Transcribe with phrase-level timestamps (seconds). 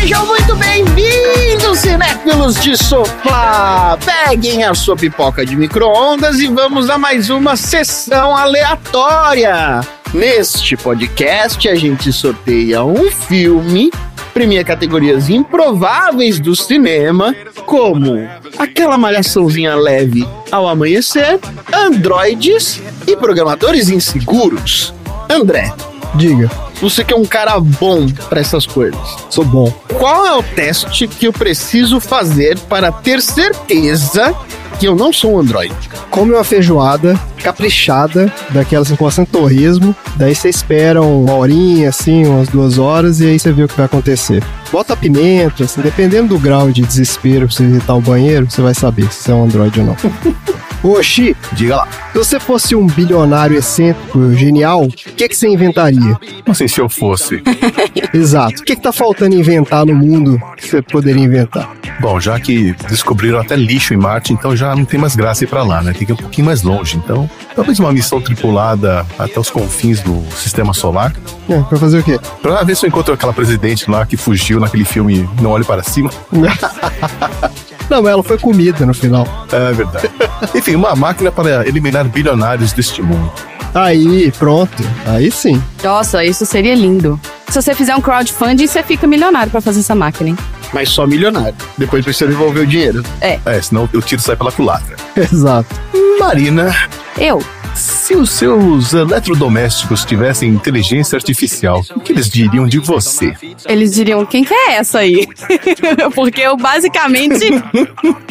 [0.00, 3.98] Sejam muito bem-vindos, cinéfilos de sofá!
[4.04, 9.80] Peguem a sua pipoca de micro-ondas e vamos a mais uma sessão aleatória.
[10.12, 13.90] Neste podcast, a gente sorteia um filme,
[14.32, 17.34] premia categorias improváveis do cinema,
[17.66, 18.28] como
[18.58, 21.38] aquela malhaçãozinha leve ao amanhecer,
[21.72, 24.94] androides e programadores inseguros.
[25.28, 25.72] André,
[26.14, 26.48] Diga,
[26.80, 29.00] você que é um cara bom pra essas coisas.
[29.28, 29.70] sou bom.
[29.98, 34.32] Qual é o teste que eu preciso fazer para ter certeza
[34.78, 35.74] que eu não sou um androide?
[36.10, 39.94] Come uma feijoada caprichada, daquelas assim, com bastante torresmo.
[40.16, 43.76] Daí você espera uma horinha, assim, umas duas horas, e aí você vê o que
[43.76, 44.42] vai acontecer.
[44.72, 48.74] Bota pimenta, assim, dependendo do grau de desespero pra você visitar o banheiro, você vai
[48.74, 49.96] saber se é um androide ou não.
[50.84, 51.88] Ô, Xi, Diga lá.
[52.12, 56.14] se você fosse um bilionário excêntrico, genial, o que, que você inventaria?
[56.46, 57.42] Assim, se eu fosse.
[58.12, 58.60] Exato.
[58.60, 61.70] O que, que tá faltando inventar no mundo que você poderia inventar?
[62.00, 65.46] Bom, já que descobriram até lixo em Marte, então já não tem mais graça ir
[65.46, 65.94] pra lá, né?
[65.94, 66.98] Tem que ir um pouquinho mais longe.
[66.98, 71.14] Então, talvez uma missão tripulada até os confins do sistema solar.
[71.48, 72.20] É, pra fazer o quê?
[72.42, 75.82] Pra ver se eu encontro aquela presidente lá que fugiu naquele filme Não Olhe Para
[75.82, 76.10] Cima.
[77.90, 79.26] Não, ela foi comida no final.
[79.52, 80.10] É verdade.
[80.54, 83.30] Enfim, uma máquina para eliminar bilionários deste mundo.
[83.74, 84.82] Aí, pronto.
[85.06, 85.60] Aí sim.
[85.82, 87.20] Nossa, isso seria lindo.
[87.48, 90.36] Se você fizer um crowdfunding, você fica milionário pra fazer essa máquina, hein?
[90.72, 91.54] Mas só milionário.
[91.76, 93.02] Depois precisa devolver o dinheiro.
[93.20, 94.96] É, senão o tiro sai pela culatra.
[95.16, 95.74] Exato.
[96.18, 96.74] Marina,
[97.18, 97.42] Eu?
[97.74, 103.34] Se os seus eletrodomésticos tivessem inteligência artificial, o que eles diriam de você?
[103.66, 105.26] Eles diriam, quem que é essa aí?
[106.14, 107.50] Porque eu basicamente.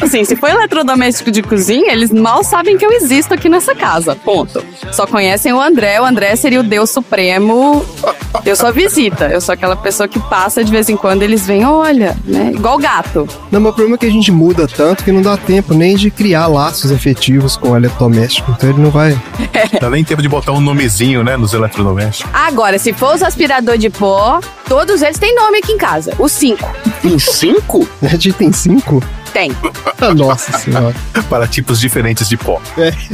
[0.00, 4.16] Assim, se for eletrodoméstico de cozinha, eles mal sabem que eu existo aqui nessa casa.
[4.16, 4.64] Ponto.
[4.92, 6.00] Só conhecem o André.
[6.00, 7.84] O André seria o Deus Supremo.
[8.44, 9.26] Eu sou a visita.
[9.26, 12.52] Eu sou aquela pessoa que passa de vez em quando, eles vêm, olha, né?
[12.54, 13.28] Igual gato.
[13.50, 15.96] Não, mas o problema é que a gente muda tanto que não dá tempo nem
[15.96, 18.52] de criar laços afetivos com o eletrodoméstico.
[18.52, 19.16] Então ele não vai.
[19.80, 22.32] Dá nem tempo de botar um nomezinho, né, nos eletrodomésticos.
[22.34, 26.14] Agora, se for os aspirador de pó, todos eles têm nome aqui em casa.
[26.18, 26.70] Os cinco.
[27.02, 27.88] Em cinco?
[28.02, 29.02] A gente tem cinco?
[29.32, 29.50] Tem.
[30.00, 30.94] Ah, nossa senhora.
[31.28, 32.60] Para tipos diferentes de pó.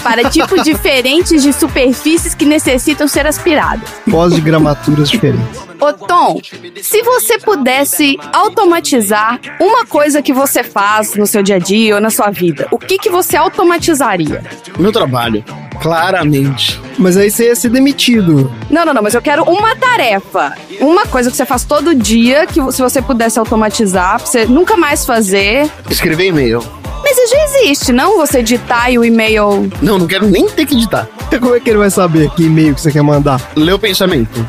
[0.02, 3.88] Para tipos diferentes de superfícies que necessitam ser aspiradas.
[4.10, 5.60] Pós de gramaturas diferentes.
[5.80, 6.38] Ô Tom,
[6.82, 12.00] se você pudesse automatizar uma coisa que você faz no seu dia a dia ou
[12.02, 14.42] na sua vida, o que, que você automatizaria?
[14.78, 15.42] Meu trabalho.
[15.80, 16.80] Claramente.
[16.98, 18.52] Mas aí você ia ser demitido.
[18.68, 20.54] Não, não, não, mas eu quero uma tarefa.
[20.80, 24.76] Uma coisa que você faz todo dia, que se você pudesse automatizar, pra você nunca
[24.76, 25.70] mais fazer.
[25.88, 26.62] Escrever e-mail.
[27.02, 28.18] Mas isso já existe, não?
[28.18, 29.70] Você digitar e o e-mail.
[29.80, 31.08] Não, não quero nem ter que editar.
[31.40, 33.40] Como é que ele vai saber que e-mail que você quer mandar?
[33.56, 34.46] Lê o pensamento.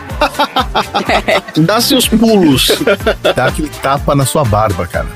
[1.58, 2.72] Dá seus pulos.
[3.36, 5.08] Dá aquele tapa na sua barba, cara.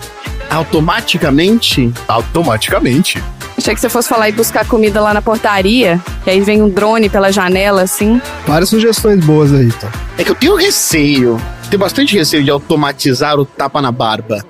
[0.49, 1.91] Automaticamente.
[2.07, 3.21] Automaticamente.
[3.57, 6.69] Achei que você fosse falar e buscar comida lá na portaria, que aí vem um
[6.69, 8.21] drone pela janela, assim.
[8.45, 9.89] Várias sugestões boas aí, então.
[10.17, 11.39] É que eu tenho receio.
[11.69, 14.43] Tenho bastante receio de automatizar o tapa na barba.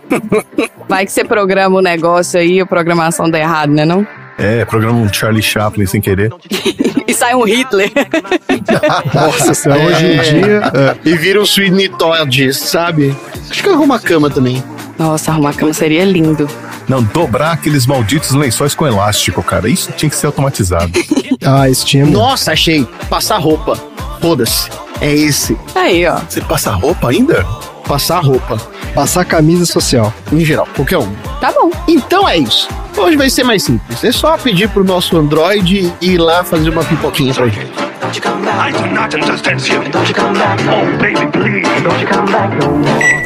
[0.89, 4.06] Vai que você programa o negócio aí, a programação dá errado, né não?
[4.38, 6.31] É, programa um Charlie Chaplin sem querer.
[7.07, 7.91] E sai um Hitler.
[9.13, 10.22] Nossa senhora, hoje em É.
[10.23, 10.62] dia.
[10.73, 13.16] é, E vira um Sweeney Todd, sabe?
[13.47, 14.63] Acho que eu arrumo a cama também.
[14.97, 16.47] Nossa, arrumar a cama seria lindo.
[16.88, 19.67] Não, dobrar aqueles malditos lençóis com elástico, cara.
[19.69, 20.91] Isso tinha que ser automatizado.
[21.47, 22.07] Ah, estima.
[22.09, 22.88] Nossa, achei.
[23.09, 23.78] Passar roupa.
[24.19, 24.69] Foda-se.
[25.01, 25.56] É esse.
[25.75, 26.17] Aí, ó.
[26.28, 27.45] Você passa roupa ainda?
[27.88, 28.57] Passar roupa.
[28.95, 30.11] Passar camisa social.
[30.31, 31.13] Em geral, qualquer um.
[31.39, 31.69] Tá bom.
[31.88, 32.67] Então é isso.
[32.97, 34.03] Hoje vai ser mais simples.
[34.03, 37.69] É só pedir pro nosso Android ir lá fazer uma pipoquinha pra gente.
[37.69, 39.83] I do not understand you.
[39.91, 40.63] Don't you come back.
[40.63, 41.81] Oh, baby, please.
[41.83, 43.25] Don't you come back no more.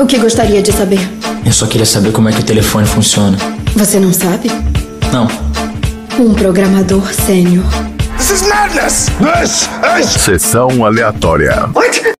[0.00, 0.98] O que gostaria de saber?
[1.44, 3.36] Eu só queria saber como é que o telefone funciona.
[3.76, 4.50] Você não sabe?
[5.12, 5.28] Não,
[6.18, 7.64] Um programador sênior.
[8.16, 9.06] This is madness.
[9.18, 9.68] This
[10.00, 10.22] is.
[10.22, 11.68] Sessão aleatória.
[11.74, 12.19] What?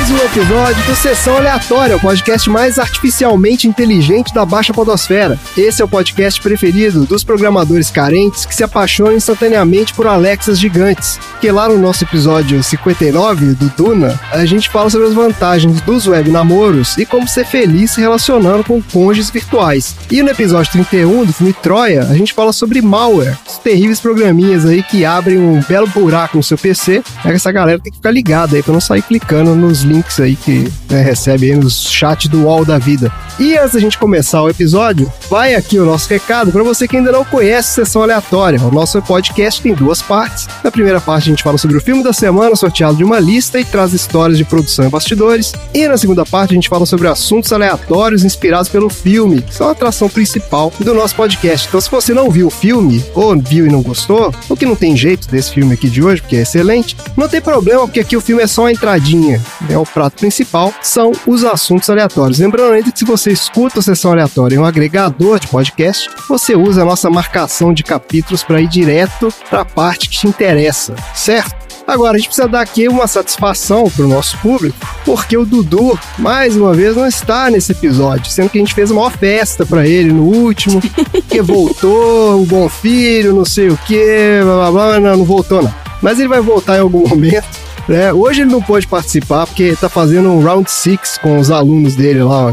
[0.00, 5.38] Mais um episódio do Sessão Aleatória, o podcast mais artificialmente inteligente da Baixa Podosfera.
[5.58, 11.20] Esse é o podcast preferido dos programadores carentes que se apaixonam instantaneamente por Alexas gigantes.
[11.38, 16.06] Que lá no nosso episódio 59 do Duna, a gente fala sobre as vantagens dos
[16.06, 19.96] web namoros e como ser feliz se relacionando com cônjuges virtuais.
[20.10, 24.64] E no episódio 31 do filme Troia, a gente fala sobre malware, os terríveis programinhas
[24.64, 27.02] aí que abrem um belo buraco no seu PC.
[27.22, 30.72] Essa galera tem que ficar ligada aí pra não sair clicando nos links aí que
[30.88, 33.12] né, recebe aí nos chats do UOL da vida.
[33.38, 36.96] E antes da gente começar o episódio, vai aqui o nosso recado para você que
[36.96, 38.60] ainda não conhece Sessão Aleatória.
[38.60, 40.46] O nosso podcast tem duas partes.
[40.62, 43.58] Na primeira parte a gente fala sobre o filme da semana, sorteado de uma lista
[43.58, 45.54] e traz histórias de produção e bastidores.
[45.72, 49.68] E na segunda parte a gente fala sobre assuntos aleatórios inspirados pelo filme, que são
[49.68, 51.66] a atração principal do nosso podcast.
[51.66, 54.76] Então se você não viu o filme, ou viu e não gostou, ou que não
[54.76, 58.16] tem jeito desse filme aqui de hoje, porque é excelente, não tem problema, porque aqui
[58.16, 59.40] o filme é só uma entradinha.
[59.68, 62.38] É o prato principal, são os assuntos aleatórios.
[62.38, 66.54] Lembrando ainda que se você escuta a sessão aleatória em um agregador de podcast, você
[66.54, 70.94] usa a nossa marcação de capítulos para ir direto para a parte que te interessa,
[71.14, 71.60] certo?
[71.90, 75.98] Agora, a gente precisa dar aqui uma satisfação para o nosso público, porque o Dudu,
[76.18, 79.66] mais uma vez, não está nesse episódio, sendo que a gente fez uma maior festa
[79.66, 80.80] para ele no último,
[81.28, 85.62] que voltou, um bom filho, não sei o que, blá blá blá, não, não voltou
[85.62, 85.74] não.
[86.00, 87.69] Mas ele vai voltar em algum momento.
[87.90, 88.12] Né?
[88.12, 92.22] hoje ele não pôde participar porque tá fazendo um round six com os alunos dele
[92.22, 92.52] lá.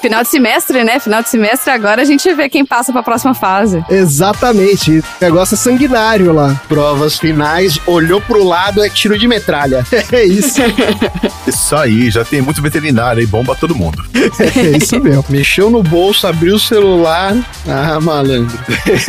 [0.00, 0.98] Final de semestre, né?
[0.98, 3.84] Final de semestre, agora a gente vê quem passa pra próxima fase.
[3.90, 4.98] Exatamente.
[4.98, 6.60] O negócio é sanguinário lá.
[6.68, 9.84] Provas finais, olhou pro lado, é tiro de metralha.
[10.12, 10.60] É isso.
[11.46, 14.04] Isso aí, já tem muito veterinário aí, bomba todo mundo.
[14.14, 15.24] É isso mesmo.
[15.28, 17.36] Mexeu no bolso, abriu o celular.
[17.68, 18.56] Ah, malandro.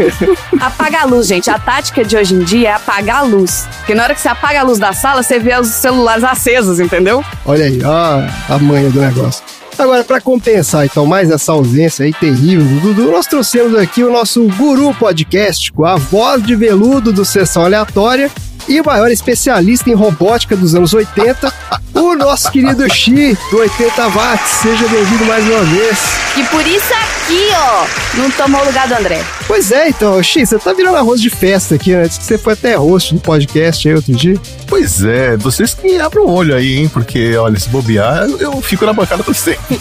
[0.59, 1.49] Apaga a luz, gente.
[1.49, 3.67] A tática de hoje em dia é apagar a luz.
[3.77, 6.79] Porque na hora que você apaga a luz da sala, você vê os celulares acesos,
[6.79, 7.23] entendeu?
[7.45, 8.17] Olha aí, ó
[8.49, 9.43] a manha do negócio.
[9.79, 14.11] Agora, para compensar então mais essa ausência aí terrível do Dudu, nós trouxemos aqui o
[14.11, 18.31] nosso Guru Podcast, a voz de veludo do Sessão Aleatória
[18.67, 21.53] e o maior especialista em robótica dos anos 80,
[21.93, 24.47] o nosso querido Xi, do 80 Watts.
[24.61, 25.97] Seja bem-vindo mais uma vez.
[26.37, 27.85] E por isso aqui, ó,
[28.17, 29.23] não tomou o lugar do André.
[29.47, 32.07] Pois é, então, Xi, você tá virando arroz de festa aqui, né?
[32.07, 34.39] Diz que você foi até host do podcast aí outro dia.
[34.67, 36.87] Pois é, vocês que abrem o olho aí, hein?
[36.89, 39.79] Porque, olha, se bobear, eu- eu fico na bancada pra sempre.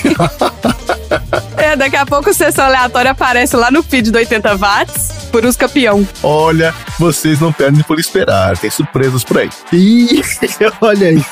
[1.56, 5.44] É, daqui a pouco o sessão aleatória aparece lá no feed do 80 watts, por
[5.44, 6.06] os campeão.
[6.22, 9.50] Olha, vocês não perdem por esperar, tem surpresas por aí.
[9.72, 10.22] Ih,
[10.80, 11.24] olha aí.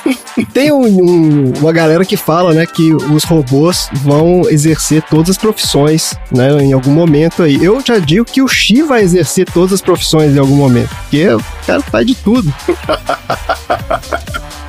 [0.52, 5.38] Tem um- um- uma galera que fala, né, que os robôs vão exercer todas as
[5.38, 7.62] profissões, né, em algum momento aí.
[7.62, 11.28] Eu já digo que o Xi vai exercer todas as profissões em algum momento, porque
[11.28, 12.52] o cara faz de tudo.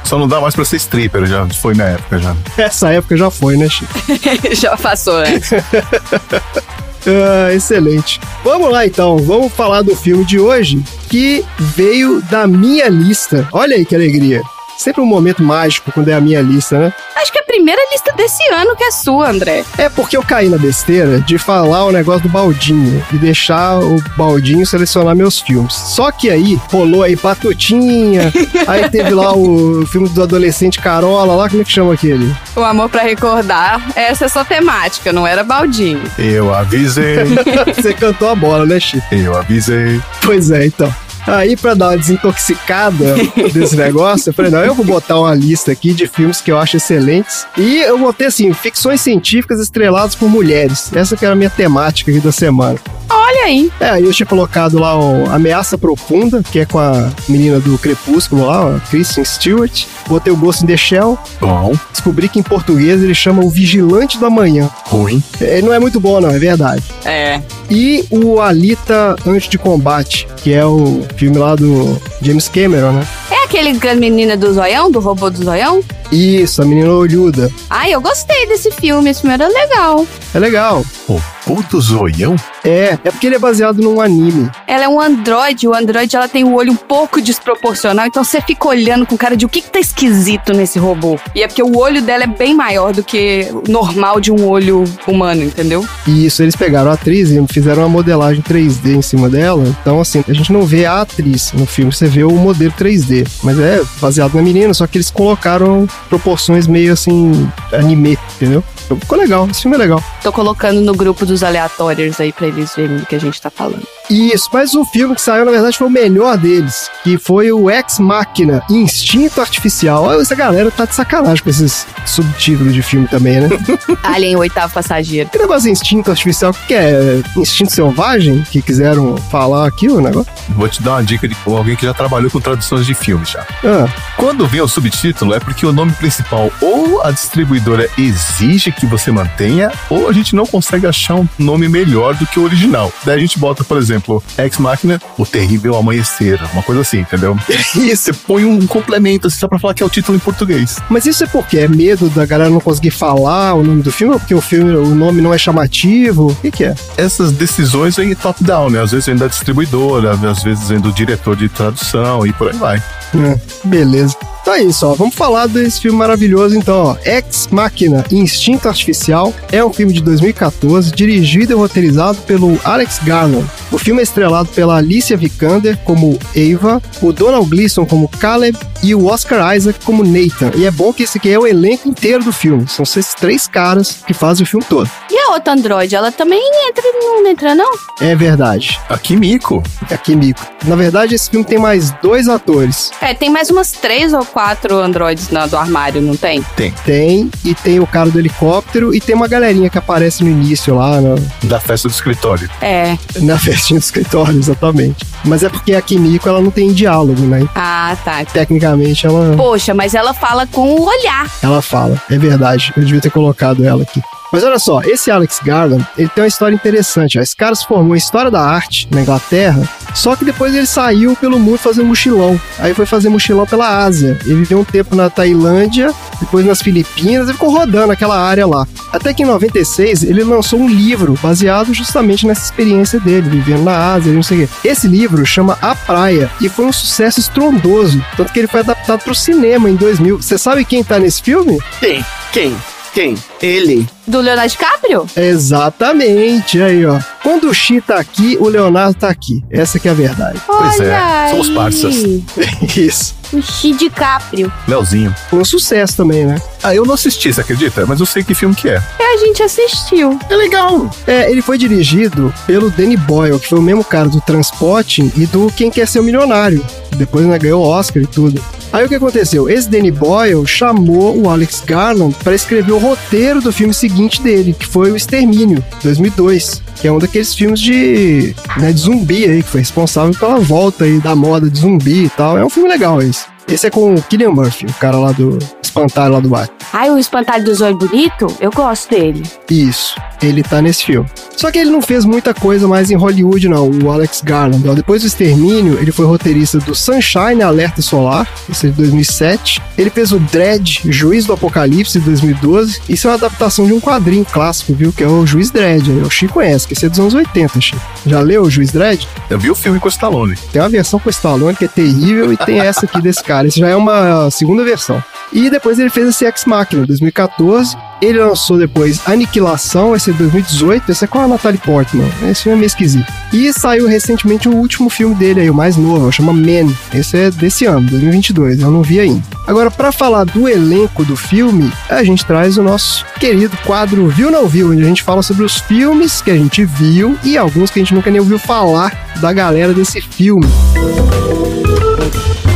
[0.04, 2.36] Só não dá mais pra ser stripper, já foi minha época já.
[2.60, 3.84] Essa época já foi, né, Xi?
[4.56, 5.40] Já passou, né?
[7.08, 8.20] Ah, excelente.
[8.44, 13.48] Vamos lá então, vamos falar do filme de hoje que veio da minha lista.
[13.52, 14.42] Olha aí que alegria.
[14.78, 16.94] Sempre um momento mágico quando é a minha lista, né?
[17.16, 19.64] Acho que é a primeira lista desse ano que é sua, André.
[19.78, 24.02] É porque eu caí na besteira de falar o negócio do baldinho e deixar o
[24.18, 25.74] baldinho selecionar meus filmes.
[25.74, 28.32] Só que aí rolou aí Patutinha,
[28.68, 32.36] aí teve lá o filme do adolescente Carola, lá como é que chama aquele?
[32.56, 36.04] O amor pra recordar, essa é sua temática, não era baldinho.
[36.18, 37.18] Eu avisei,
[37.76, 39.06] Você cantou a bola, né, Chico?
[39.12, 40.02] eu avisei.
[40.22, 40.94] Pois é, então.
[41.28, 43.16] Aí, pra dar uma desintoxicada
[43.54, 46.58] desse negócio, eu falei, não, eu vou botar uma lista aqui de filmes que eu
[46.58, 47.46] acho excelentes.
[47.58, 50.92] E eu botei, assim, ficções científicas estreladas por mulheres.
[50.94, 52.80] Essa que era a minha temática aqui da semana.
[53.10, 53.72] Olha aí.
[53.80, 57.78] É, aí eu tinha colocado lá o Ameaça Profunda, que é com a menina do
[57.78, 59.86] Crepúsculo lá, a Kristen Stewart.
[60.08, 61.18] Botei o Ghost in the Shell.
[61.40, 64.70] Bom, Descobri que em português ele chama o Vigilante do Amanhã.
[64.86, 65.24] ruim.
[65.42, 66.84] É, não é muito bom, não, é verdade.
[67.04, 67.42] É.
[67.70, 73.08] E o Alita Antes de Combate, que é o filme lá do James Cameron, né?
[73.32, 75.84] É aquele menina do zoião, do robô do zoião?
[76.12, 77.52] Isso, a menina olhuda.
[77.70, 80.06] Ai, eu gostei desse filme, esse filme era legal.
[80.34, 80.86] É legal.
[81.08, 82.36] O puto zoião?
[82.64, 84.50] É, é porque ele é baseado num anime.
[84.68, 88.42] Ela é um androide, o androide ela tem o olho um pouco desproporcional, então você
[88.42, 91.20] fica olhando com cara de o que, que tá esquisito nesse robô.
[91.34, 94.48] E é porque o olho dela é bem maior do que o normal de um
[94.48, 95.86] olho humano, entendeu?
[96.08, 99.64] E isso, eles pegaram a atriz e fizeram uma modelagem 3D em cima dela.
[99.82, 103.28] Então, assim, a gente não vê a atriz no filme, você vê o modelo 3D.
[103.44, 108.64] Mas é baseado na menina, só que eles colocaram proporções meio assim, anime, entendeu?
[109.00, 110.04] Ficou legal, esse filme é legal.
[110.22, 113.50] Tô colocando no grupo dos aleatórios aí pra eles verem do que a gente tá
[113.50, 113.86] falando.
[114.10, 117.70] Isso, mas o filme que saiu, na verdade, foi o melhor deles, que foi o
[117.70, 120.04] Ex Machina, Instinto Artificial.
[120.04, 123.50] Olha, Essa galera tá de sacanagem com esses subtítulos de filme também, né?
[124.04, 125.30] Alien, o oitavo passageiro.
[125.30, 126.52] Que negócio de instinto artificial?
[126.52, 127.22] O que é?
[127.38, 128.42] Instinto selvagem?
[128.52, 130.32] Que quiseram falar aqui o negócio?
[130.50, 133.46] Vou te dar uma dica de alguém que já trabalhou com traduções de filmes já.
[133.64, 138.86] Ah, Quando vem o subtítulo é porque o nome principal ou a distribuidora exige que
[138.86, 142.92] você mantenha, ou a gente não consegue achar um nome melhor do que o original.
[143.04, 143.95] Daí a gente bota, por exemplo,
[144.38, 147.38] Ex Machina, O Terrível Amanhecer, uma coisa assim, entendeu?
[147.76, 148.06] isso.
[148.06, 150.78] Você põe um complemento assim, só pra falar que é o título em português.
[150.90, 154.14] Mas isso é porque é medo da galera não conseguir falar o nome do filme,
[154.14, 156.28] ou porque o filme, o nome não é chamativo?
[156.28, 156.76] O que que é?
[156.98, 158.82] Essas decisões vêm top-down, né?
[158.82, 162.58] Às vezes vem da distribuidora, às vezes vem do diretor de tradução e por aí
[162.58, 162.78] vai.
[162.78, 164.16] É, beleza.
[164.46, 164.94] Então é isso, ó.
[164.94, 166.98] Vamos falar desse filme maravilhoso, então, ó.
[167.04, 173.50] Ex Machina Instinto Artificial é um filme de 2014, dirigido e roteirizado pelo Alex Garland.
[173.72, 178.94] O filme é estrelado pela Alicia Vikander como Ava, o Donald Gleason como Caleb e
[178.94, 180.52] o Oscar Isaac como Nathan.
[180.56, 182.68] E é bom que esse aqui é o elenco inteiro do filme.
[182.68, 184.88] São esses três caras que fazem o filme todo.
[185.10, 187.72] E a outra androide, ela também entra, não entra, não?
[188.00, 188.80] É verdade.
[188.88, 189.64] A Kimiko.
[189.90, 190.46] É Kimiko.
[190.66, 192.92] Na verdade, esse filme tem mais dois atores.
[193.02, 196.44] É, tem mais umas três ou quatro androides na, do armário, não tem?
[196.84, 200.76] Tem, e tem o cara do helicóptero, e tem uma galerinha que aparece no início
[200.76, 202.50] lá, na, Da festa do escritório.
[202.62, 202.98] É.
[203.22, 205.06] na festinha do escritório, exatamente.
[205.24, 207.48] Mas é porque a Kimiko, ela não tem diálogo, né?
[207.56, 208.26] Ah, tá.
[208.26, 211.32] Tecnicamente, ela, Poxa, mas ela fala com o olhar.
[211.42, 212.02] ela fala.
[212.12, 214.02] É verdade, eu devia ter colocado ela aqui.
[214.34, 217.18] Mas olha só, esse Alex Garland, ele tem uma história interessante.
[217.18, 217.22] Ó.
[217.22, 219.62] Esse cara se formou em História da Arte na Inglaterra,
[219.96, 222.40] só que depois ele saiu pelo mundo fazendo mochilão.
[222.60, 224.20] Aí foi fazer mochilão pela Ásia.
[224.26, 228.68] Ele viveu um tempo na Tailândia, depois nas Filipinas, e ficou rodando aquela área lá.
[228.92, 233.94] Até que em 96 ele lançou um livro baseado justamente nessa experiência dele, vivendo na
[233.94, 234.70] Ásia, não sei o quê.
[234.70, 239.02] Esse livro chama A Praia e foi um sucesso estrondoso, tanto que ele foi adaptado
[239.02, 240.22] para o cinema em 2000.
[240.22, 241.58] Você sabe quem tá nesse filme?
[241.80, 242.06] Quem?
[242.32, 242.56] Quem?
[242.94, 243.16] Quem?
[243.42, 243.95] Ele.
[244.08, 245.06] Do Leonardo DiCaprio?
[245.16, 247.00] Exatamente, aí ó.
[247.24, 249.44] Quando o Xi tá aqui, o Leonardo tá aqui.
[249.50, 250.40] Essa que é a verdade.
[250.46, 251.56] Pois é, Olha somos aí.
[251.56, 251.96] parças.
[252.78, 253.16] Isso.
[253.34, 254.52] O Xi DiCaprio.
[254.68, 255.14] Leozinho.
[255.30, 256.40] Foi um sucesso também, né?
[256.62, 257.84] Ah, eu não assisti, você acredita?
[257.88, 258.82] Mas eu sei que filme que é.
[259.00, 260.20] É, a gente assistiu.
[260.30, 260.90] É legal.
[261.08, 265.26] É, ele foi dirigido pelo Danny Boyle, que foi o mesmo cara do Transporting e
[265.26, 266.64] do Quem Quer Ser o Milionário.
[266.96, 268.42] Depois né, ganhou Oscar e tudo.
[268.72, 269.50] Aí o que aconteceu?
[269.50, 274.54] Esse Danny Boyle chamou o Alex Garland para escrever o roteiro do filme seguinte dele,
[274.54, 276.62] que foi O Extermínio, 2002.
[276.76, 280.84] Que é um daqueles filmes de, né, de zumbi aí, que foi responsável pela volta
[280.84, 282.38] aí da moda de zumbi e tal.
[282.38, 283.35] É um filme legal esse.
[283.48, 286.50] Esse é com o Killian Murphy, o cara lá do Espantalho lá do bar.
[286.72, 288.28] Ai, o espantalho dos olhos bonito?
[288.40, 289.24] Eu gosto dele.
[289.50, 291.08] Isso, ele tá nesse filme.
[291.36, 294.68] Só que ele não fez muita coisa mais em Hollywood, não, o Alex Garland.
[294.68, 294.74] ó.
[294.74, 299.62] Depois do Extermínio, ele foi roteirista do Sunshine Alerta Solar, esse é de 2007.
[299.78, 302.82] Ele fez o Dredd, Juiz do Apocalipse, de 2012.
[302.88, 304.94] Isso é uma adaptação de um quadrinho clássico, viu?
[304.94, 305.90] Que é o Juiz Dredd.
[305.92, 307.82] aí O Chico conhece, que esse é dos anos 80, Chico.
[308.06, 309.06] Já leu o Juiz Dredd?
[309.30, 310.36] Eu vi o filme com o Stallone.
[310.54, 313.35] Tem uma versão com o Stallone que é terrível e tem essa aqui desse cara.
[313.44, 315.04] Esse já é uma segunda versão.
[315.34, 317.76] E depois ele fez esse Ex Machina, 2014.
[318.02, 320.92] Ele lançou depois Aniquilação, esse é 2018.
[320.92, 322.08] Esse é com a Natalie Portman.
[322.30, 323.12] Esse filme é meio esquisito.
[323.34, 326.72] E saiu recentemente o último filme dele aí, o mais novo, chama Man.
[326.94, 328.62] Esse é desse ano, 2022.
[328.62, 329.24] Eu não vi ainda.
[329.48, 334.32] Agora, pra falar do elenco do filme, a gente traz o nosso querido quadro Viu
[334.32, 337.72] Não Viu, onde a gente fala sobre os filmes que a gente viu e alguns
[337.72, 340.46] que a gente nunca nem ouviu falar da galera desse filme.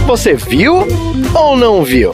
[0.09, 0.87] Você viu
[1.35, 2.11] ou não viu?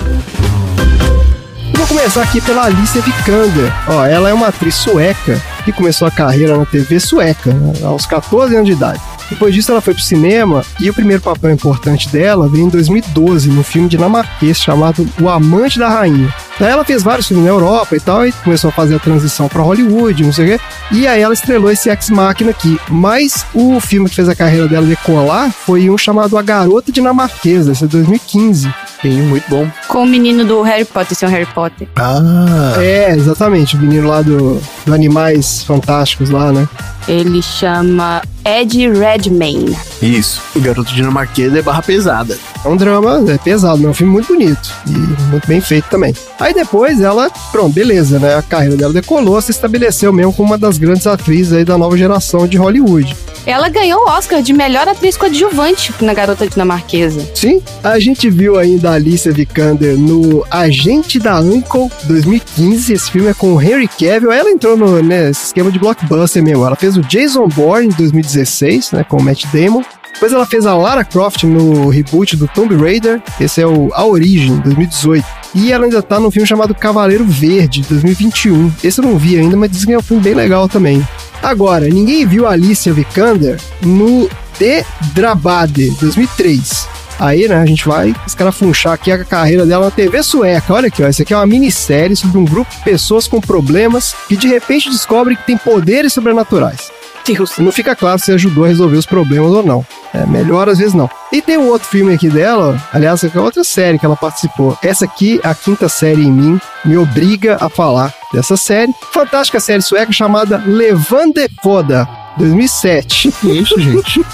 [1.74, 3.72] Vou começar aqui pela Alicia Vikander.
[3.88, 8.06] Ó, ela é uma atriz sueca que começou a carreira na TV sueca, né, aos
[8.06, 9.02] 14 anos de idade.
[9.30, 13.50] Depois disso, ela foi pro cinema e o primeiro papel importante dela veio em 2012,
[13.50, 16.34] no filme dinamarquês chamado O Amante da Rainha.
[16.60, 19.50] Daí ela fez vários filmes na Europa e tal, e começou a fazer a transição
[19.50, 20.66] para Hollywood, não sei o quê.
[20.92, 22.80] E aí ela estrelou esse Ex Machina aqui.
[22.90, 27.74] Mas o filme que fez a carreira dela decolar foi um chamado A Garota Dinamarquesa,
[27.74, 28.74] esse é 2015.
[29.06, 29.70] Sim, muito bom.
[29.88, 31.88] Com o menino do Harry Potter, esse é o Harry Potter.
[31.96, 36.68] Ah, É, exatamente, o menino lá do, do Animais Fantásticos lá, né?
[37.08, 39.78] Ele chama Ed Redmayne.
[40.02, 40.42] isso.
[40.56, 42.36] O garoto dinamarquês é barra pesada.
[42.64, 45.88] É um drama, é pesado, mas é um filme muito bonito e muito bem feito
[45.88, 46.16] também.
[46.40, 48.34] Aí depois ela, pronto, beleza, né?
[48.36, 51.96] A carreira dela decolou, se estabeleceu mesmo como uma das grandes atrizes aí da nova
[51.96, 53.16] geração de Hollywood.
[53.46, 57.30] Ela ganhou o Oscar de melhor atriz coadjuvante na Garota Dinamarquesa.
[57.36, 62.94] Sim, a gente viu ainda a Alicia Vikander no Agente da Uncle 2015.
[62.94, 64.32] Esse filme é com o Henry Cavill.
[64.32, 66.66] Ela entrou no né, esquema de blockbuster mesmo.
[66.66, 69.84] Ela fez o Jason Bourne em 2016, né, com o Matt Damon.
[70.16, 73.22] Depois ela fez a Lara Croft no reboot do Tomb Raider.
[73.40, 75.26] Esse é o A Origem, 2018.
[75.54, 78.72] E ela ainda tá num filme chamado Cavaleiro Verde, 2021.
[78.82, 81.06] Esse eu não vi ainda, mas dizem que é um filme bem legal também.
[81.46, 84.84] Agora, ninguém viu a Alicia Vikander no The
[85.14, 86.88] Drabade, 2003.
[87.20, 90.74] Aí, né, a gente vai escarafunchar aqui a carreira dela na TV sueca.
[90.74, 94.16] Olha aqui, ó, isso aqui é uma minissérie sobre um grupo de pessoas com problemas
[94.28, 96.90] que de repente descobrem que tem poderes sobrenaturais.
[97.26, 97.58] Deus.
[97.58, 99.86] Não fica claro se ajudou a resolver os problemas ou não.
[100.14, 101.10] É melhor, às vezes não.
[101.32, 104.78] E tem um outro filme aqui dela, aliás, é outra série que ela participou.
[104.82, 108.94] Essa aqui, a quinta série em mim, me obriga a falar dessa série.
[109.12, 113.32] Fantástica série sueca chamada Levande Foda, 2007.
[113.32, 114.26] Que isso, gente?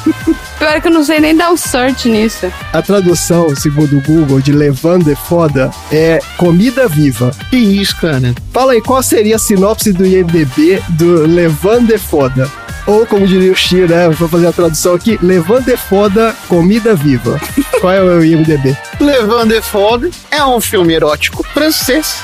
[0.58, 2.51] Pior que eu não sei nem dar um search nisso.
[2.72, 7.31] A tradução, segundo o Google, de Levande Foda é comida viva.
[7.50, 8.34] Que isso, cara?
[8.51, 12.50] Fala aí, qual seria a sinopse do IMDB do Levande Foda?
[12.88, 14.10] Ou, como diria o Xi, né?
[14.10, 17.39] Vou fazer a tradução aqui: Levande Foda, comida viva.
[17.79, 18.75] Qual é o IMDB?
[19.00, 22.24] Levando é foda é um filme erótico francês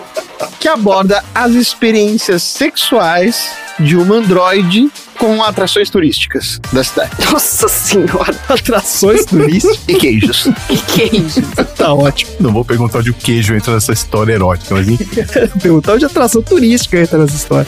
[0.58, 7.10] que aborda as experiências sexuais de um androide com atrações turísticas da cidade.
[7.32, 9.80] Nossa senhora, Atrações turísticas.
[9.88, 10.48] E queijos.
[10.68, 11.42] que queijo.
[11.76, 12.32] tá ótimo.
[12.38, 15.06] Não vou perguntar onde o queijo entra nessa história erótica, mas enfim.
[15.60, 17.66] Perguntar onde a atração turística entra nessa história.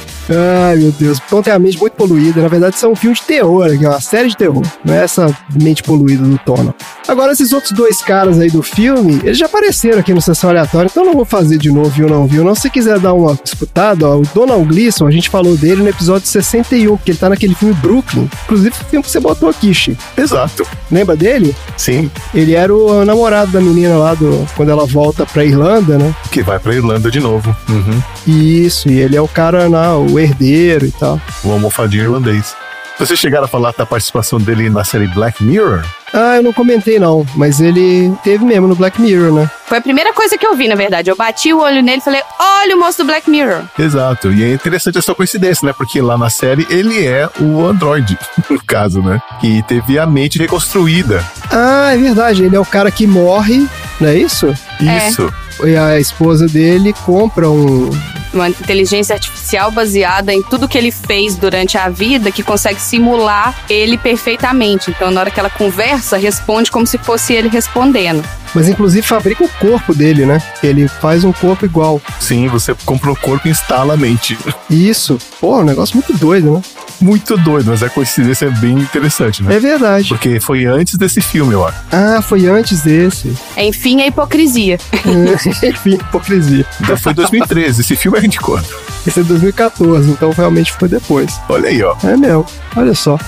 [0.68, 1.18] Ai, meu Deus.
[1.26, 2.42] Então tem a mente muito poluída.
[2.42, 4.62] Na verdade, isso é um filme de terror, aqui, é uma série de terror.
[4.84, 6.74] Não é essa mente poluída do Tono.
[7.06, 10.88] Agora, esses outros dois caras aí do filme, eles já apareceram aqui no Sessão Aleatória,
[10.90, 12.44] então eu não vou fazer de novo, viu, não, viu?
[12.44, 15.88] Não, se quiser dar uma escutada, ó, o Donald Gleason, a gente falou dele no
[15.88, 18.28] episódio 61, que ele tá naquele filme Brooklyn.
[18.44, 19.96] Inclusive, o filme que você botou aqui, Chi.
[20.16, 20.64] Exato.
[20.90, 21.54] Lembra dele?
[21.76, 24.46] Sim, Ele era o namorado da menina lá do.
[24.56, 26.14] Quando ela volta pra Irlanda, né?
[26.30, 27.54] que vai pra Irlanda de novo.
[27.68, 28.02] Uhum.
[28.26, 31.20] Isso, e ele é o cara, né, o herdeiro e tal.
[31.42, 32.54] O almofadinho irlandês.
[32.98, 35.84] Vocês chegaram a falar da participação dele na série Black Mirror?
[36.12, 39.50] Ah, eu não comentei não, mas ele teve mesmo no Black Mirror, né?
[39.66, 41.10] Foi a primeira coisa que eu vi, na verdade.
[41.10, 43.62] Eu bati o olho nele e falei: olha o moço do Black Mirror.
[43.78, 44.32] Exato.
[44.32, 45.74] E é interessante essa coincidência, né?
[45.76, 49.20] Porque lá na série ele é o androide, no caso, né?
[49.40, 51.22] Que teve a mente reconstruída.
[51.50, 53.66] Ah, é verdade, ele é o cara que morre,
[54.00, 54.46] não é isso?
[54.80, 55.08] É.
[55.08, 55.32] Isso.
[55.64, 57.90] E a esposa dele compra um.
[58.32, 63.54] Uma inteligência artificial baseada em tudo que ele fez durante a vida que consegue simular
[63.68, 64.90] ele perfeitamente.
[64.90, 68.22] Então, na hora que ela conversa, responde como se fosse ele respondendo.
[68.54, 70.42] Mas inclusive fabrica o corpo dele, né?
[70.62, 72.00] Ele faz um corpo igual.
[72.20, 74.38] Sim, você compra o corpo e instala a mente.
[74.70, 75.18] Isso.
[75.40, 76.62] Pô, é um negócio muito doido, né?
[77.00, 79.54] Muito doido, mas a coincidência é bem interessante, né?
[79.54, 80.08] É verdade.
[80.08, 81.78] Porque foi antes desse filme, eu acho.
[81.92, 83.32] Ah, foi antes desse.
[83.56, 84.78] Enfim, a hipocrisia.
[85.62, 86.66] Enfim, hipocrisia.
[86.80, 87.80] Então foi 2013.
[87.80, 88.66] Esse filme é de quando?
[89.06, 91.40] Esse é 2014, então realmente foi depois.
[91.48, 91.96] Olha aí, ó.
[92.02, 92.44] É mesmo,
[92.76, 93.18] olha só.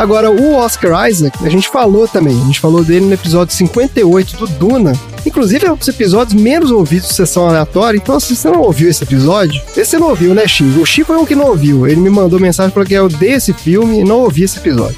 [0.00, 4.34] Agora, o Oscar Isaac, a gente falou também, a gente falou dele no episódio 58
[4.38, 4.94] do Duna.
[5.26, 7.98] Inclusive, é um dos episódios menos ouvidos de sessão aleatória.
[7.98, 10.80] Então, se você não ouviu esse episódio, esse você não ouviu, né, Chico?
[10.80, 11.86] O Chico foi um que não ouviu.
[11.86, 14.96] Ele me mandou mensagem falando que eu dei esse filme e não ouvi esse episódio.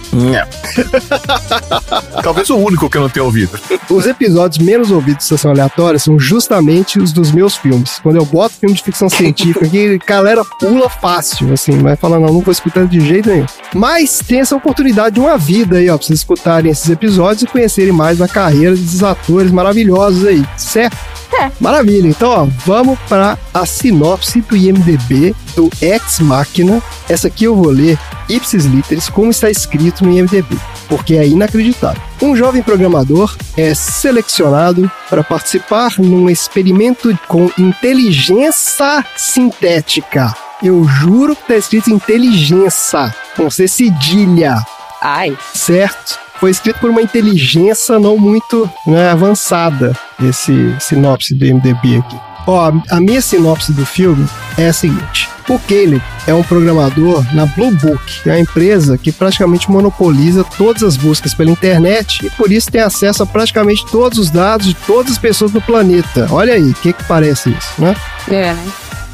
[2.23, 3.59] Talvez o único que eu não tenha ouvido.
[3.89, 7.99] Os episódios menos ouvidos de sessão aleatória são justamente os dos meus filmes.
[8.03, 12.21] Quando eu boto filme de ficção científica aqui, a galera pula fácil, assim, vai falar,
[12.21, 13.47] não, não vou escutar de jeito nenhum.
[13.75, 17.47] Mas tem essa oportunidade de uma vida aí, ó, pra vocês escutarem esses episódios e
[17.47, 20.97] conhecerem mais a carreira desses atores maravilhosos aí, certo?
[21.35, 21.51] É.
[21.59, 26.83] Maravilha, então ó, vamos para a sinopse do IMDB do Ex Machina.
[27.09, 27.99] Essa aqui eu vou ler
[28.29, 32.01] ipsis literis como está escrito no IMDB, porque é inacreditável.
[32.21, 40.35] Um jovem programador é selecionado para participar num experimento com inteligência sintética.
[40.63, 44.65] Eu juro que está escrito inteligência, com C cedilha
[45.01, 45.37] Ai.
[45.55, 46.21] certo?
[46.43, 52.17] Foi escrito por uma inteligência não muito né, avançada, esse sinopse do MDB aqui.
[52.49, 54.27] Ó, a- minha sinopse do filme
[54.59, 55.29] é a seguinte.
[55.49, 60.83] O Caleb é um programador na Blue Book, que é empresa que praticamente monopoliza todas
[60.83, 64.75] as buscas pela internet e por isso tem acesso a praticamente todos os dados de
[64.75, 66.27] todas as pessoas do planeta.
[66.33, 67.95] Olha aí, o que que parece isso, né?
[68.29, 68.67] É, né?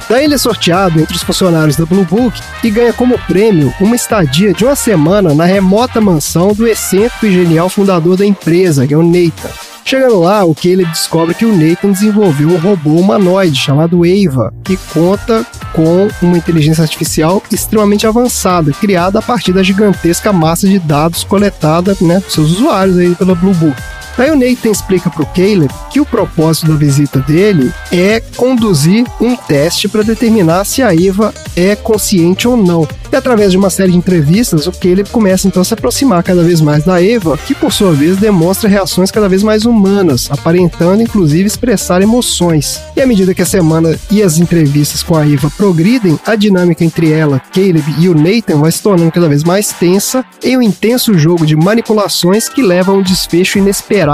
[0.09, 3.94] Daí ele é sorteado entre os funcionários da Blue Book e ganha como prêmio uma
[3.94, 8.94] estadia de uma semana na remota mansão do excêntrico e genial fundador da empresa, que
[8.94, 9.51] é o Nathan.
[9.85, 14.77] Chegando lá, o Caleb descobre que o Nathan desenvolveu um robô humanoide chamado Ava, que
[14.92, 21.25] conta com uma inteligência artificial extremamente avançada, criada a partir da gigantesca massa de dados
[21.25, 23.77] coletada né, por seus usuários aí pela Blue Book.
[24.18, 29.37] Aí o Nathan explica pro Caleb que o propósito da visita dele é conduzir um
[29.37, 32.87] teste para determinar se a Eva é consciente ou não.
[33.12, 36.42] E através de uma série de entrevistas, o Caleb começa então a se aproximar cada
[36.42, 41.00] vez mais da Eva, que por sua vez demonstra reações cada vez mais humanas, aparentando
[41.00, 42.81] inclusive expressar emoções.
[42.96, 46.85] E à medida que a semana e as entrevistas com a Eva progridem, a dinâmica
[46.85, 50.62] entre ela, Caleb e o Nathan vai se tornando cada vez mais tensa em um
[50.62, 54.08] intenso jogo de manipulações que leva a um desfecho inesperado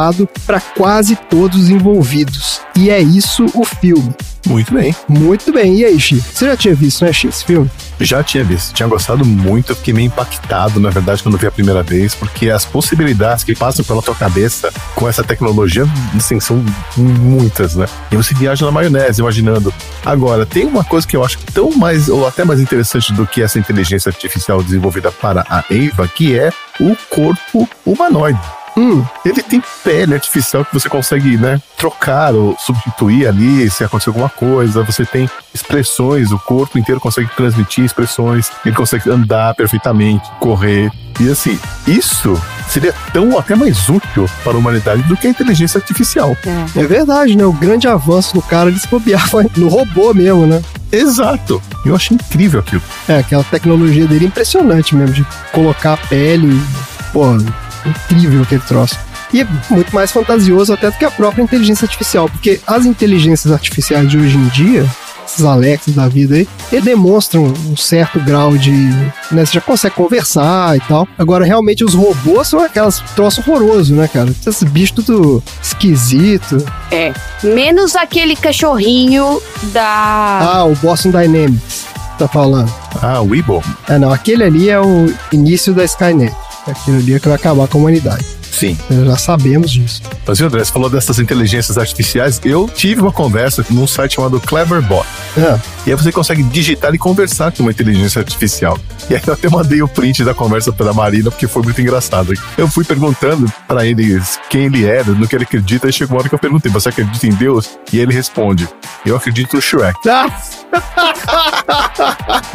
[0.47, 2.61] para quase todos os envolvidos.
[2.77, 4.15] E é isso o filme.
[4.47, 4.95] Muito bem.
[5.09, 5.77] Muito bem.
[5.77, 6.21] E aí, Xi?
[6.21, 7.71] Você já tinha visto, né, Xi, esse filme?
[8.01, 11.51] Já tinha visto, tinha gostado muito, eu fiquei meio impactado, na verdade, quando vi a
[11.51, 16.63] primeira vez, porque as possibilidades que passam pela tua cabeça com essa tecnologia, assim, são
[16.97, 17.87] muitas, né?
[18.11, 19.73] E você viaja na maionese, imaginando.
[20.05, 23.43] Agora, tem uma coisa que eu acho tão mais, ou até mais interessante do que
[23.43, 28.41] essa inteligência artificial desenvolvida para a Eva, que é o corpo humanoide.
[28.77, 34.11] Hum, Ele tem pele artificial que você consegue, né, trocar ou substituir ali se acontecer
[34.11, 34.83] alguma coisa.
[34.83, 40.91] Você tem expressões, o corpo inteiro consegue transmitir expressões, ele consegue andar perfeitamente, correr.
[41.21, 45.79] E assim, isso seria tão até mais útil para a humanidade do que a inteligência
[45.79, 46.37] artificial.
[46.75, 47.45] é verdade, né?
[47.45, 50.61] O grande avanço do cara de se bobear no robô mesmo, né?
[50.91, 51.63] Exato.
[51.85, 52.83] Eu achei incrível aquilo.
[53.09, 56.61] É, aquela tecnologia dele é impressionante mesmo, de colocar a pele.
[57.13, 57.27] Pô,
[57.89, 58.99] incrível aquele troço.
[59.33, 63.53] E é muito mais fantasioso até do que a própria inteligência artificial, porque as inteligências
[63.53, 64.87] artificiais de hoje em dia,
[65.27, 68.71] esses Alexas da vida aí, eles demonstram um certo grau de.
[69.31, 71.09] Né, você já consegue conversar e tal.
[71.19, 74.31] Agora, realmente, os robôs são aquelas troço horroroso, né, cara?
[74.47, 76.65] Esses bichos tudo esquisito.
[76.91, 77.13] É.
[77.43, 79.41] Menos aquele cachorrinho
[79.73, 80.41] da.
[80.43, 81.87] Ah, o Boston Dynamics,
[82.19, 82.73] tá falando.
[83.03, 83.61] Ah, o Weeble.
[83.89, 86.35] É, não, aquele ali é o início da Skynet.
[86.67, 88.25] Aquele ali é que vai acabar com a humanidade.
[88.55, 88.79] Sim.
[88.89, 90.01] Nós já sabemos disso.
[90.25, 92.41] Mas, viu, André, você falou dessas inteligências artificiais.
[92.45, 95.05] Eu tive uma conversa num site chamado Cleverbot.
[95.37, 95.59] É.
[95.87, 98.79] E aí você consegue digitar e conversar com uma inteligência artificial.
[99.11, 102.33] E aí eu até mandei o print da conversa pra Marina, porque foi muito engraçado.
[102.57, 106.21] Eu fui perguntando pra eles quem ele era, no que ele acredita, e chegou uma
[106.21, 107.71] hora que eu perguntei, você acredita em Deus?
[107.93, 108.69] E ele responde,
[109.05, 109.99] eu acredito no Shrek.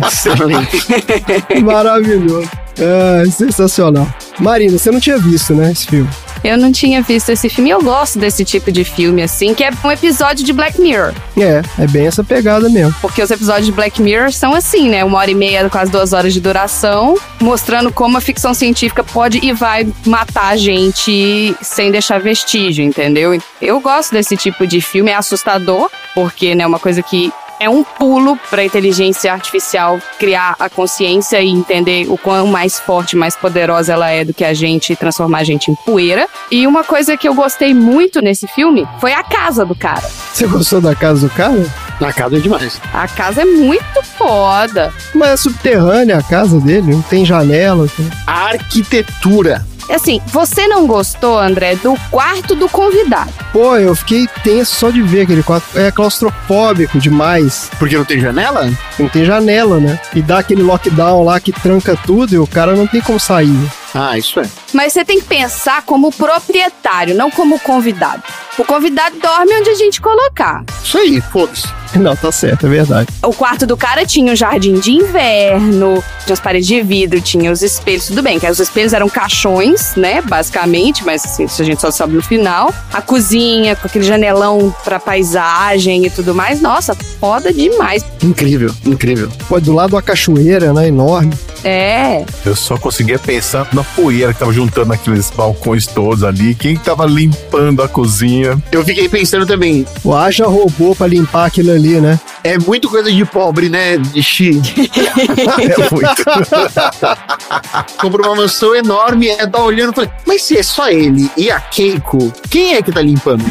[0.07, 0.85] Excelente.
[1.61, 2.49] Maravilhoso.
[2.79, 4.07] É, sensacional.
[4.39, 6.09] Marina, você não tinha visto, né, esse filme?
[6.43, 7.69] Eu não tinha visto esse filme.
[7.69, 11.13] Eu gosto desse tipo de filme, assim, que é um episódio de Black Mirror.
[11.37, 12.95] É, é bem essa pegada mesmo.
[13.01, 15.03] Porque os episódios de Black Mirror são assim, né?
[15.03, 19.45] Uma hora e meia, quase duas horas de duração, mostrando como a ficção científica pode
[19.45, 23.37] e vai matar a gente sem deixar vestígio, entendeu?
[23.61, 27.69] Eu gosto desse tipo de filme, é assustador, porque né, é uma coisa que é
[27.69, 33.15] um pulo para a inteligência artificial criar a consciência e entender o quão mais forte,
[33.15, 36.27] mais poderosa ela é do que a gente e transformar a gente em poeira.
[36.49, 40.09] E uma coisa que eu gostei muito nesse filme foi a casa do cara.
[40.33, 41.65] Você gostou da casa do cara?
[41.99, 42.79] Na casa é demais.
[42.93, 44.93] A casa é muito foda.
[45.13, 47.85] Mas é subterrânea a casa dele, não tem janela.
[47.85, 48.09] assim.
[48.25, 49.65] A arquitetura.
[49.89, 53.34] Assim, você não gostou, André, do quarto do convidado.
[53.52, 55.78] Pô, eu fiquei tenso só de ver aquele quarto.
[55.78, 57.69] É claustrofóbico demais.
[57.80, 58.71] Porque não tem janela?
[58.97, 59.99] Não tem janela, né?
[60.13, 63.58] E dá aquele lockdown lá que tranca tudo e o cara não tem como sair.
[63.93, 64.45] Ah, isso é.
[64.73, 68.21] Mas você tem que pensar como proprietário, não como convidado.
[68.58, 70.63] O convidado dorme onde a gente colocar.
[70.84, 71.78] Isso aí, foda-se.
[71.99, 73.08] Não, tá certo, é verdade.
[73.23, 77.52] O quarto do cara tinha um jardim de inverno, tinha as paredes de vidro, tinha
[77.52, 81.65] os espelhos, tudo bem, que os espelhos eram caixões, né, basicamente, mas assim, isso a
[81.65, 82.73] gente só sabe no final.
[82.93, 88.04] A cozinha, com aquele janelão pra paisagem e tudo mais, nossa, foda demais.
[88.23, 89.30] Incrível, incrível.
[89.47, 90.88] Pô, do lado uma cachoeira, né?
[90.88, 91.34] Enorme.
[91.63, 96.56] É, Eu só conseguia pensar na poeira que tava juntando aqueles balcões todos ali.
[96.56, 98.58] Quem que tava limpando a cozinha?
[98.71, 102.19] Eu fiquei pensando também, O haja robô pra limpar aquilo ali, né?
[102.43, 103.97] é muito coisa de pobre, né?
[103.97, 104.61] De chi.
[105.59, 106.23] É muito.
[107.99, 111.51] Comprou uma mansão enorme, é tá olhando e falei, mas se é só ele e
[111.51, 113.43] a Keiko, quem é que tá limpando?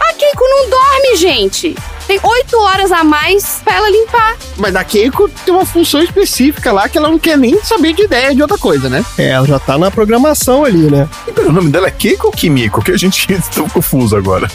[0.00, 1.74] a Keiko não dorme, gente.
[2.06, 4.36] Tem oito horas a mais pra ela limpar.
[4.56, 8.02] Mas a Keiko tem uma função específica lá que ela não quer nem saber de
[8.02, 9.04] ideia de outra coisa, né?
[9.16, 11.08] É, ela já tá na programação ali, né?
[11.26, 12.82] E pera, o nome dela é Keiko ou Kimiko?
[12.82, 14.50] Que a gente tá confuso agora.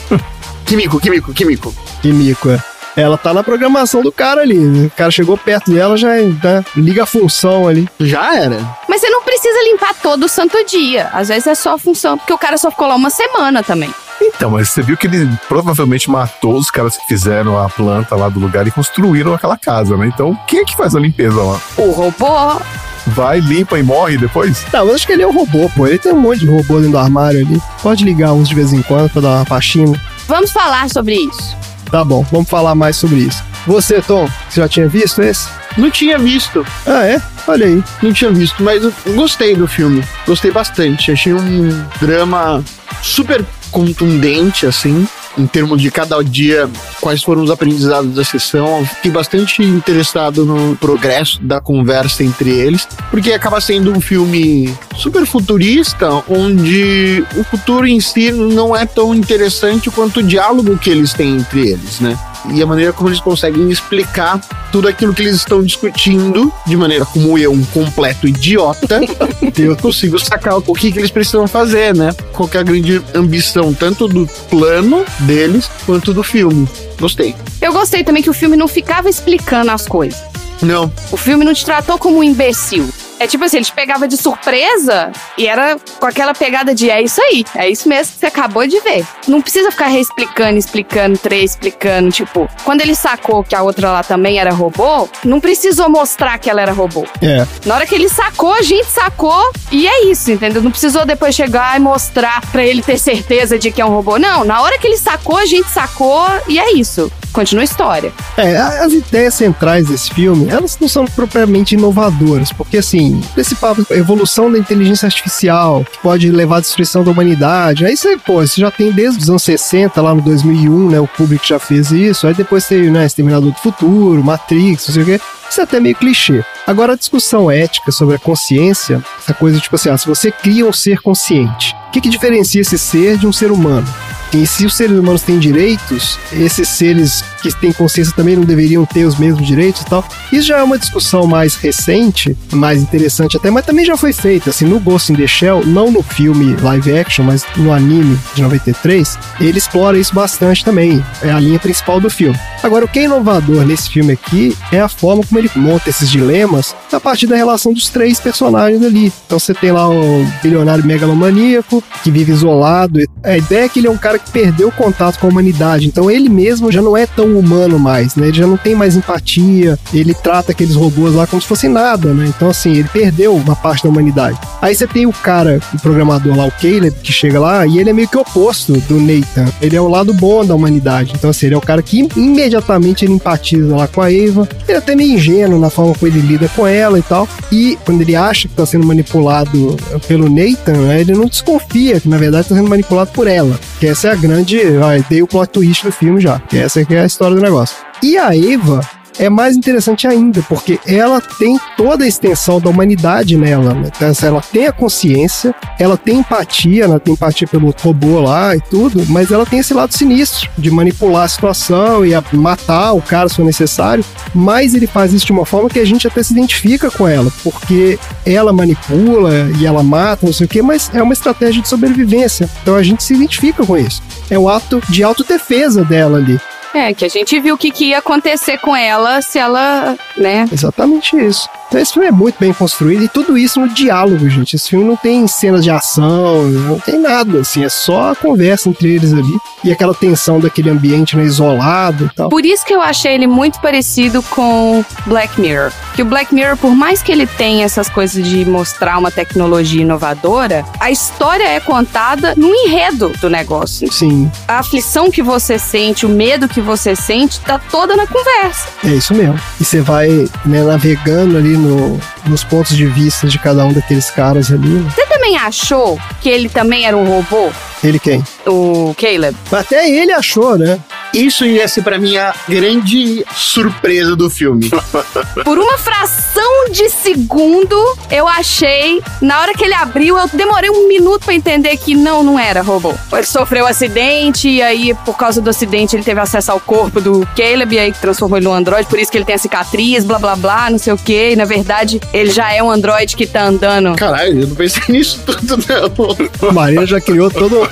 [0.68, 1.74] Kimiko, Kimiko, Kimiko.
[2.02, 2.62] Que mico, é.
[2.94, 4.58] Ela tá na programação do cara ali.
[4.58, 4.86] né?
[4.86, 7.88] O cara chegou perto dela, já né, liga a função ali.
[7.98, 8.58] Já era.
[8.86, 11.08] Mas você não precisa limpar todo santo dia.
[11.12, 13.90] Às vezes é só a função, porque o cara só ficou lá uma semana também.
[14.20, 18.28] Então, mas você viu que ele provavelmente matou os caras que fizeram a planta lá
[18.28, 20.06] do lugar e construíram aquela casa, né?
[20.12, 21.58] Então, quem é que faz a limpeza lá?
[21.76, 22.60] O robô.
[23.06, 24.66] Vai, limpa e morre depois?
[24.72, 25.86] Não, eu acho que ele é um robô, pô.
[25.86, 27.62] Ele tem um monte de robô dentro do armário ali.
[27.80, 29.98] Pode ligar uns de vez em quando pra dar uma faxina.
[30.28, 31.56] Vamos falar sobre isso.
[31.90, 33.42] Tá bom, vamos falar mais sobre isso.
[33.66, 35.48] Você, Tom, você já tinha visto esse?
[35.76, 36.66] Não tinha visto.
[36.86, 37.20] Ah, é?
[37.46, 37.82] Olha aí.
[38.02, 40.04] Não tinha visto, mas eu gostei do filme.
[40.26, 41.10] Gostei bastante.
[41.10, 42.62] Achei um drama
[43.02, 45.08] super contundente, assim,
[45.38, 46.68] em termos de cada dia,
[47.00, 48.84] quais foram os aprendizados da sessão.
[48.86, 55.24] Fiquei bastante interessado no progresso da conversa entre eles, porque acaba sendo um filme super
[55.26, 61.12] futurista, onde o futuro em si não é tão interessante quanto o diálogo que eles
[61.12, 62.18] têm entre eles, né?
[62.52, 64.40] E a maneira como eles conseguem explicar
[64.72, 69.00] tudo aquilo que eles estão discutindo, de maneira como eu, um completo idiota,
[69.58, 72.10] eu consigo sacar o que, que eles precisam fazer, né?
[72.32, 76.68] Qual que é a grande ambição, tanto do plano deles, quanto do filme.
[77.00, 77.34] Gostei.
[77.60, 80.20] Eu gostei também que o filme não ficava explicando as coisas.
[80.60, 82.88] Não, O filme não te tratou como um imbecil.
[83.18, 87.02] É tipo assim, ele te pegava de surpresa e era com aquela pegada de é
[87.02, 89.04] isso aí, é isso mesmo que você acabou de ver.
[89.26, 92.10] Não precisa ficar reexplicando, explicando, três explicando.
[92.10, 96.48] Tipo, quando ele sacou que a outra lá também era robô, não precisou mostrar que
[96.48, 97.06] ela era robô.
[97.20, 97.46] É.
[97.66, 100.62] Na hora que ele sacou, a gente sacou e é isso, entendeu?
[100.62, 104.18] Não precisou depois chegar e mostrar pra ele ter certeza de que é um robô.
[104.18, 107.10] Não, na hora que ele sacou, a gente sacou e é isso.
[107.32, 108.12] Continua a história.
[108.36, 113.86] É, as ideias centrais desse filme, elas não são propriamente inovadoras, porque assim, esse papo,
[113.90, 118.60] evolução da inteligência artificial, que pode levar à destruição da humanidade, aí você, pô, você
[118.60, 122.26] já tem desde os anos 60, lá no 2001, né, o Kubrick já fez isso,
[122.26, 125.80] aí depois teve, né, Exterminador do Futuro, Matrix, não sei o quê, isso é até
[125.80, 126.44] meio clichê.
[126.66, 130.66] Agora, a discussão ética sobre a consciência, essa coisa tipo assim, ah, se você cria
[130.66, 133.86] um ser consciente, o que, que diferencia esse ser de um ser humano?
[134.32, 138.84] E se os seres humanos têm direitos, esses seres que têm consciência também não deveriam
[138.84, 140.04] ter os mesmos direitos e tal.
[140.32, 144.50] Isso já é uma discussão mais recente, mais interessante até, mas também já foi feita.
[144.50, 148.42] Assim, no Ghost in the Shell, não no filme live action, mas no anime de
[148.42, 151.04] 93, ele explora isso bastante também.
[151.22, 152.38] É a linha principal do filme.
[152.62, 156.10] Agora, o que é inovador nesse filme aqui é a forma como ele monta esses
[156.10, 159.12] dilemas a partir da relação dos três personagens ali.
[159.26, 162.98] Então você tem lá o bilionário megalomaníaco, que vive isolado.
[163.22, 165.86] A ideia é que ele é um cara que perdeu o contato com a humanidade.
[165.86, 168.28] Então ele mesmo já não é tão humano mais, né?
[168.28, 169.78] Ele já não tem mais empatia.
[169.92, 172.26] Ele trata aqueles robôs lá como se fossem nada, né?
[172.28, 174.38] Então, assim, ele perdeu uma parte da humanidade.
[174.60, 177.90] Aí você tem o cara, o programador lá, o Caleb, que chega lá e ele
[177.90, 179.46] é meio que oposto do Nathan.
[179.60, 181.12] Ele é o lado bom da humanidade.
[181.14, 184.48] Então, assim, ele é o cara que imediatamente ele empatiza lá com a Eva.
[184.66, 187.28] Ele é até meio ingênuo na forma como ele lida com ela e tal.
[187.50, 189.76] E quando ele acha que tá sendo manipulado
[190.06, 193.58] pelo Nathan, né, ele não desconfia que na verdade tá sendo manipulado por ela.
[193.78, 194.58] Que essa é a grande.
[194.78, 196.38] Ó, dei o plot twist do filme já.
[196.40, 197.76] Que essa aqui é a história do negócio.
[198.02, 198.80] E a Eva
[199.18, 203.74] é mais interessante ainda, porque ela tem toda a extensão da humanidade nela.
[203.74, 203.90] Né?
[203.94, 208.54] Então, assim, ela tem a consciência, ela tem empatia, ela tem empatia pelo robô lá
[208.56, 212.92] e tudo, mas ela tem esse lado sinistro de manipular a situação e a- matar
[212.92, 214.04] o cara se for necessário.
[214.34, 217.30] Mas ele faz isso de uma forma que a gente até se identifica com ela,
[217.42, 221.68] porque ela manipula e ela mata, não sei o quê, mas é uma estratégia de
[221.68, 222.48] sobrevivência.
[222.62, 224.02] Então a gente se identifica com isso.
[224.30, 226.38] É o ato de autodefesa dela ali.
[226.74, 230.46] É, que a gente viu o que, que ia acontecer com ela se ela, né?
[230.52, 231.48] Exatamente isso.
[231.68, 234.56] Então esse filme é muito bem construído e tudo isso no diálogo, gente.
[234.56, 238.68] Esse filme não tem cenas de ação, não tem nada, assim, é só a conversa
[238.70, 242.28] entre eles ali e aquela tensão daquele ambiente né, isolado e tal.
[242.30, 245.72] Por isso que eu achei ele muito parecido com Black Mirror.
[245.94, 249.82] Que o Black Mirror, por mais que ele tenha essas coisas de mostrar uma tecnologia
[249.82, 253.92] inovadora, a história é contada no enredo do negócio.
[253.92, 258.68] Sim, A aflição que você sente, o medo que você sente, tá toda na conversa.
[258.84, 259.38] é isso mesmo.
[259.60, 260.08] E você vai
[260.46, 264.68] né, navegando ali no- nos pontos de vista de cada um daqueles caras ali.
[264.68, 264.90] né?
[264.94, 267.50] Você também achou que ele também era um robô?
[267.82, 268.24] Ele quem?
[268.46, 269.36] O Caleb?
[269.52, 270.80] Até ele achou, né?
[271.14, 274.68] Isso ia ser pra mim a grande surpresa do filme.
[275.44, 277.76] Por uma fração de segundo,
[278.10, 279.00] eu achei.
[279.20, 282.62] Na hora que ele abriu, eu demorei um minuto pra entender que não, não era
[282.62, 282.92] robô.
[283.12, 287.00] Ele sofreu um acidente, e aí, por causa do acidente, ele teve acesso ao corpo
[287.00, 289.38] do Caleb, e aí que transformou ele num androide, por isso que ele tem a
[289.38, 291.30] cicatriz, blá blá blá, não sei o quê.
[291.32, 293.96] E na verdade, ele já é um androide que tá andando.
[293.96, 296.48] Caralho, eu não pensei nisso tudo, não.
[296.48, 297.68] A Marina já criou todo.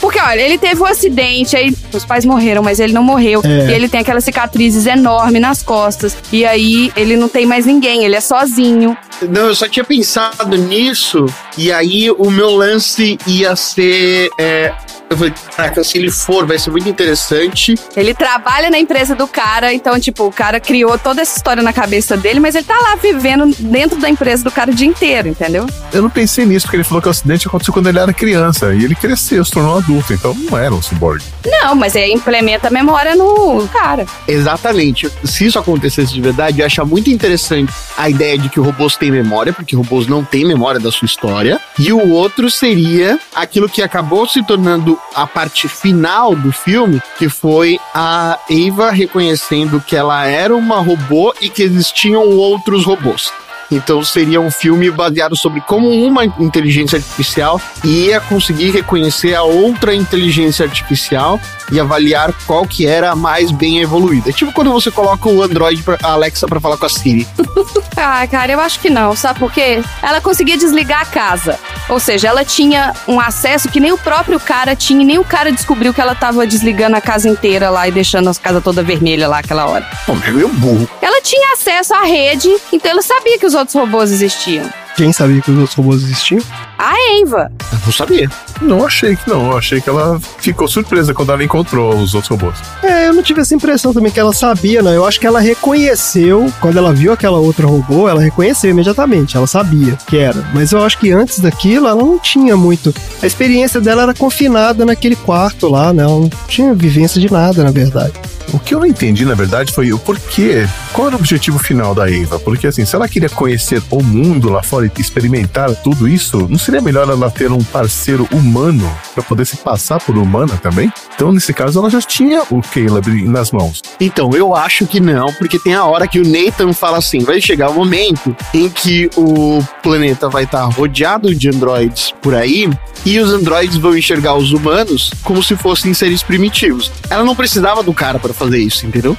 [0.00, 3.40] Porque Porque, olha, ele teve um acidente, aí os pais morreram, mas ele não morreu.
[3.44, 3.70] É.
[3.70, 6.16] E ele tem aquelas cicatrizes enormes nas costas.
[6.32, 8.96] E aí ele não tem mais ninguém, ele é sozinho.
[9.22, 11.26] Não, eu só tinha pensado nisso,
[11.56, 14.30] e aí o meu lance ia ser.
[14.38, 14.72] é,
[15.10, 17.74] eu falei, caraca, se ele for, vai ser muito interessante.
[17.96, 21.72] Ele trabalha na empresa do cara, então, tipo, o cara criou toda essa história na
[21.72, 25.28] cabeça dele, mas ele tá lá vivendo dentro da empresa do cara o dia inteiro,
[25.28, 25.66] entendeu?
[25.92, 28.74] Eu não pensei nisso, porque ele falou que o acidente aconteceu quando ele era criança.
[28.74, 30.12] E ele cresceu, se tornou adulto.
[30.12, 31.22] Então não era um cyborg.
[31.46, 34.04] Não, mas aí implementa a memória no cara.
[34.26, 35.10] Exatamente.
[35.24, 39.10] Se isso acontecesse de verdade, eu acho muito interessante a ideia de que robôs têm
[39.10, 41.60] memória, porque robôs não têm memória da sua história.
[41.78, 47.28] E o outro seria aquilo que acabou se tornando a parte final do filme, que
[47.28, 53.32] foi a Eva reconhecendo que ela era uma robô e que existiam outros robôs.
[53.70, 59.94] Então seria um filme baseado sobre como uma inteligência artificial ia conseguir reconhecer a outra
[59.94, 64.32] inteligência artificial e avaliar qual que era a mais bem evoluída.
[64.32, 67.26] Tipo quando você coloca o Android, pra, Alexa para falar com a Siri.
[68.00, 69.16] Ah, cara, eu acho que não.
[69.16, 69.82] Sabe por quê?
[70.00, 71.58] Ela conseguia desligar a casa.
[71.88, 75.24] Ou seja, ela tinha um acesso que nem o próprio cara tinha, e nem o
[75.24, 78.84] cara descobriu que ela tava desligando a casa inteira lá e deixando a casa toda
[78.84, 79.84] vermelha lá aquela hora.
[80.06, 80.88] Pô, é meio burro.
[81.02, 84.68] Ela tinha acesso à rede, então ela sabia que os outros robôs existiam.
[84.96, 86.42] Quem sabia que os outros robôs existiam?
[86.76, 86.92] A
[87.22, 87.52] Eva.
[87.72, 88.28] Eu não sabia.
[88.60, 89.52] Não achei que não.
[89.52, 92.56] Eu achei que ela ficou surpresa quando ela encontrou os outros robôs.
[92.82, 94.92] É, eu não tive essa impressão também que ela sabia, não.
[94.92, 99.46] Eu acho que ela reconheceu, quando ela viu aquela outra robô, ela reconheceu imediatamente, ela
[99.46, 100.44] sabia que era.
[100.52, 102.92] Mas eu acho que antes daquilo, ela não tinha muito.
[103.22, 106.02] A experiência dela era confinada naquele quarto lá, né?
[106.02, 108.14] Ela não tinha vivência de nada, na verdade.
[108.52, 110.66] O que eu não entendi, na verdade, foi o porquê.
[110.92, 112.38] Qual era o objetivo final da Eva?
[112.38, 116.58] Porque, assim, se ela queria conhecer o mundo lá fora e experimentar tudo isso, não
[116.58, 120.90] seria melhor ela ter um parceiro humano para poder se passar por humana também?
[121.14, 123.82] Então, nesse caso, ela já tinha o Caleb nas mãos.
[124.00, 127.40] Então, eu acho que não, porque tem a hora que o Nathan fala assim: vai
[127.40, 132.70] chegar o momento em que o planeta vai estar rodeado de androides por aí.
[133.04, 136.90] E os androides vão enxergar os humanos como se fossem seres primitivos.
[137.08, 139.16] Ela não precisava do cara para fazer isso, entendeu?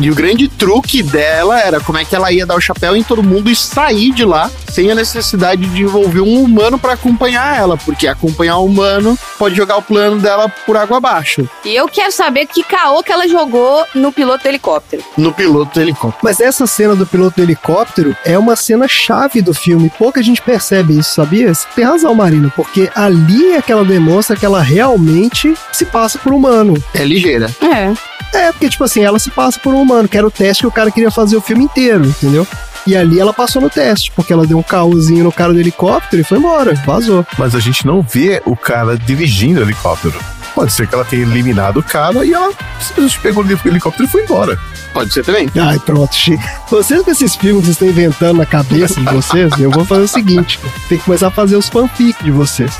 [0.00, 3.02] E o grande truque dela era como é que ela ia dar o chapéu em
[3.02, 7.56] todo mundo e sair de lá sem a necessidade de envolver um humano para acompanhar
[7.56, 11.48] ela, porque acompanhar o humano pode jogar o plano dela por água abaixo.
[11.64, 15.04] E eu quero saber que caô que ela jogou no piloto do helicóptero.
[15.16, 16.20] No piloto do helicóptero.
[16.24, 19.92] Mas essa cena do piloto do helicóptero é uma cena chave do filme.
[19.96, 21.54] Pouca gente percebe isso, sabia?
[21.54, 26.18] Você tem razão, Marina, porque ali é que ela demonstra que ela realmente se passa
[26.18, 26.74] por humano.
[26.92, 27.48] É ligeira.
[27.62, 27.94] É.
[28.34, 30.66] É, porque, tipo assim, ela se passa por um humano, que era o teste que
[30.66, 32.46] o cara queria fazer o filme inteiro, entendeu?
[32.86, 36.20] E ali ela passou no teste, porque ela deu um caôzinho no cara do helicóptero
[36.20, 37.26] e foi embora, vazou.
[37.38, 40.18] Mas a gente não vê o cara dirigindo o helicóptero.
[40.54, 44.10] Pode ser que ela tenha eliminado o cara e ela simplesmente pegou o helicóptero e
[44.10, 44.58] foi embora.
[44.94, 45.50] Pode ser também.
[45.60, 46.40] Ai, pronto, Chico.
[46.70, 50.02] Vocês com esses filmes que vocês estão inventando na cabeça de vocês, eu vou fazer
[50.02, 52.78] o seguinte: tem que começar a fazer os fanfic de vocês.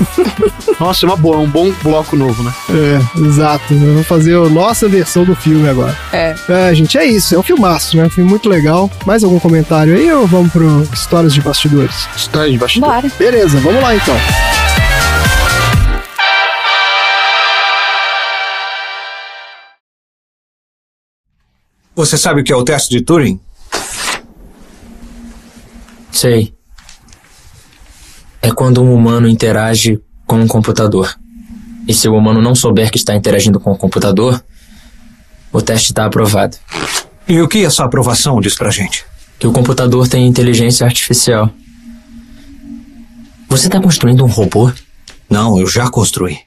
[0.79, 2.53] Nossa, é uma boa, é um bom bloco novo, né?
[2.69, 3.73] É, exato.
[3.73, 5.95] Eu vou fazer a nossa versão do filme agora.
[6.13, 6.33] É.
[6.47, 7.35] É, gente, é isso.
[7.35, 8.05] É um filmaço, né?
[8.05, 8.89] Um filme muito legal.
[9.05, 12.07] Mais algum comentário aí ou vamos pro Histórias de Bastidores?
[12.15, 12.89] História de bastidor.
[12.89, 13.11] Bora.
[13.19, 14.15] Beleza, vamos lá então.
[21.95, 23.39] Você sabe o que é o teste de Turing?
[26.11, 26.53] Sei.
[28.41, 31.17] É quando um humano interage com um computador.
[31.87, 34.43] E se o humano não souber que está interagindo com o computador,
[35.53, 36.57] o teste está aprovado.
[37.27, 39.05] E o que essa aprovação diz pra gente?
[39.39, 41.49] Que o computador tem inteligência artificial.
[43.47, 44.69] Você está construindo um robô?
[45.29, 46.39] Não, eu já construí.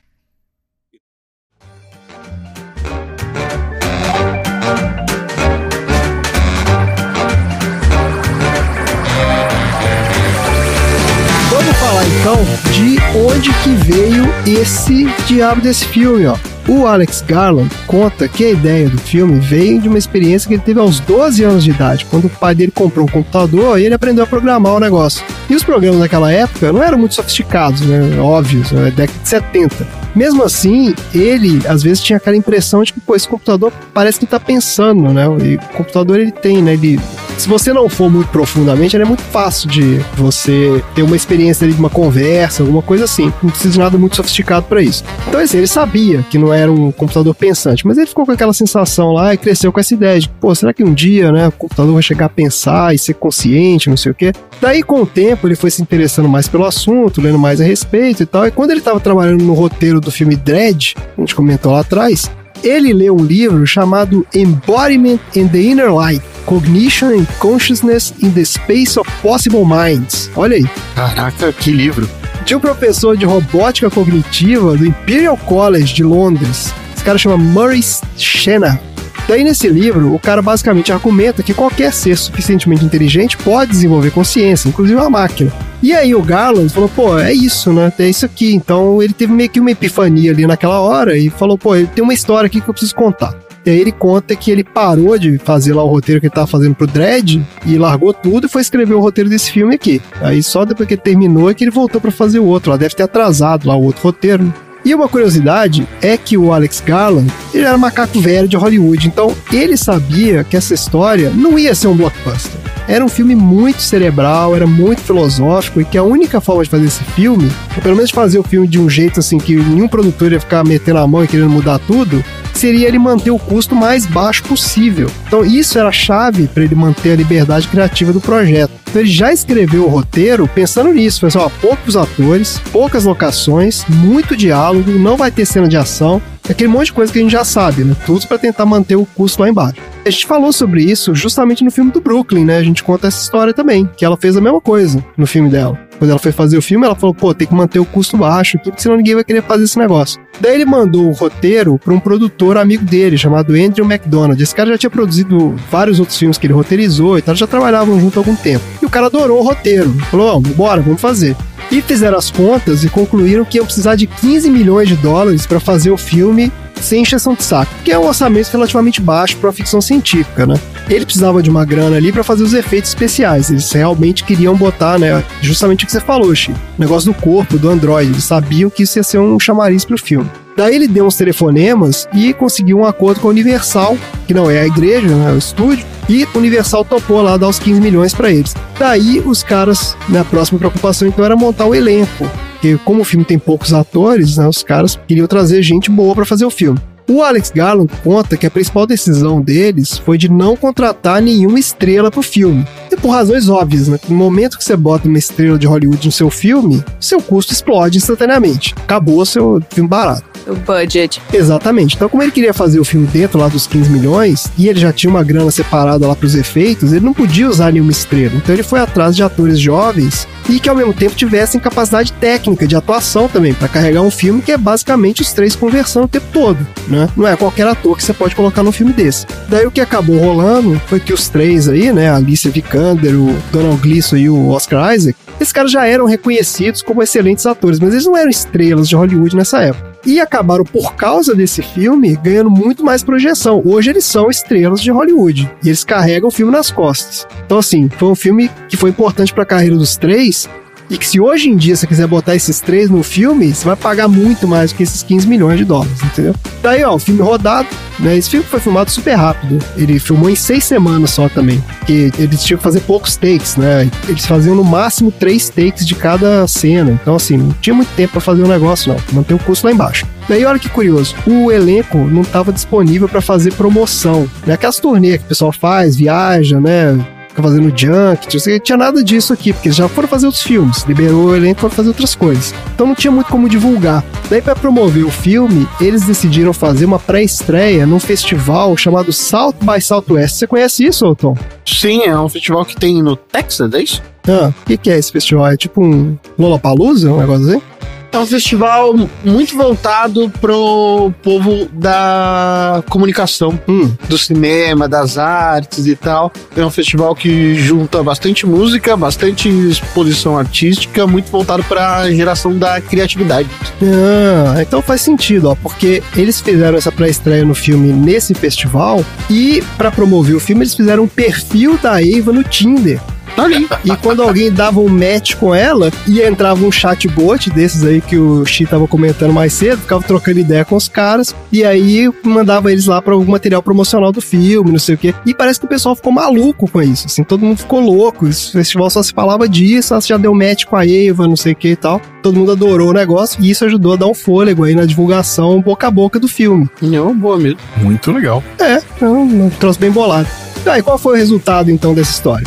[13.28, 16.36] Onde que veio esse diabo desse filme, ó.
[16.66, 20.62] O Alex Garland conta que a ideia do filme veio de uma experiência que ele
[20.62, 23.94] teve aos 12 anos de idade, quando o pai dele comprou um computador e ele
[23.94, 25.24] aprendeu a programar o negócio.
[25.48, 28.18] E os programas naquela época não eram muito sofisticados, né?
[28.20, 28.90] Óbvios, né?
[28.90, 29.86] década de 70.
[30.18, 34.26] Mesmo assim, ele às vezes tinha aquela impressão de que, pô, esse computador parece que
[34.26, 35.26] tá pensando, né?
[35.44, 36.72] E o computador ele tem, né?
[36.72, 36.98] Ele
[37.38, 41.64] se você não for muito profundamente, ele é muito fácil de você ter uma experiência
[41.64, 43.32] ali de uma conversa, alguma coisa assim.
[43.40, 45.04] Não precisa de nada muito sofisticado para isso.
[45.28, 48.52] Então, assim, ele sabia que não era um computador pensante, mas ele ficou com aquela
[48.52, 51.52] sensação lá e cresceu com essa ideia de, pô, será que um dia, né, o
[51.52, 54.32] computador vai chegar a pensar e ser consciente, não sei o quê.
[54.60, 58.22] Daí, com o tempo, ele foi se interessando mais pelo assunto, lendo mais a respeito
[58.22, 58.46] e tal.
[58.46, 62.28] E quando ele estava trabalhando no roteiro do filme Dread, a gente comentou lá atrás,
[62.62, 68.44] ele leu um livro chamado Embodiment in the Inner Light: Cognition and Consciousness in the
[68.44, 70.30] Space of Possible Minds.
[70.34, 70.66] Olha aí.
[70.94, 72.08] Caraca, que livro.
[72.44, 76.72] De um professor de robótica cognitiva do Imperial College de Londres.
[76.94, 77.80] Esse cara chama Murray
[78.16, 78.80] Shanna.
[79.28, 84.70] Daí, nesse livro, o cara basicamente argumenta que qualquer ser suficientemente inteligente pode desenvolver consciência,
[84.70, 85.52] inclusive uma máquina.
[85.82, 87.92] E aí o Garland falou, pô, é isso, né?
[87.98, 88.54] É isso aqui.
[88.54, 92.14] Então ele teve meio que uma epifania ali naquela hora e falou, pô, tem uma
[92.14, 93.36] história aqui que eu preciso contar.
[93.66, 96.46] E aí ele conta que ele parou de fazer lá o roteiro que ele tava
[96.46, 100.00] fazendo pro Dredd e largou tudo e foi escrever o roteiro desse filme aqui.
[100.22, 102.70] Aí só depois que ele terminou é que ele voltou para fazer o outro.
[102.70, 104.42] Lá deve ter atrasado lá o outro roteiro.
[104.44, 104.52] Né?
[104.84, 109.34] E uma curiosidade é que o Alex Garland, ele era macaco velho de Hollywood, então
[109.52, 112.58] ele sabia que essa história não ia ser um blockbuster.
[112.86, 116.86] Era um filme muito cerebral, era muito filosófico e que a única forma de fazer
[116.86, 117.50] esse filme,
[117.82, 120.98] pelo menos fazer o filme de um jeito assim que nenhum produtor ia ficar metendo
[120.98, 122.24] a mão e querendo mudar tudo,
[122.58, 125.08] seria ele manter o custo mais baixo possível.
[125.26, 128.72] Então isso era a chave para ele manter a liberdade criativa do projeto.
[128.88, 134.36] Então ele já escreveu o roteiro pensando nisso, pensou, ó, poucos atores, poucas locações, muito
[134.36, 137.44] diálogo, não vai ter cena de ação, aquele monte de coisa que a gente já
[137.44, 137.94] sabe, né?
[138.06, 139.80] Tudo para tentar manter o custo lá embaixo.
[140.04, 142.56] A gente falou sobre isso justamente no filme do Brooklyn, né?
[142.56, 145.87] A gente conta essa história também, que ela fez a mesma coisa no filme dela.
[145.98, 148.56] Quando ela foi fazer o filme, ela falou, pô, tem que manter o custo baixo
[148.56, 150.20] aqui, porque senão ninguém vai querer fazer esse negócio.
[150.40, 154.40] Daí ele mandou o roteiro para um produtor amigo dele, chamado Andrew McDonald.
[154.40, 157.98] Esse cara já tinha produzido vários outros filmes que ele roteirizou e tal, já trabalhavam
[158.00, 158.64] junto há algum tempo.
[158.80, 159.90] E o cara adorou o roteiro.
[160.10, 161.36] Falou, ó, bora, vamos fazer.
[161.70, 165.60] E fizeram as contas e concluíram que iam precisar de 15 milhões de dólares para
[165.60, 166.50] fazer o filme
[166.84, 170.54] sem encheção de saco, que é um orçamento relativamente baixo para ficção científica, né?
[170.88, 173.50] Ele precisava de uma grana ali para fazer os efeitos especiais.
[173.50, 177.58] Eles realmente queriam botar, né, justamente o que você falou, Chi, o negócio do corpo
[177.58, 178.12] do androide.
[178.12, 180.28] Eles sabiam que isso ia ser um chamariz pro filme.
[180.58, 183.96] Daí ele deu uns telefonemas e conseguiu um acordo com a Universal,
[184.26, 187.60] que não é a igreja, né, é o estúdio, e Universal topou lá dar os
[187.60, 188.56] 15 milhões para eles.
[188.76, 193.04] Daí os caras, na né, próxima preocupação então era montar o elenco, porque como o
[193.04, 196.80] filme tem poucos atores, né, os caras queriam trazer gente boa para fazer o filme.
[197.08, 202.10] O Alex Garland conta que a principal decisão deles foi de não contratar nenhuma estrela
[202.10, 202.66] pro filme.
[202.90, 203.98] E por razões óbvias, né?
[204.08, 207.98] No momento que você bota uma estrela de Hollywood no seu filme, seu custo explode
[207.98, 208.74] instantaneamente.
[208.76, 210.24] Acabou seu filme barato.
[210.46, 211.20] O budget.
[211.32, 211.94] Exatamente.
[211.94, 214.92] Então, como ele queria fazer o filme dentro lá dos 15 milhões, e ele já
[214.92, 218.32] tinha uma grana separada lá pros efeitos, ele não podia usar nenhuma estrela.
[218.34, 222.66] Então ele foi atrás de atores jovens e que ao mesmo tempo tivessem capacidade técnica
[222.66, 226.26] de atuação também, para carregar um filme que é basicamente os três conversando o tempo
[226.32, 227.08] todo, né?
[227.14, 229.26] Não é qualquer ator que você pode colocar num filme desse.
[229.48, 233.52] Daí o que acabou rolando foi que os três aí, né, a Alicia Vikander, o
[233.52, 237.92] Donald Gleason e o Oscar Isaac, esses caras já eram reconhecidos como excelentes atores, mas
[237.92, 239.88] eles não eram estrelas de Hollywood nessa época.
[240.04, 243.62] E acabaram, por causa desse filme, ganhando muito mais projeção.
[243.64, 245.50] Hoje eles são estrelas de Hollywood.
[245.62, 247.26] E eles carregam o filme nas costas.
[247.44, 250.48] Então, assim, foi um filme que foi importante para a carreira dos três,
[250.90, 253.76] e que se hoje em dia você quiser botar esses três no filme, você vai
[253.76, 256.34] pagar muito mais que esses 15 milhões de dólares, entendeu?
[256.62, 257.68] Daí, ó, o filme rodado,
[257.98, 258.16] né?
[258.16, 259.58] Esse filme foi filmado super rápido.
[259.76, 261.62] Ele filmou em seis semanas só também.
[261.78, 263.90] Porque eles tinham que fazer poucos takes, né?
[264.08, 266.90] Eles faziam no máximo três takes de cada cena.
[266.90, 269.00] Então, assim, não tinha muito tempo para fazer o um negócio, não.
[269.12, 270.06] Manter o custo lá embaixo.
[270.28, 274.28] Daí, olha que curioso, o elenco não estava disponível para fazer promoção.
[274.46, 274.54] Né?
[274.54, 276.98] Aquelas turnês que o pessoal faz, viaja, né?
[277.38, 280.82] Fica fazendo junk, não tinha nada disso aqui, porque eles já foram fazer outros filmes,
[280.84, 282.54] liberou o elenco para fazer outras coisas.
[282.74, 284.04] Então não tinha muito como divulgar.
[284.28, 289.80] Daí para promover o filme, eles decidiram fazer uma pré-estreia num festival chamado South by
[289.80, 290.36] Southwest.
[290.36, 291.36] Você conhece isso, Otton?
[291.64, 294.02] Sim, é um festival que tem no Texas, é isso?
[294.28, 295.46] Ah, o que, que é esse festival?
[295.46, 297.62] É tipo um Lollapalooza, um negócio assim?
[298.10, 298.94] É um festival
[299.24, 303.92] muito voltado pro povo da comunicação, hum.
[304.08, 306.32] do cinema, das artes e tal.
[306.56, 312.80] É um festival que junta bastante música, bastante exposição artística, muito voltado para geração da
[312.80, 313.48] criatividade.
[313.82, 319.62] Ah, então faz sentido, ó, porque eles fizeram essa pré-estreia no filme nesse festival e
[319.76, 323.00] para promover o filme eles fizeram um perfil da Eva no Tinder.
[323.34, 323.68] Tá ali.
[323.84, 328.16] E quando alguém dava um match com ela, e entrava um chatbot desses aí que
[328.16, 332.72] o Xi tava comentando mais cedo, ficava trocando ideia com os caras, e aí mandava
[332.72, 335.14] eles lá para algum material promocional do filme, não sei o quê.
[335.24, 338.26] E parece que o pessoal ficou maluco com isso, assim, todo mundo ficou louco.
[338.26, 341.52] Esse festival só se falava disso, ela já deu match com a Eva, não sei
[341.52, 342.00] o que e tal.
[342.22, 345.60] Todo mundo adorou o negócio, e isso ajudou a dar um fôlego aí na divulgação
[345.60, 346.68] boca a boca do filme.
[346.80, 347.58] Não, boa mesmo.
[347.78, 348.42] Muito legal.
[348.58, 350.28] É, um, um troço bem bolado.
[350.66, 352.46] E qual foi o resultado então dessa história?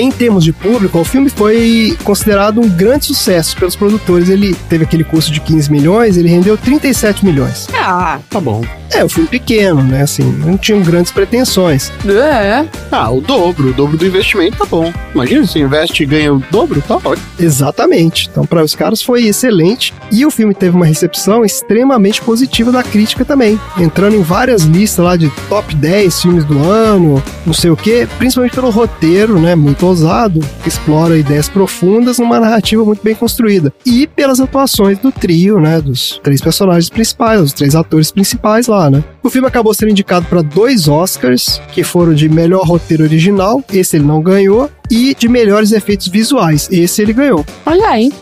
[0.00, 4.30] Em termos de público, o filme foi considerado um grande sucesso pelos produtores.
[4.30, 7.68] Ele teve aquele custo de 15 milhões, ele rendeu 37 milhões.
[7.74, 8.62] Ah, Tá bom.
[8.92, 10.02] É, um filme pequeno, né?
[10.02, 11.92] Assim, não tinham grandes pretensões.
[12.08, 12.66] é.
[12.90, 14.92] Ah, o dobro, o dobro do investimento tá bom.
[15.14, 17.24] Imagina, se investe e ganha o dobro, tá ótimo.
[17.38, 18.28] Exatamente.
[18.30, 19.94] Então, para os caras foi excelente.
[20.10, 23.60] E o filme teve uma recepção extremamente positiva da crítica também.
[23.78, 28.08] Entrando em várias listas lá de top 10 filmes do ano, não sei o quê.
[28.18, 29.54] Principalmente pelo roteiro, né?
[29.54, 33.72] Muito ousado, que explora ideias profundas numa narrativa muito bem construída.
[33.84, 35.80] E pelas atuações do trio, né?
[35.80, 39.04] Dos três personagens principais, os três atores principais lá, né?
[39.22, 43.96] O filme acabou sendo indicado para dois Oscars, que foram de melhor roteiro original, esse
[43.96, 47.44] ele não ganhou, e de melhores efeitos visuais, esse ele ganhou.
[47.66, 48.12] Olha aí.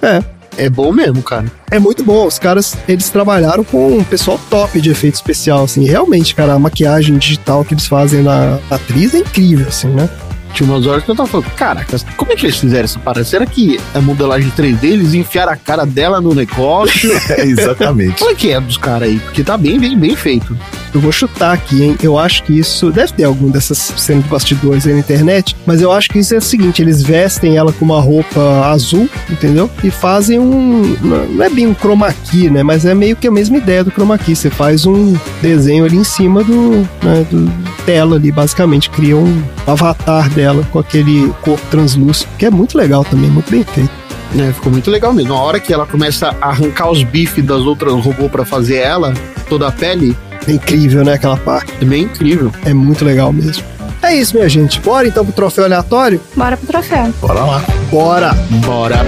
[0.57, 1.47] É bom mesmo, cara.
[1.71, 5.85] É muito bom, os caras, eles trabalharam com um pessoal top de efeito especial, assim,
[5.85, 10.09] realmente, cara, a maquiagem digital que eles fazem na na atriz é incrível, assim, né?
[10.55, 13.25] Tinha umas horas que eu tava falando, caraca, como é que eles fizeram essa parada?
[13.25, 17.09] Será que a modelagem 3D, eles enfiaram a cara dela no negócio?
[17.29, 18.19] É, exatamente.
[18.19, 19.19] Qual é que é dos caras aí?
[19.19, 20.57] Porque tá bem, bem, bem feito.
[20.95, 21.97] Eu vou chutar aqui, hein?
[22.03, 22.91] Eu acho que isso.
[22.91, 26.35] Deve ter algum dessas cenas de bastidores aí na internet, mas eu acho que isso
[26.35, 29.71] é o seguinte: eles vestem ela com uma roupa azul, entendeu?
[29.85, 30.97] E fazem um.
[31.01, 32.63] Não é bem um chroma key, né?
[32.63, 34.35] Mas é meio que a mesma ideia do chroma key.
[34.35, 36.89] Você faz um desenho ali em cima do.
[37.03, 37.53] Né, do
[37.85, 38.91] tela ali, basicamente.
[38.91, 43.65] Cria um avatar dela com aquele corpo translúcido, que é muito legal também, muito bem
[43.65, 43.91] feito.
[44.39, 45.35] É, ficou muito legal mesmo.
[45.35, 49.13] A hora que ela começa a arrancar os bifes das outras robôs pra fazer ela,
[49.49, 50.17] toda a pele,
[50.47, 51.15] É incrível, né?
[51.15, 51.73] Aquela parte.
[51.81, 52.53] é bem incrível.
[52.65, 53.65] É muito legal mesmo.
[54.01, 54.81] É isso, minha gente.
[54.81, 56.21] Bora então pro troféu aleatório?
[56.37, 57.13] Bora pro troféu.
[57.21, 57.65] Bora lá.
[57.91, 58.33] Bora!
[58.65, 59.05] Bora.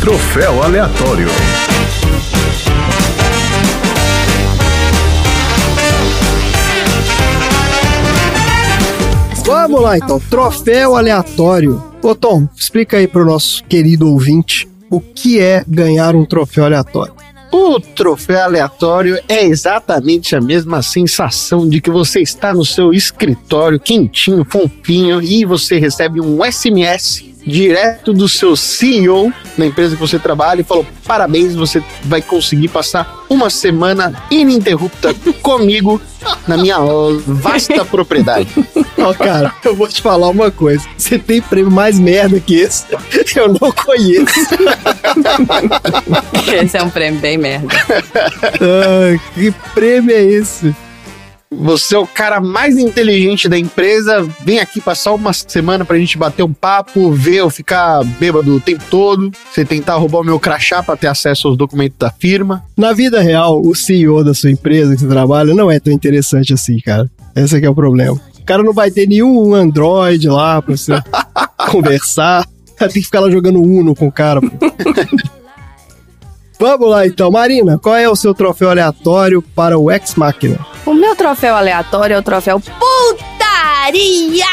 [0.00, 1.28] Troféu aleatório.
[9.70, 11.80] Vamos lá então, troféu aleatório.
[12.02, 17.14] Ô Tom, explica aí pro nosso querido ouvinte o que é ganhar um troféu aleatório.
[17.52, 23.78] O troféu aleatório é exatamente a mesma sensação de que você está no seu escritório
[23.78, 30.18] quentinho, fofinho e você recebe um SMS direto do seu CEO na empresa que você
[30.18, 36.00] trabalha e falou: parabéns, você vai conseguir passar uma semana ininterrupta comigo
[36.46, 36.76] na minha
[37.26, 38.48] vasta propriedade.
[38.98, 40.84] Ó, cara, eu vou te falar uma coisa.
[40.96, 42.84] Você tem prêmio mais merda que esse?
[43.34, 44.40] Eu não conheço.
[46.62, 47.68] Esse é um prêmio bem merda.
[48.60, 50.74] Ah, que prêmio é esse?
[51.52, 56.16] Você é o cara mais inteligente da empresa, vem aqui passar uma semana pra gente
[56.16, 60.38] bater um papo, ver eu ficar bêbado o tempo todo, você tentar roubar o meu
[60.38, 62.62] crachá pra ter acesso aos documentos da firma.
[62.76, 66.54] Na vida real, o CEO da sua empresa que você trabalha não é tão interessante
[66.54, 67.10] assim, cara.
[67.34, 68.20] Esse aqui é o problema.
[68.38, 70.92] O cara não vai ter nenhum Android lá pra você
[71.68, 72.46] conversar.
[72.78, 74.40] Tem que ficar lá jogando Uno com o cara.
[76.60, 80.58] Vamos lá então, Marina, qual é o seu troféu aleatório para o Ex Machina?
[80.84, 84.44] O meu troféu aleatório é o troféu Putaria!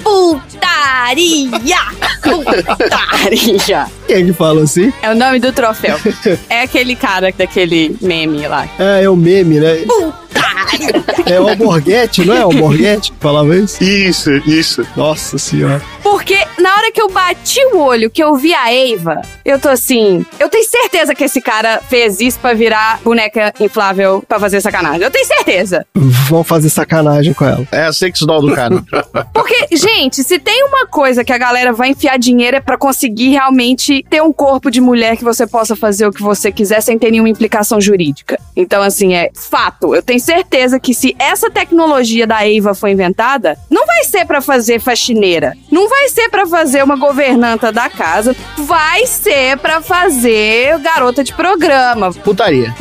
[0.00, 1.76] Putaria!
[2.22, 3.86] Putaria!
[4.06, 4.92] Quem é que fala assim?
[5.02, 5.98] É o nome do troféu.
[6.48, 8.68] É aquele cara daquele meme lá.
[8.78, 9.78] É, é o meme, né?
[9.88, 11.04] Putaria!
[11.26, 13.82] É o Alborguete, não é o Alborguete que falava isso?
[13.82, 14.86] Isso, isso.
[14.96, 15.82] Nossa senhora.
[16.06, 19.68] Porque na hora que eu bati o olho, que eu vi a Eva, eu tô
[19.68, 20.24] assim.
[20.38, 25.02] Eu tenho certeza que esse cara fez isso pra virar boneca inflável pra fazer sacanagem.
[25.02, 25.84] Eu tenho certeza.
[26.28, 27.66] Vão fazer sacanagem com ela.
[27.72, 28.84] É a sex doll do cara.
[29.34, 33.30] Porque, gente, se tem uma coisa que a galera vai enfiar dinheiro é pra conseguir
[33.30, 36.96] realmente ter um corpo de mulher que você possa fazer o que você quiser sem
[36.96, 38.38] ter nenhuma implicação jurídica.
[38.54, 39.92] Então, assim, é fato.
[39.92, 44.40] Eu tenho certeza que se essa tecnologia da Eva foi inventada, não vai ser pra
[44.40, 45.52] fazer faxineira.
[45.68, 48.34] Não vai ser pra fazer uma governanta da casa.
[48.58, 52.12] Vai ser pra fazer garota de programa.
[52.12, 52.74] Putaria.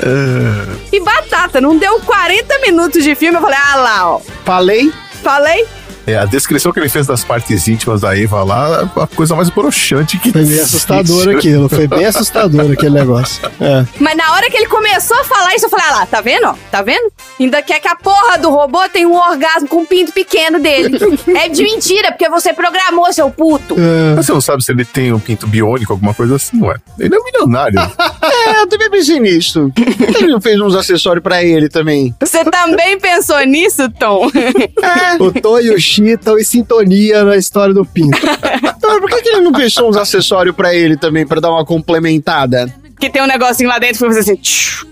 [0.91, 4.21] E batata, não deu 40 minutos de filme, eu falei, ah lá, ó.
[4.43, 4.91] Falei,
[5.25, 5.65] Falei?
[6.07, 9.49] É, a descrição que ele fez das partes íntimas da Eva lá, a coisa mais
[9.49, 10.75] broxante que Foi bem existe.
[10.75, 11.69] assustador aquilo.
[11.69, 13.41] Foi bem assustador aquele negócio.
[13.59, 13.85] É.
[13.99, 16.45] Mas na hora que ele começou a falar isso, eu falei, ah lá, tá vendo?
[16.45, 16.55] ó?
[16.71, 17.11] Tá vendo?
[17.39, 20.97] Ainda quer que a porra do robô tenha um orgasmo com o pinto pequeno dele.
[21.35, 23.75] é de mentira, porque você programou, seu puto.
[23.77, 24.15] É.
[24.15, 26.75] Mas você não sabe se ele tem um pinto biônico, alguma coisa assim, ué.
[26.99, 27.75] Ele é um milionário.
[28.25, 29.71] É, eu também pensei nisso.
[30.17, 32.13] Ele não fez uns acessórios pra ele também.
[32.19, 34.29] Você também pensou nisso, Tom?
[35.19, 38.17] O Tom e o Estão em sintonia na história do Pinto.
[38.87, 41.65] Então, por que, que ele não pensou uns acessórios pra ele também, pra dar uma
[41.65, 42.71] complementada?
[42.99, 44.35] que tem um negocinho lá dentro que você assim.
[44.35, 44.87] tchiu.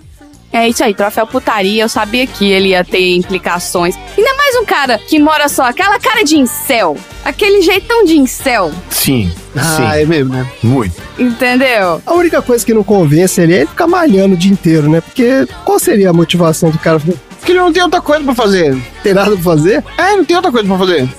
[0.52, 1.84] É isso aí, troféu putaria.
[1.84, 3.96] Eu sabia que ele ia ter implicações.
[4.18, 6.98] Ainda mais um cara que mora só, aquela cara de incel.
[7.24, 8.72] Aquele jeitão de incel.
[8.90, 10.02] sim, Ah, sim.
[10.02, 10.48] é mesmo, né?
[10.64, 10.96] Muito.
[11.18, 12.02] Entendeu?
[12.06, 15.02] A única coisa que não convence ele é ele ficar malhando o dia inteiro, né?
[15.02, 17.00] Porque qual seria a motivação do cara?
[17.44, 18.78] Não Porque ele não tem outra coisa pra fazer.
[19.04, 19.84] tem nada pra fazer?
[19.98, 21.10] É, não tem outra coisa pra fazer.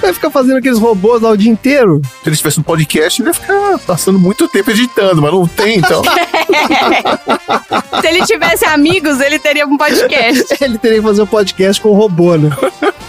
[0.00, 2.00] Vai ficar fazendo aqueles robôs lá o dia inteiro?
[2.22, 5.78] Se ele tivesse um podcast, ele ia ficar passando muito tempo editando, mas não tem,
[5.78, 6.02] então.
[8.00, 10.56] Se ele tivesse amigos, ele teria um podcast.
[10.62, 12.50] Ele teria que fazer um podcast com o robô, né?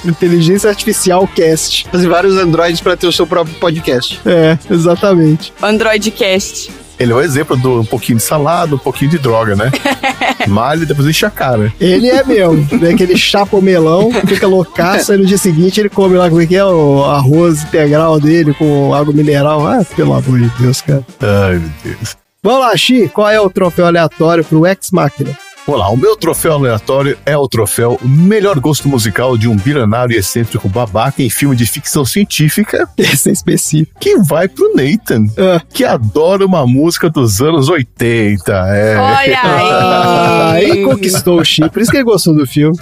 [0.03, 1.87] Inteligência Artificial Cast.
[1.91, 4.19] Fazer vários androides pra ter o seu próprio podcast.
[4.25, 5.53] É, exatamente.
[5.61, 6.71] Androidcast.
[6.99, 9.71] Ele é o exemplo do um pouquinho de salada, um pouquinho de droga, né?
[10.47, 11.71] Malha e depois enche a cara.
[11.79, 12.89] Ele é mesmo, né?
[12.89, 16.45] Aquele chapa o melão, fica loucaço, aí no dia seguinte ele come lá, como é
[16.45, 19.65] que é, o arroz integral dele com água mineral.
[19.65, 21.05] Ah, pelo amor de Deus, cara.
[21.21, 22.17] Ai, meu Deus.
[22.41, 25.37] Vamos lá, Xi, qual é o troféu aleatório pro Ex Machina?
[25.69, 30.15] Vamos lá, o meu troféu aleatório é o troféu Melhor Gosto Musical de um bilionário
[30.15, 33.99] e excêntrico babaca em filme de ficção científica, Esse é específico.
[33.99, 35.61] que vai pro Nathan, Ah.
[35.71, 38.51] que adora uma música dos anos 80.
[38.51, 38.97] É.
[38.97, 40.71] Olha Ah, aí.
[40.71, 42.75] ele conquistou o Xi, por isso que ele gostou do filme.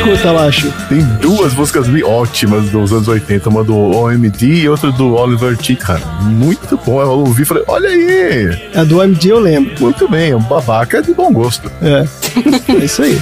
[0.00, 0.72] Escuta lá, Xi?
[0.88, 5.56] Tem duas músicas bem ótimas dos anos 80, uma do OMD e outra do Oliver
[5.60, 6.00] Chica.
[6.22, 7.00] Muito bom.
[7.00, 9.72] Eu ouvi e falei, olha aí, A do MD eu lembro.
[9.80, 11.70] muito bem, um babaca de bom gosto.
[11.82, 12.06] É.
[12.72, 13.20] É isso aí.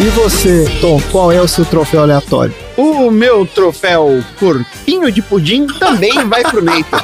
[0.00, 2.54] E você, Tom, qual é o seu troféu aleatório?
[2.82, 6.98] O meu troféu Corpinho de Pudim também vai pro Nathan.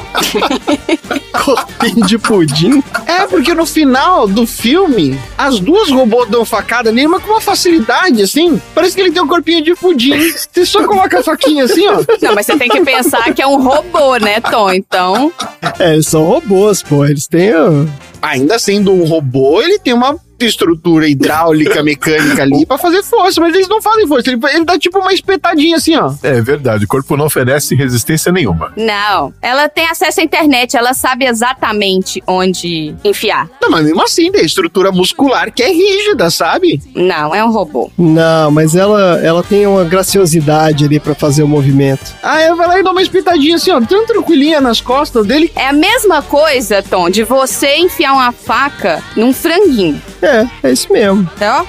[1.44, 2.82] Corpinho de pudim?
[3.06, 7.40] É, porque no final do filme, as duas robôs dão facada nele, mas com uma
[7.42, 8.60] facilidade, assim.
[8.74, 10.18] Parece que ele tem um corpinho de pudim.
[10.30, 12.02] Você só coloca a faquinha assim, ó.
[12.22, 14.72] Não, mas você tem que pensar que é um robô, né, Tom?
[14.72, 15.30] Então,
[15.78, 17.04] É, eles são robôs, pô.
[17.04, 17.54] Eles têm.
[17.54, 17.84] ó,
[18.22, 23.54] Ainda sendo um robô, ele tem uma estrutura hidráulica, mecânica ali pra fazer força, mas
[23.54, 24.30] eles não fazem força.
[24.30, 26.12] Ele, ele dá tipo uma espetadinha assim, ó.
[26.22, 28.72] É verdade, o corpo não oferece resistência nenhuma.
[28.76, 29.32] não.
[29.40, 33.48] Ela tem acesso à internet, ela sabe exatamente onde enfiar.
[33.62, 36.80] Não, mas mesmo assim, tem estrutura muscular que é rígida, sabe?
[36.94, 37.90] Não, é um robô.
[37.96, 42.14] Não, mas ela, ela tem uma graciosidade ali pra fazer o movimento.
[42.22, 45.52] Aí eu vai lá e dá uma espetadinha assim, ó, tão tranquilinha nas costas dele.
[45.54, 50.00] É a mesma coisa, Tom, de você enfiar uma faca num franguinho.
[50.26, 51.28] É, é isso mesmo.
[51.38, 51.64] Tá?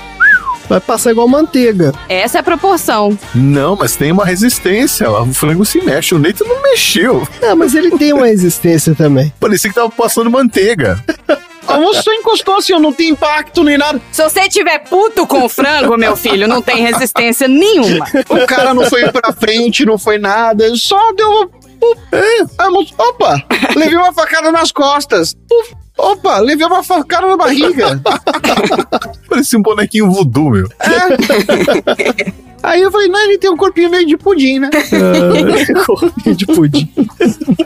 [0.67, 1.93] Vai passar igual manteiga.
[2.09, 3.17] Essa é a proporção.
[3.33, 5.09] Não, mas tem uma resistência.
[5.09, 7.25] O frango se mexe, o Nathan não mexeu.
[7.41, 9.31] Ah, mas ele tem uma resistência também.
[9.39, 11.01] Parecia que tava passando manteiga.
[11.67, 14.01] A moça só encostou assim, ó, não tem impacto nem nada.
[14.11, 18.05] Se você tiver puto com o frango, meu filho, não tem resistência nenhuma.
[18.29, 21.47] O cara não foi pra frente, não foi nada, só deu uma.
[21.47, 22.01] Puf.
[22.11, 22.43] É,
[22.97, 23.43] opa,
[23.75, 25.35] levei uma facada nas costas.
[25.47, 25.75] Puf.
[25.97, 27.99] Opa, levei uma facada na barriga.
[29.29, 30.67] Parecia um bonequinho voodoo, meu.
[32.63, 34.69] Aí eu falei, não, ele tem um corpinho meio de pudim, né?
[34.73, 36.91] Ah, corpinho de pudim.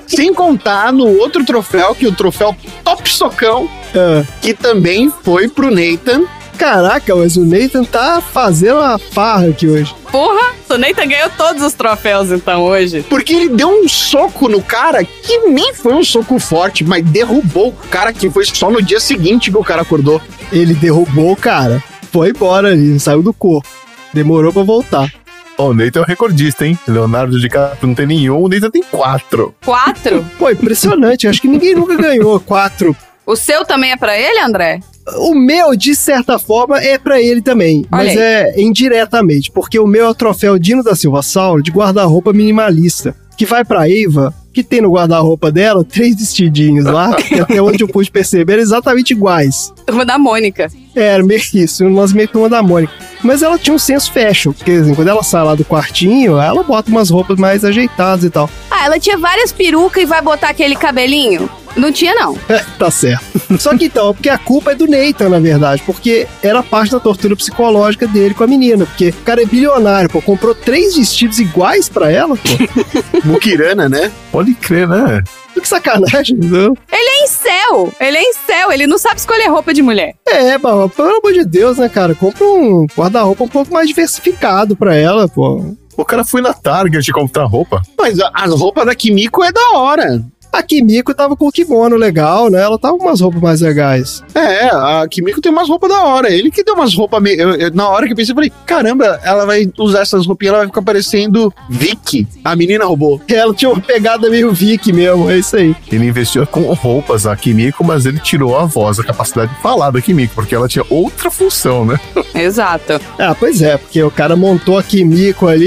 [0.08, 5.48] Sem contar no outro troféu, que é o troféu Top Socão, Ah, que também foi
[5.48, 6.24] pro Nathan.
[6.58, 9.96] caraca, mas o Nathan tá fazendo uma farra aqui hoje.
[10.12, 13.06] Porra, o Nathan ganhou todos os troféus então hoje.
[13.10, 17.70] Porque ele deu um soco no cara que nem foi um soco forte, mas derrubou
[17.70, 20.22] o cara que foi só no dia seguinte que o cara acordou.
[20.52, 21.84] Ele derrubou o cara.
[22.12, 23.68] Foi embora ali, saiu do corpo.
[24.14, 25.12] Demorou pra voltar.
[25.58, 26.78] Ó, o Nathan é o recordista, hein?
[26.88, 29.54] Leonardo DiCaprio não tem nenhum, o Nathan tem quatro.
[29.64, 30.26] Quatro?
[30.38, 31.28] Pô, impressionante.
[31.28, 32.96] Acho que ninguém nunca ganhou quatro.
[33.26, 34.80] O seu também é pra ele, André?
[35.18, 37.86] O meu, de certa forma, é pra ele também.
[37.91, 38.18] Olha mas aí.
[38.18, 39.52] é indiretamente.
[39.52, 43.16] Porque o meu é o troféu Dino da Silva Saulo de guarda-roupa minimalista.
[43.38, 47.84] Que vai pra Eva que tem no guarda-roupa dela três vestidinhos lá, que até onde
[47.84, 49.74] eu pude perceber, eram exatamente iguais.
[49.86, 50.70] Turma da Mônica.
[50.95, 52.93] Era meio que isso, umas meio que uma da Mônica.
[53.24, 56.64] Mas ela tinha um senso fashion, porque assim, quando ela sai lá do quartinho, ela
[56.64, 58.49] bota umas roupas mais ajeitadas e tal.
[58.70, 61.49] Ah, ela tinha várias perucas e vai botar aquele cabelinho?
[61.76, 62.38] Não tinha, não.
[62.50, 63.24] É, tá certo.
[63.60, 67.00] Só que então, porque a culpa é do Nathan, na verdade, porque era parte da
[67.00, 71.40] tortura psicológica dele com a menina, porque o cara é bilionário, pô, comprou três vestidos
[71.40, 73.22] iguais pra ela, pô.
[73.24, 74.12] Mukirana, né?
[74.32, 75.24] Pode crer, né?
[75.54, 76.74] Que sacanagem, não?
[76.92, 77.94] Ele é em céu.
[78.00, 78.72] Ele é em céu.
[78.72, 80.16] Ele não sabe escolher roupa de mulher.
[80.28, 82.16] É, pô, pelo amor de Deus, né, cara?
[82.16, 85.76] Compra um guarda-roupa um pouco mais diversificado pra ela, pô.
[85.96, 87.82] O cara foi na Target comprar roupa.
[87.98, 90.24] Mas as roupas da Kimiko é da hora.
[90.52, 92.62] A Kimiko tava com o kimono legal, né?
[92.62, 94.22] Ela tava com umas roupas mais legais.
[94.36, 96.30] É, a Kimiko tem umas roupas da hora.
[96.32, 97.39] Ele que deu umas roupas meio.
[97.41, 100.52] eu- eu- na hora que eu pensei, eu falei: caramba, ela vai usar essas roupinhas,
[100.54, 103.20] ela vai ficar parecendo Vicky, a menina robô.
[103.30, 105.76] Ela tinha uma pegada meio Vicky mesmo, é isso aí.
[105.91, 109.89] Ele investiu com roupas a Kimiko, mas ele tirou a voz, a capacidade de falar
[109.91, 111.99] da Kimiko, porque ela tinha outra função, né?
[112.36, 112.99] Exato.
[113.18, 115.66] Ah, pois é, porque o cara montou a Kimiko ali.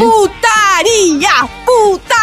[0.75, 1.49] Putaria!
[1.65, 2.15] Putaria!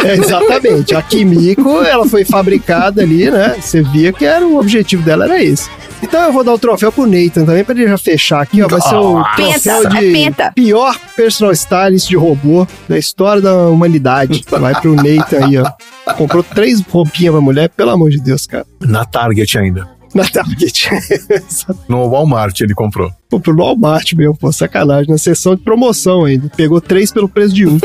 [0.04, 0.94] É, exatamente.
[0.94, 3.56] A Kimiko, ela foi fabricada ali, né?
[3.60, 5.68] Você via que era o objetivo dela era esse.
[6.02, 8.68] Então eu vou dar o troféu pro Nathan também, pra ele já fechar aqui, ó.
[8.68, 14.44] Vai ser o troféu é de pior personal stylist de robô da história da humanidade.
[14.48, 16.12] Vai pro Nathan aí, ó.
[16.14, 18.66] Comprou três roupinhas pra mulher, pelo amor de Deus, cara.
[18.80, 19.99] Na Target ainda.
[20.14, 20.90] Na Target.
[21.88, 23.10] No Walmart ele comprou.
[23.28, 25.10] Pô, pro Walmart mesmo, pô, sacanagem.
[25.10, 26.48] Na sessão de promoção ainda.
[26.56, 27.78] Pegou três pelo preço de um.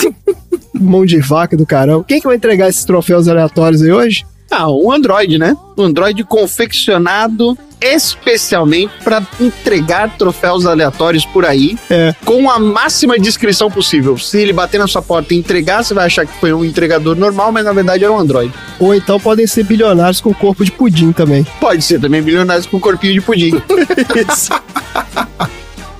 [0.72, 2.04] Mão de vaca do caramba.
[2.04, 4.24] Quem que vai entregar esses troféus aleatórios aí hoje?
[4.50, 5.56] Ah, um Android, né?
[5.78, 12.14] Um Android confeccionado especialmente para entregar troféus aleatórios por aí, É.
[12.26, 14.18] com a máxima descrição possível.
[14.18, 17.16] Se ele bater na sua porta e entregar, você vai achar que foi um entregador
[17.16, 18.52] normal, mas na verdade era um Android.
[18.78, 21.46] Ou então podem ser bilionários com corpo de pudim também.
[21.58, 23.52] Pode ser também bilionários com corpinho de pudim.
[24.30, 24.50] Isso.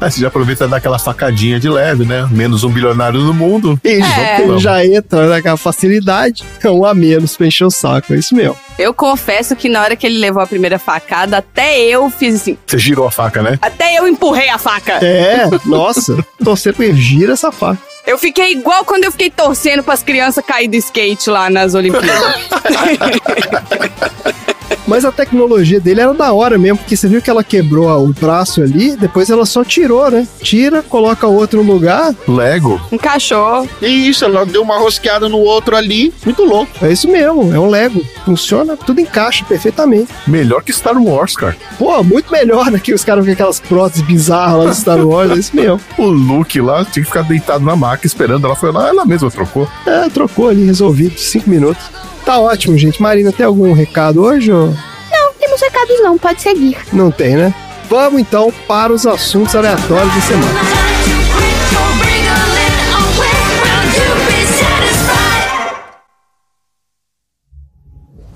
[0.01, 2.27] Aí você já aproveita e dá aquela facadinha de leve, né?
[2.31, 3.79] Menos um bilionário no mundo.
[3.85, 4.43] Isso, É.
[4.43, 6.43] ele já entra naquela facilidade.
[6.63, 8.57] É um a menos pra encher o saco, é isso mesmo.
[8.79, 12.57] Eu confesso que na hora que ele levou a primeira facada, até eu fiz assim.
[12.67, 13.59] Você girou a faca, né?
[13.61, 14.95] Até eu empurrei a faca.
[15.05, 17.79] É, nossa, torcer pra ele gira essa faca.
[18.07, 22.11] Eu fiquei igual quando eu fiquei torcendo pras crianças cair do skate lá nas Olimpíadas.
[24.87, 28.12] Mas a tecnologia dele era da hora mesmo, porque você viu que ela quebrou o
[28.12, 30.27] braço ali, depois ela só tirou, né?
[30.43, 32.81] Tira, coloca outro no lugar, Lego.
[32.91, 33.68] Encaixou.
[33.81, 36.73] E isso, ela deu uma rosqueada no outro ali, muito louco.
[36.83, 38.05] é isso mesmo, é um Lego.
[38.25, 40.12] Funciona, tudo encaixa perfeitamente.
[40.27, 41.57] Melhor que Star Wars, cara.
[41.79, 42.79] Pô, muito melhor, né?
[42.83, 45.81] Que os caras com aquelas próteses bizarras lá do Star Wars, é isso mesmo.
[45.99, 48.45] O Luke lá tinha que ficar deitado na maca esperando.
[48.47, 49.68] Ela foi lá, ela mesma trocou.
[49.87, 51.85] É, trocou ali, resolvido, cinco minutos.
[52.25, 53.01] Tá ótimo, gente.
[53.03, 56.77] Marina, tem algum recado hoje ou Não, temos recados não, pode seguir.
[56.93, 57.55] não tem, né?
[57.89, 60.61] Vamos então para os assuntos aleatórios da semana.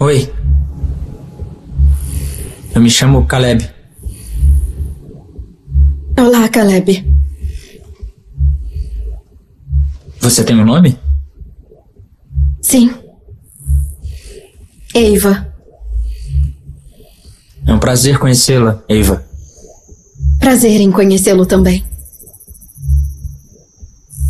[0.00, 0.32] Oi.
[2.74, 3.68] Eu me chamo Caleb.
[6.18, 7.04] Olá, Caleb.
[10.20, 10.98] Você tem um nome?
[12.60, 12.90] Sim.
[14.94, 15.52] Eva.
[17.66, 19.24] É um prazer conhecê-la, Eva.
[20.38, 21.84] Prazer em conhecê-lo também.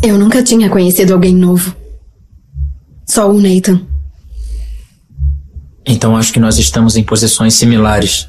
[0.03, 1.75] Eu nunca tinha conhecido alguém novo.
[3.05, 3.81] Só o Nathan.
[5.85, 8.27] Então acho que nós estamos em posições similares.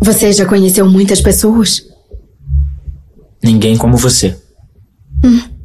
[0.00, 1.82] Você já conheceu muitas pessoas?
[3.42, 4.36] Ninguém como você.
[5.22, 5.55] Começando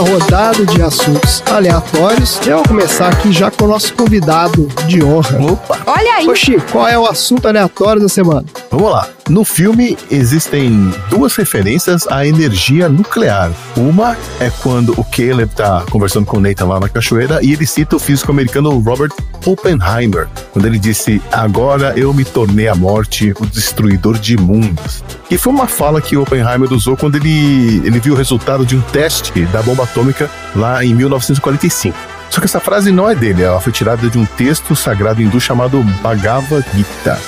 [0.00, 2.40] nossa rodada de assuntos aleatórios.
[2.46, 5.38] E eu vou começar aqui já com o nosso convidado de honra.
[5.40, 5.78] Opa!
[5.86, 6.36] Olha aí.
[6.36, 8.44] Chico, qual é o assunto aleatório da semana?
[8.70, 9.08] Vamos lá.
[9.28, 13.52] No filme existem duas referências à energia nuclear.
[13.76, 17.64] Uma é quando o Caleb tá conversando com o Nathan lá na cachoeira e ele
[17.64, 19.12] cita o físico americano Robert
[19.46, 25.04] Oppenheimer, quando ele disse: Agora eu me tornei a morte, o destruidor de mundos.
[25.30, 28.80] E foi uma fala que Oppenheimer usou quando ele, ele viu o resultado de um
[28.80, 31.96] teste da bomba atômica lá em 1945.
[32.30, 35.40] Só que essa frase não é dele, ela foi tirada de um texto sagrado hindu
[35.40, 37.18] chamado Bhagavad Gita.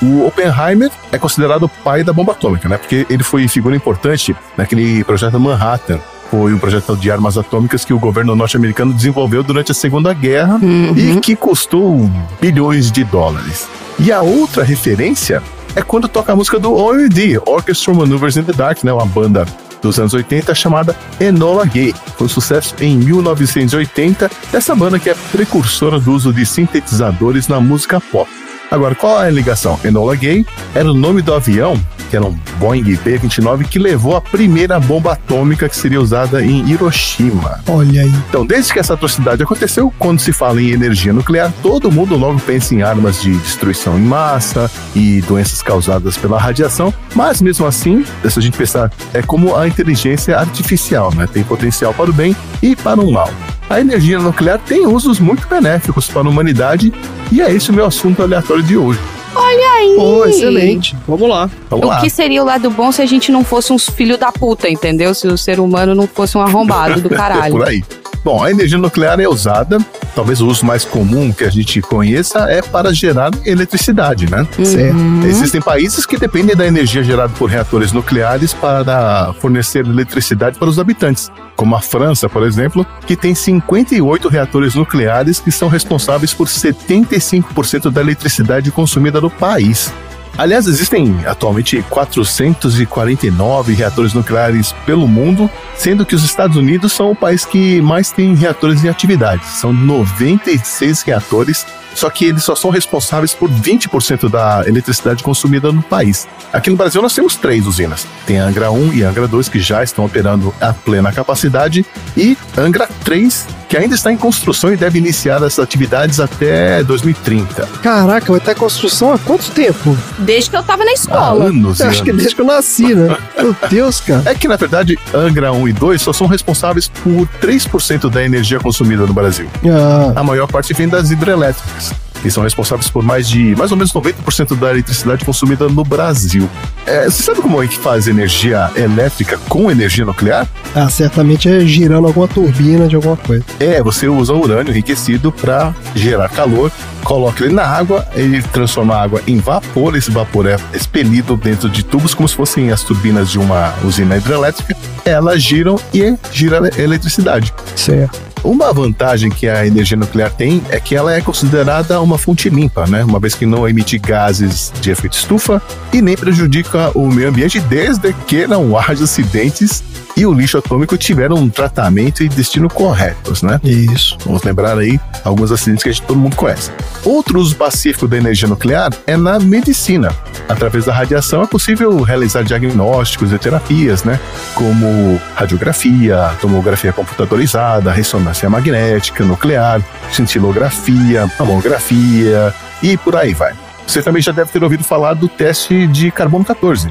[0.00, 2.78] O Oppenheimer é considerado o pai da bomba atômica, né?
[2.78, 5.98] Porque ele foi figura importante naquele projeto Manhattan,
[6.30, 10.58] foi um projeto de armas atômicas que o governo norte-americano desenvolveu durante a Segunda Guerra
[10.96, 13.68] e que custou bilhões de dólares.
[13.98, 15.42] E a outra referência
[15.76, 19.46] é quando toca a música do OMD, Orchestra Maneuvers in the Dark, né, uma banda
[19.82, 21.94] dos anos 80 chamada Enola Gay.
[22.16, 27.60] Foi um sucesso em 1980, essa banda que é precursora do uso de sintetizadores na
[27.60, 28.30] música pop.
[28.72, 29.78] Agora, qual é a ligação?
[29.84, 34.20] Enola Gay era o nome do avião, que era um Boeing B-29, que levou a
[34.22, 37.60] primeira bomba atômica que seria usada em Hiroshima.
[37.68, 38.12] Olha aí.
[38.30, 42.40] Então, desde que essa atrocidade aconteceu, quando se fala em energia nuclear, todo mundo logo
[42.40, 48.06] pensa em armas de destruição em massa e doenças causadas pela radiação, mas mesmo assim,
[48.26, 51.28] se a gente pensar, é como a inteligência artificial, né?
[51.30, 53.28] Tem potencial para o bem e para o mal.
[53.72, 56.92] A energia nuclear tem usos muito benéficos para a humanidade
[57.32, 59.00] e é esse o meu assunto aleatório de hoje.
[59.34, 59.94] Olha aí!
[59.96, 60.94] Pô, excelente.
[61.08, 61.48] Vamos lá.
[61.70, 62.00] Vamos O lá.
[62.02, 65.14] que seria o lado bom se a gente não fosse uns filho da puta, entendeu?
[65.14, 67.52] Se o ser humano não fosse um arrombado do caralho.
[67.54, 67.82] Por aí.
[68.24, 69.78] Bom, a energia nuclear é usada,
[70.14, 74.46] talvez o uso mais comum que a gente conheça é para gerar eletricidade, né?
[74.64, 75.26] Certo.
[75.26, 80.78] Existem países que dependem da energia gerada por reatores nucleares para fornecer eletricidade para os
[80.78, 86.46] habitantes, como a França, por exemplo, que tem 58 reatores nucleares que são responsáveis por
[86.46, 89.92] 75% da eletricidade consumida no país.
[90.36, 97.16] Aliás, existem atualmente 449 reatores nucleares pelo mundo, sendo que os Estados Unidos são o
[97.16, 99.44] país que mais tem reatores em atividade.
[99.46, 105.82] São 96 reatores, só que eles só são responsáveis por 20% da eletricidade consumida no
[105.82, 106.26] país.
[106.52, 108.06] Aqui no Brasil nós temos três usinas.
[108.26, 111.84] Tem a Angra 1 e a Angra 2 que já estão operando a plena capacidade
[112.16, 117.66] e Angra 3 que ainda está em construção e deve iniciar as atividades até 2030.
[117.82, 119.96] Caraca, vai estar em construção há quanto tempo?
[120.18, 121.44] Desde que eu tava na Há escola.
[121.46, 122.20] anos e Eu acho que anos.
[122.22, 123.16] desde que eu nasci, né?
[123.40, 124.22] Meu Deus, cara.
[124.26, 128.60] É que, na verdade, Angra 1 e 2 só são responsáveis por 3% da energia
[128.60, 129.48] consumida no Brasil.
[129.64, 131.81] Ah, A maior parte vem das hidrelétricas,
[132.22, 136.48] que são responsáveis por mais de mais ou menos 90% da eletricidade consumida no Brasil.
[136.86, 140.46] É, você sabe como é que faz energia elétrica com energia nuclear?
[140.74, 143.44] ah, certamente é girando alguma turbina de alguma coisa.
[143.60, 146.70] É, você usa urânio enriquecido para gerar calor,
[147.04, 151.68] coloca ele na água, ele transforma a água em vapor, esse vapor é expelido dentro
[151.68, 156.60] de tubos como se fossem as turbinas de uma usina hidrelétrica, elas giram e gira
[156.60, 157.52] a eletricidade.
[157.76, 158.31] Certo.
[158.44, 162.86] Uma vantagem que a energia nuclear tem é que ela é considerada uma fonte limpa,
[162.86, 163.04] né?
[163.04, 165.62] Uma vez que não emite gases de efeito estufa
[165.92, 169.84] e nem prejudica o meio ambiente desde que não haja acidentes
[170.16, 173.60] e o lixo atômico tiveram um tratamento e destino corretos, né?
[173.62, 174.16] Isso.
[174.24, 176.70] Vamos lembrar aí alguns acidentes que a gente, todo mundo conhece.
[177.04, 180.10] Outro uso pacífico da energia nuclear é na medicina.
[180.48, 184.18] Através da radiação é possível realizar diagnósticos e terapias, né?
[184.54, 189.82] Como radiografia, tomografia computadorizada, ressonância magnética nuclear,
[190.12, 193.54] cintilografia, mamografia e por aí vai.
[193.86, 196.88] Você também já deve ter ouvido falar do teste de carbono 14,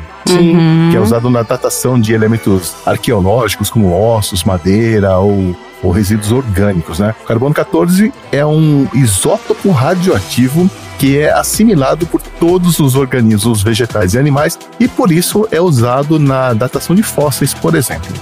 [0.92, 7.00] que é usado na datação de elementos arqueológicos como ossos, madeira ou, ou resíduos orgânicos.
[7.00, 7.16] Né?
[7.24, 10.70] O carbono 14 é um isótopo radioativo
[11.00, 16.20] que é assimilado por todos os organismos vegetais e animais e por isso é usado
[16.20, 18.14] na datação de fósseis, por exemplo.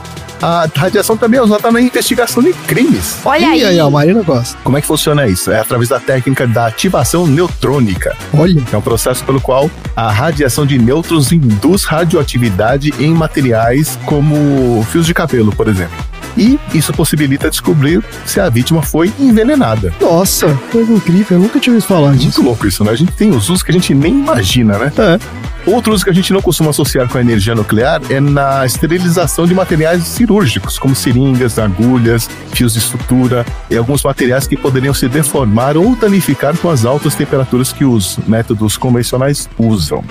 [0.41, 3.17] A radiação também é usada na investigação de crimes.
[3.25, 3.65] Olha E aí.
[3.65, 4.57] aí, ó, a Marina gosta.
[4.63, 5.51] Como é que funciona isso?
[5.51, 8.15] É através da técnica da ativação neutrônica.
[8.33, 8.61] Olha.
[8.71, 15.05] É um processo pelo qual a radiação de nêutrons induz radioatividade em materiais como fios
[15.05, 16.08] de cabelo, por exemplo.
[16.37, 19.93] E isso possibilita descobrir se a vítima foi envenenada.
[19.99, 21.37] Nossa, coisa incrível.
[21.37, 22.23] Eu nunca tinha ouvido falar disso.
[22.23, 22.91] Muito louco isso, né?
[22.91, 24.91] A gente tem os usos que a gente nem imagina, né?
[24.97, 25.19] É.
[25.65, 29.45] Outro uso que a gente não costuma associar com a energia nuclear é na esterilização
[29.45, 35.07] de materiais cirúrgicos, como seringas, agulhas, fios de sutura e alguns materiais que poderiam se
[35.07, 40.03] deformar ou danificar com as altas temperaturas que os métodos convencionais usam.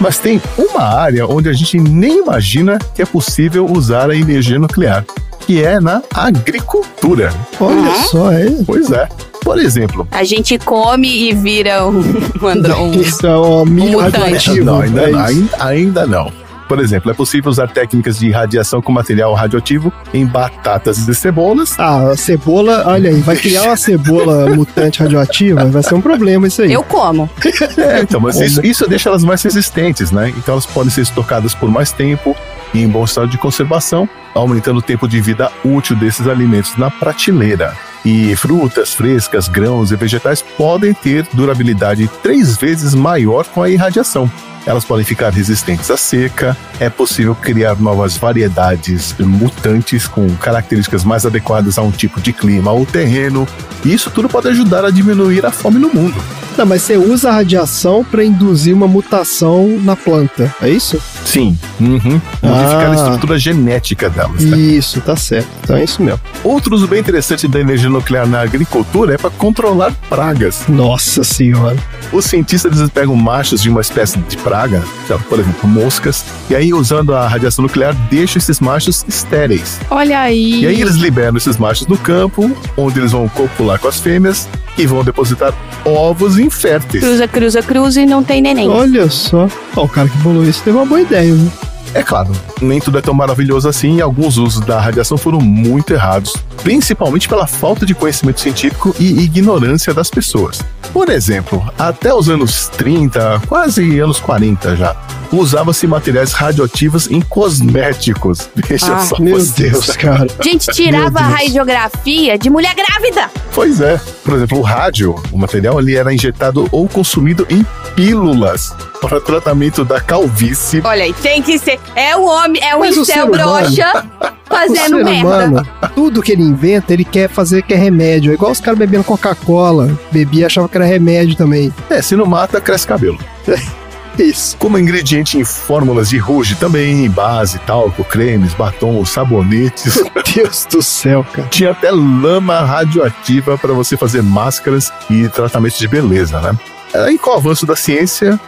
[0.00, 4.58] Mas tem uma área onde a gente nem imagina que é possível usar a energia
[4.58, 5.04] nuclear,
[5.40, 7.32] que é na agricultura.
[7.60, 8.46] Olha só, é.
[8.66, 9.06] Pois é.
[9.42, 13.00] Por exemplo, A gente come e vira um, um.
[13.00, 14.60] Isso é um Um mutante.
[14.60, 16.39] Não, ainda, é não, ainda, ainda não.
[16.70, 21.74] Por exemplo, é possível usar técnicas de radiação com material radioativo em batatas e cebolas.
[21.76, 26.46] Ah, a cebola, olha aí, vai criar uma cebola mutante radioativa, vai ser um problema
[26.46, 26.72] isso aí.
[26.72, 27.28] Eu como.
[27.76, 28.46] É, então, mas Como?
[28.46, 30.32] isso, isso deixa elas mais resistentes, né?
[30.38, 32.36] Então elas podem ser estocadas por mais tempo
[32.72, 36.88] e em bom estado de conservação, aumentando o tempo de vida útil desses alimentos na
[36.88, 37.76] prateleira.
[38.04, 44.30] E frutas frescas, grãos e vegetais podem ter durabilidade três vezes maior com a irradiação.
[44.66, 51.24] Elas podem ficar resistentes à seca, é possível criar novas variedades mutantes com características mais
[51.24, 53.46] adequadas a um tipo de clima ou terreno,
[53.84, 56.20] e isso tudo pode ajudar a diminuir a fome no mundo.
[56.56, 61.00] Não, mas você usa a radiação para induzir uma mutação na planta, é isso?
[61.24, 62.20] Sim, uhum.
[62.42, 62.90] modificar Ah.
[62.90, 64.42] a estrutura genética delas.
[64.44, 64.56] né?
[64.58, 65.48] Isso, tá certo.
[65.62, 66.20] Então é isso mesmo.
[66.44, 70.64] Outro uso bem interessante da energia nuclear na agricultura é para controlar pragas.
[70.68, 71.76] Nossa senhora.
[72.12, 74.82] Os cientistas eles pegam machos de uma espécie de praga,
[75.28, 79.78] por exemplo, moscas, e aí usando a radiação nuclear deixam esses machos estéreis.
[79.90, 80.62] Olha aí.
[80.62, 84.48] E aí eles liberam esses machos no campo, onde eles vão copular com as fêmeas
[84.78, 85.52] e vão depositar
[85.84, 87.02] ovos inférteis.
[87.02, 88.68] Cruza, cruza, cruza e não tem neném.
[88.68, 89.48] Olha só.
[89.76, 91.52] Ó, o cara que bolou isso teve uma boa ideia, viu?
[91.92, 92.30] É claro,
[92.60, 97.28] nem tudo é tão maravilhoso assim e alguns usos da radiação foram muito errados, principalmente
[97.28, 100.60] pela falta de conhecimento científico e ignorância das pessoas.
[100.92, 104.96] Por exemplo, até os anos 30, quase anos 40 já,
[105.32, 108.48] usava-se materiais radioativos em cosméticos.
[108.54, 109.72] Veja Ah, só Meu vocês.
[109.72, 110.26] Deus, cara.
[110.42, 113.30] Gente, tirava a radiografia de mulher grávida.
[113.54, 114.00] Pois é.
[114.24, 117.64] Por exemplo, o rádio, o material ali era injetado ou consumido em
[117.94, 120.80] pílulas para tratamento da calvície.
[120.84, 121.78] Olha aí, tem que ser.
[121.94, 125.26] É o homem, é o Mas o incel ser humano- broxa O fazendo ser merda.
[125.46, 128.30] humano, tudo que ele inventa, ele quer fazer que é remédio.
[128.30, 129.98] É igual os caras bebendo Coca-Cola.
[130.12, 131.72] Bebia e achava que era remédio também.
[131.88, 133.18] É, se não mata, cresce cabelo.
[134.18, 134.56] Isso.
[134.58, 139.96] Como ingrediente em fórmulas de rouge também, base, talco, cremes, batons, sabonetes.
[139.96, 141.48] Meu Deus do céu, cara.
[141.48, 146.52] Tinha até lama radioativa para você fazer máscaras e tratamentos de beleza, né?
[146.92, 148.38] Aí com o avanço da ciência,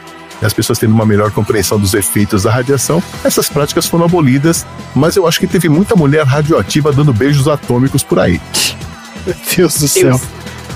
[0.43, 4.67] e as pessoas tendo uma melhor compreensão dos efeitos da radiação, essas práticas foram abolidas,
[4.95, 8.41] mas eu acho que teve muita mulher radioativa dando beijos atômicos por aí.
[9.25, 10.21] Meu Deus do céu.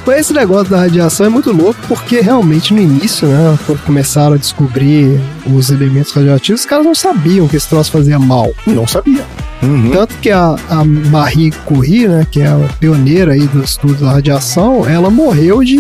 [0.07, 4.35] Mas esse negócio da radiação é muito louco, porque realmente no início, né, quando começaram
[4.35, 8.55] a descobrir os elementos radioativos, os caras não sabiam que esse troço fazia mal.
[8.65, 9.27] Não sabia.
[9.63, 9.91] Uhum.
[9.91, 14.13] Tanto que a, a Marie Curie, né, que é a pioneira aí do estudo da
[14.13, 15.77] radiação, ela morreu de...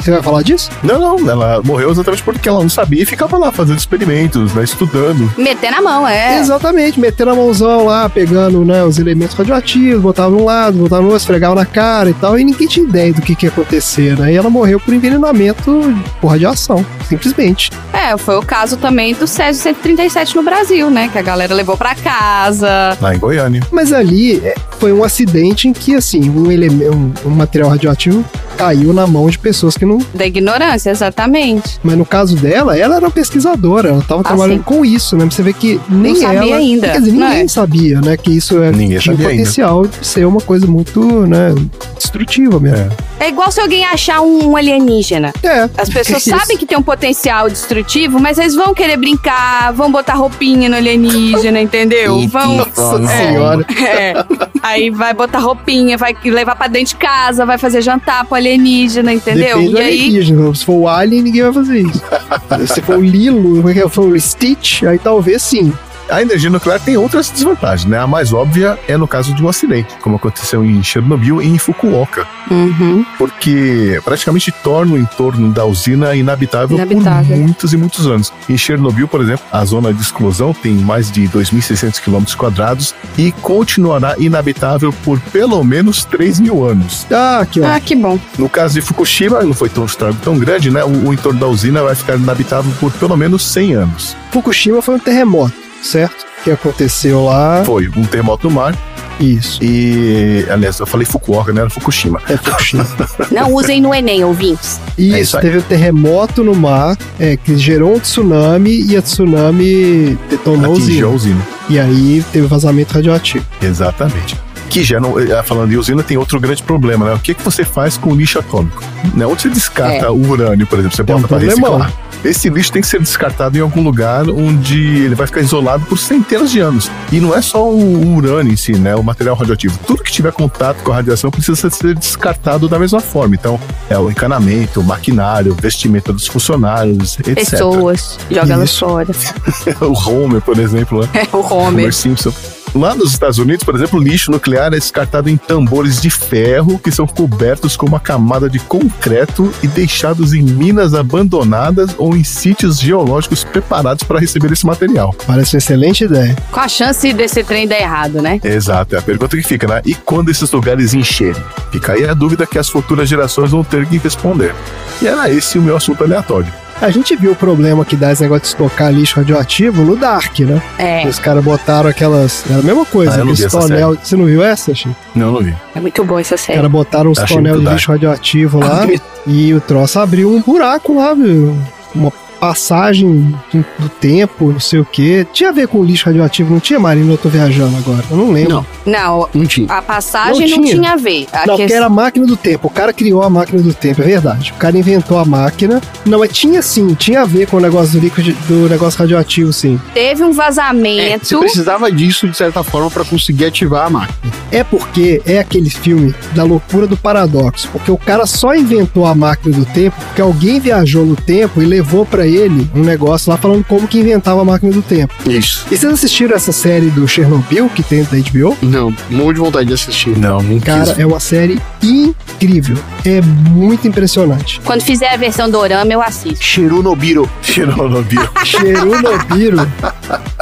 [0.00, 0.70] Você vai falar disso?
[0.82, 4.64] Não, não, ela morreu exatamente porque ela não sabia e ficava lá fazendo experimentos, né,
[4.64, 5.32] estudando.
[5.36, 6.38] Meter na mão, é.
[6.38, 11.08] Exatamente, metendo a mãozão lá, pegando né, os elementos radioativos, botava um lado, botava no
[11.08, 14.18] outro, esfregava na cara e tal, e ninguém tinha ideia do que, que ia acontecer,
[14.18, 14.32] né?
[14.32, 17.70] E ela morreu por envenenamento por radiação, simplesmente.
[17.92, 21.08] É, foi o caso também do Césio 137 no Brasil, né?
[21.08, 22.96] Que a galera levou pra casa.
[23.00, 23.62] Lá em Goiânia.
[23.70, 28.24] Mas ali é, foi um acidente em que, assim, um, um, um material radioativo
[28.56, 29.98] caiu na mão de pessoas que não.
[30.14, 31.78] Da ignorância, exatamente.
[31.82, 34.62] Mas no caso dela, ela era uma pesquisadora, ela estava Ah, trabalhando sim.
[34.64, 35.24] com isso, né?
[35.30, 36.56] Você vê que nem Não sabia ela.
[36.56, 37.48] ainda, Quer dizer, não ninguém é?
[37.48, 38.16] sabia, né?
[38.16, 39.40] Que isso é, Ninguém tinha o sabia ainda.
[39.42, 41.54] potencial de ser uma coisa muito, né?
[41.96, 42.90] Destrutiva mesmo.
[43.20, 45.32] É igual se alguém achar um alienígena.
[45.42, 45.68] É.
[45.76, 46.30] As pessoas Isso.
[46.36, 50.76] sabem que tem um potencial destrutivo, mas eles vão querer brincar, vão botar roupinha no
[50.76, 52.26] alienígena, entendeu?
[52.28, 52.56] Vão.
[52.56, 53.26] Nossa É.
[53.26, 53.66] senhora.
[53.84, 54.14] É.
[54.68, 59.12] Aí vai botar roupinha, vai levar pra dentro de casa, vai fazer jantar pro alienígena,
[59.12, 59.58] entendeu?
[59.58, 60.00] Depende e aí.
[60.00, 60.54] alienígena.
[60.54, 62.02] Se for o Alien, ninguém vai fazer isso.
[62.74, 63.84] Se for o Lilo, como é que é?
[63.84, 65.72] Se for o Stitch, aí talvez sim.
[66.10, 67.98] A energia nuclear tem outras desvantagens, né?
[67.98, 71.58] A mais óbvia é no caso de um acidente, como aconteceu em Chernobyl e em
[71.58, 73.04] Fukuoka, Uhum.
[73.18, 77.36] porque praticamente torna o entorno da usina inabitável, Inabitável.
[77.36, 78.32] por muitos e muitos anos.
[78.48, 83.30] Em Chernobyl, por exemplo, a zona de explosão tem mais de 2.600 km quadrados e
[83.32, 87.06] continuará inabitável por pelo menos 3 mil anos.
[87.12, 87.66] Ah, ó.
[87.66, 88.18] Ah, que bom.
[88.38, 90.82] No caso de Fukushima, não foi tão estrago tão grande, né?
[90.84, 94.16] O, o entorno da usina vai ficar inabitável por pelo menos 100 anos.
[94.30, 95.52] Fukushima foi um terremoto,
[95.82, 96.26] certo?
[96.44, 97.62] Que aconteceu lá.
[97.64, 98.74] Foi um terremoto no mar
[99.18, 99.58] Isso.
[99.62, 101.62] e, aliás, eu falei Fukuoka, né?
[101.62, 102.20] Era Fukushima.
[102.28, 102.86] É Fukushima.
[103.30, 104.80] Não usem no Enem, ouvintes.
[104.96, 109.02] Isso, É isso teve um terremoto no mar é, que gerou um tsunami e a
[109.02, 111.46] tsunami detonou a Atingiu a usina.
[111.68, 113.44] E aí teve vazamento radioativo.
[113.60, 114.36] Exatamente.
[114.70, 117.14] Que já não, eh, falando de usina, tem outro grande problema, né?
[117.14, 118.84] O que, que você faz com o lixo atômico?
[119.14, 119.26] Né?
[119.26, 120.10] Onde você descarta É.
[120.10, 121.92] o urânio, por exemplo, você Tem um bota para reciclar.
[122.24, 125.98] Esse lixo tem que ser descartado em algum lugar onde ele vai ficar isolado por
[125.98, 126.90] centenas de anos.
[127.12, 128.94] E não é só o, o urânio em si, né?
[128.96, 129.78] O material radioativo.
[129.86, 133.34] Tudo que tiver contato com a radiação precisa ser descartado da mesma forma.
[133.34, 133.58] Então,
[133.88, 137.34] é o encanamento, o maquinário, vestimenta dos funcionários, etc.
[137.34, 138.18] Pessoas.
[138.30, 139.08] Joga elas fora.
[139.80, 141.08] o Homer, por exemplo, né?
[141.32, 141.68] É o Homer.
[141.68, 142.32] Homer Simpson.
[142.74, 146.78] Lá nos Estados Unidos, por exemplo, o lixo nuclear é descartado em tambores de ferro
[146.78, 152.22] que são cobertos com uma camada de concreto e deixados em minas abandonadas ou em
[152.22, 155.14] sítios geológicos preparados para receber esse material.
[155.26, 156.36] Parece uma excelente ideia.
[156.52, 158.40] Com a chance desse trem dar errado, né?
[158.44, 159.80] Exato, é a pergunta que fica, né?
[159.84, 161.42] E quando esses lugares encherem?
[161.72, 164.54] Fica aí a dúvida que as futuras gerações vão ter que responder.
[165.00, 166.52] E era esse o meu assunto aleatório.
[166.80, 170.38] A gente viu o problema que dá esse negócio de estocar lixo radioativo no Dark,
[170.40, 170.62] né?
[170.78, 172.44] É, Os caras botaram aquelas.
[172.48, 173.96] Era a mesma coisa, Ah, essa tonel.
[174.00, 174.94] Você não viu essa, Chico?
[175.12, 175.56] Não, não vi.
[175.74, 176.56] é muito boa essa Os série.
[176.56, 178.86] caras botaram uns Achei tonel de lixo radioativo lá
[179.26, 181.56] e o troço abriu um buraco lá, viu?
[181.92, 185.26] Uma passagem do do tempo, não sei o que.
[185.32, 187.12] Tinha a ver com lixo radioativo, não tinha, Marina?
[187.12, 188.02] Eu tô viajando agora.
[188.10, 188.54] Eu não lembro.
[188.54, 188.66] Não.
[188.86, 189.70] Não, Não tinha.
[189.70, 190.74] a passagem Não não tinha.
[190.76, 191.26] tinha, a ver.
[191.32, 192.66] A Não, que- porque era a máquina do tempo.
[192.68, 194.52] O cara criou a máquina do tempo, é verdade.
[194.52, 195.80] O cara inventou a máquina.
[196.06, 199.52] Não, mas tinha sim, tinha a ver com o negócio do líquido, do negócio radioativo,
[199.52, 199.78] sim.
[199.92, 201.26] Teve um É, vazamento.
[201.26, 204.18] você precisava disso, de certa forma, pra conseguir ativar a máquina.
[204.50, 207.68] É porque é aquele filme da loucura do paradoxo.
[207.70, 211.66] Porque o cara só inventou a máquina do tempo porque alguém viajou no tempo e
[211.66, 215.12] levou pra ele um negócio lá falando como que inventava a máquina do tempo.
[215.28, 215.66] Isso.
[215.70, 218.56] E vocês assistiram essa série do Chernobyl que tem da HBO?
[218.62, 220.16] Não, morro de vontade de assistir.
[220.18, 220.98] Não, não Cara, quis.
[220.98, 222.76] é uma série incrível.
[223.04, 224.60] É muito impressionante.
[224.64, 226.44] Quando fizer a versão dorama, eu assisto.
[226.44, 227.28] Chernobyl.
[227.42, 228.28] Chernobyl.
[228.44, 229.66] Chernobyl.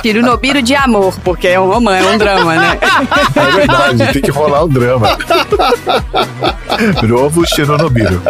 [0.03, 2.78] Tirunobiro de amor, porque é um romance, é um drama, né?
[3.34, 5.16] É verdade, tem que rolar o drama.
[7.03, 8.20] Novo Chernobyl.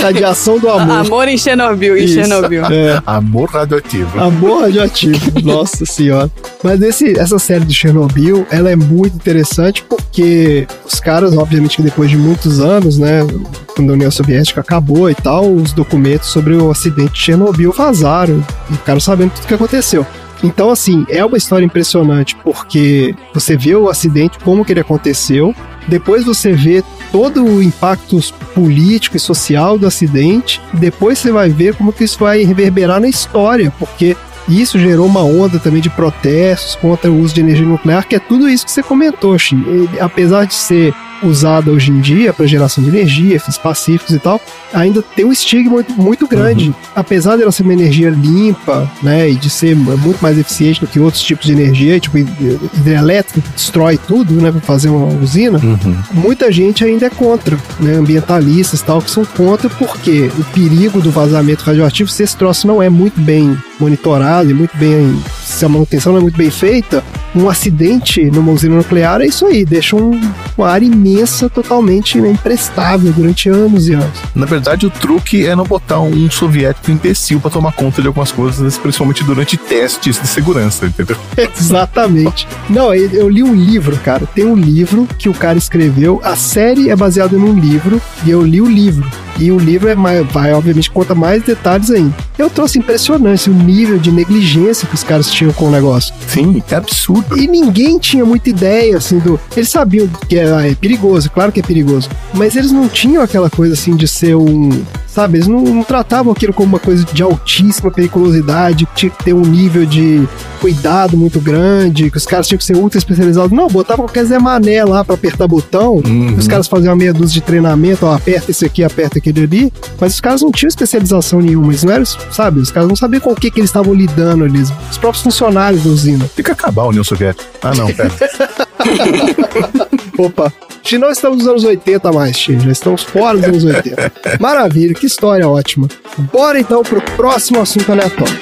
[0.00, 1.06] Radiação do amor.
[1.06, 2.14] Amor em Chernobyl, Isso.
[2.14, 2.64] Chernobyl.
[2.66, 3.02] É.
[3.06, 4.20] Amor radioativo.
[4.20, 6.30] Amor radioativo, nossa senhora.
[6.62, 11.82] Mas esse, essa série do Chernobyl, ela é muito interessante porque os caras, obviamente que
[11.82, 13.26] depois de muitos anos, né,
[13.74, 18.42] quando a União Soviética acabou e tal, os documentos sobre o acidente de Chernobyl vazaram
[18.70, 20.06] e ficaram sabendo tudo o que aconteceu.
[20.42, 25.54] Então, assim, é uma história impressionante porque você vê o acidente, como que ele aconteceu,
[25.88, 26.82] depois você vê
[27.12, 28.20] todo o impacto
[28.54, 33.08] político e social do acidente, depois você vai ver como que isso vai reverberar na
[33.08, 34.16] história, porque
[34.48, 38.18] isso gerou uma onda também de protestos contra o uso de energia nuclear, que é
[38.20, 39.36] tudo isso que você comentou.
[39.36, 44.18] Ele, apesar de ser usada hoje em dia para geração de energia, fins pacíficos e
[44.18, 44.40] tal,
[44.72, 46.74] ainda tem um estigma muito, muito grande.
[46.94, 50.98] Apesar dela ser uma energia limpa, né, e de ser muito mais eficiente do que
[51.00, 55.58] outros tipos de energia, tipo hid- hidrelétrica, que destrói tudo, né, para fazer uma usina,
[55.58, 55.96] Uhum.
[56.12, 57.94] muita gente ainda é contra, né?
[57.94, 62.66] Ambientalistas e tal, que são contra porque o perigo do vazamento radioativo, se esse troço
[62.66, 65.20] não é muito bem monitorado e muito bem.
[65.44, 67.02] se a manutenção não é muito bem feita,
[67.34, 70.18] um acidente numa usina nuclear é isso aí, deixa um,
[70.56, 74.22] uma área imensa totalmente né, imprestável durante anos e anos.
[74.34, 78.32] Na verdade, o truque é não botar um soviético imbecil pra tomar conta de algumas
[78.32, 81.16] coisas, principalmente durante testes de segurança, entendeu?
[81.36, 82.46] Exatamente.
[82.70, 84.26] Não, eu eu li um livro, cara.
[84.26, 86.20] Tem um livro que o cara escreveu.
[86.22, 89.10] A série é baseada num livro e eu li o livro.
[89.38, 92.14] E o livro é mais, vai, obviamente, conta mais detalhes ainda.
[92.38, 96.14] Eu trouxe impressionante o nível de negligência que os caras tinham com o negócio.
[96.28, 97.36] Sim, é absurdo.
[97.36, 99.38] E ninguém tinha muita ideia, assim, do.
[99.56, 102.08] Eles sabiam que é, é perigoso, claro que é perigoso.
[102.32, 104.70] Mas eles não tinham aquela coisa, assim, de ser um.
[105.06, 109.24] Sabe, eles não, não tratavam aquilo como uma coisa de altíssima periculosidade, que tinha que
[109.24, 110.28] ter um nível de
[110.60, 113.50] cuidado muito grande, que os caras tinham que ser ultra especializados.
[113.50, 116.02] Não, botava qualquer Zé Mané lá pra apertar botão.
[116.04, 116.34] Uhum.
[116.36, 119.72] Os caras faziam uma meia dúzia de treinamento, ó, aperta esse aqui, aperta aquele ali.
[119.98, 121.68] Mas os caras não tinham especialização nenhuma.
[121.68, 124.44] Eles não eram, sabe, os caras não sabiam com o que, que eles estavam lidando
[124.44, 124.60] ali.
[124.60, 126.28] Os próprios funcionários da usina.
[126.36, 127.42] Tem que acabar a União Soviética.
[127.62, 128.12] Ah, não, pera.
[130.18, 130.52] Opa.
[130.84, 134.12] Se não estamos nos anos 80 mais, Xi, já estamos fora dos anos 80.
[134.38, 135.88] Maravilha, que história ótima.
[136.30, 138.38] Bora então pro próximo assunto aleatório.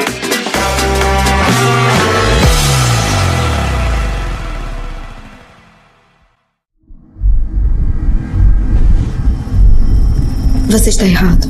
[10.68, 11.46] Você está errado.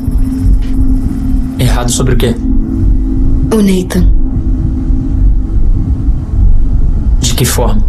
[1.59, 2.35] Errado sobre o quê?
[3.55, 4.05] O Nathan.
[7.21, 7.81] De que forma?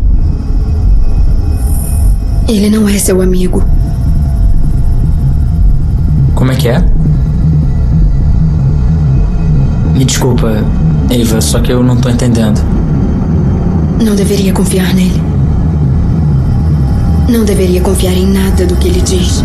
[2.47, 3.63] Ele não é seu amigo.
[6.35, 6.85] Como é que é?
[9.95, 10.63] Me desculpa,
[11.09, 12.61] Eva, só que eu não tô entendendo.
[14.03, 15.19] Não deveria confiar nele.
[17.27, 19.43] Não deveria confiar em nada do que ele diz.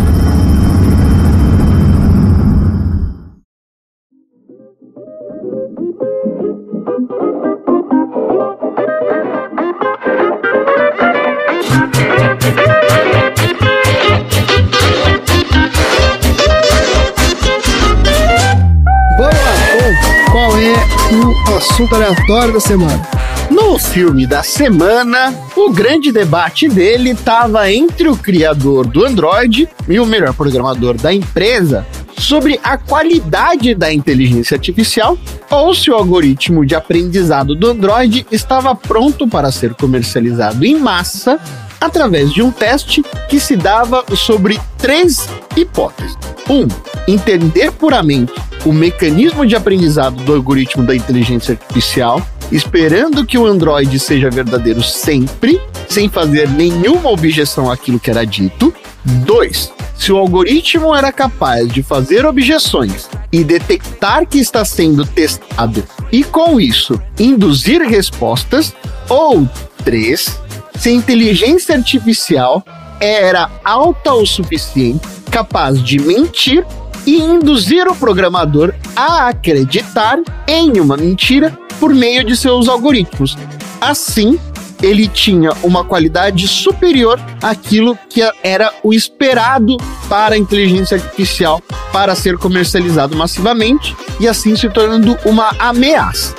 [21.81, 23.01] Assunto aleatório da semana?
[23.49, 29.99] No filme da semana, o grande debate dele estava entre o criador do Android e
[29.99, 31.85] o melhor programador da empresa
[32.17, 35.17] sobre a qualidade da inteligência artificial
[35.49, 41.39] ou se o algoritmo de aprendizado do Android estava pronto para ser comercializado em massa
[41.79, 45.27] através de um teste que se dava sobre três
[45.57, 46.15] hipóteses.
[46.47, 46.67] Um,
[47.07, 48.33] entender puramente
[48.65, 52.21] o mecanismo de aprendizado do algoritmo da inteligência artificial,
[52.51, 58.73] esperando que o Android seja verdadeiro sempre, sem fazer nenhuma objeção àquilo que era dito.
[59.03, 59.73] 2.
[59.95, 66.23] Se o algoritmo era capaz de fazer objeções e detectar que está sendo testado e,
[66.23, 68.73] com isso, induzir respostas.
[69.09, 69.47] Ou
[69.83, 70.39] 3.
[70.75, 72.63] Se a inteligência artificial
[72.99, 76.65] era alta o suficiente, capaz de mentir
[77.05, 83.37] e induzir o programador a acreditar em uma mentira por meio de seus algoritmos.
[83.79, 84.39] Assim,
[84.81, 89.77] ele tinha uma qualidade superior àquilo que era o esperado
[90.09, 91.61] para a inteligência artificial
[91.91, 96.35] para ser comercializado massivamente e assim se tornando uma ameaça.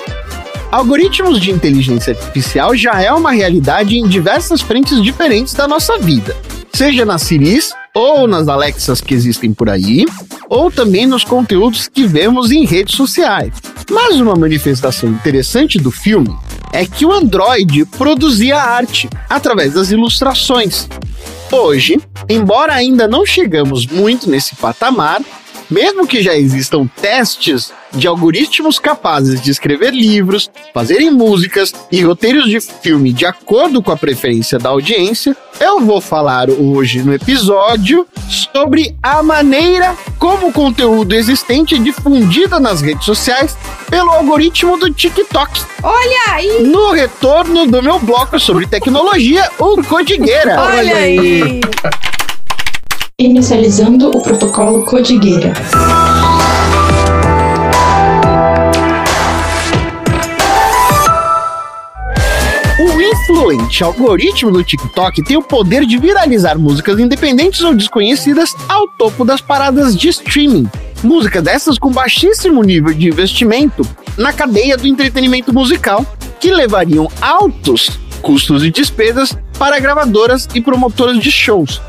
[0.71, 6.35] Algoritmos de inteligência artificial já é uma realidade em diversas frentes diferentes da nossa vida,
[6.73, 10.05] seja nas Siris ou nas Alexas que existem por aí,
[10.49, 13.53] ou também nos conteúdos que vemos em redes sociais.
[13.91, 16.35] Mas uma manifestação interessante do filme
[16.73, 20.89] é que o Android produzia arte através das ilustrações.
[21.51, 25.21] Hoje, embora ainda não chegamos muito nesse patamar,
[25.73, 32.45] mesmo que já existam testes de algoritmos capazes de escrever livros, fazerem músicas e roteiros
[32.45, 38.07] de filme de acordo com a preferência da audiência, eu vou falar hoje no episódio
[38.29, 43.57] sobre a maneira como o conteúdo existente é difundido nas redes sociais
[43.89, 45.61] pelo algoritmo do TikTok.
[45.83, 46.63] Olha aí!
[46.65, 50.61] No retorno do meu bloco sobre tecnologia, o Codigueira.
[50.61, 51.61] Olha aí!
[53.23, 55.53] Inicializando o protocolo Codigueira.
[62.81, 68.89] O influente algoritmo do TikTok tem o poder de viralizar músicas independentes ou desconhecidas ao
[68.89, 70.69] topo das paradas de streaming.
[71.05, 73.87] Músicas dessas com baixíssimo nível de investimento
[74.19, 76.05] na cadeia do entretenimento musical,
[76.41, 81.81] que levariam altos custos e despesas para gravadoras e promotoras de shows.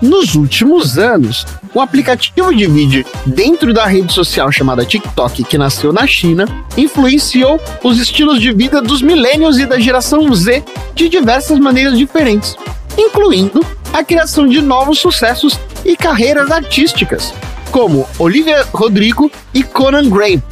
[0.00, 5.90] Nos últimos anos, o aplicativo de vídeo dentro da rede social chamada TikTok, que nasceu
[5.90, 6.46] na China,
[6.76, 10.62] influenciou os estilos de vida dos millennials e da geração Z
[10.94, 12.56] de diversas maneiras diferentes,
[12.98, 17.32] incluindo a criação de novos sucessos e carreiras artísticas,
[17.70, 20.42] como Olivia Rodrigo e Conan Gray.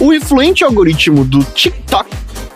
[0.00, 2.08] O influente algoritmo do TikTok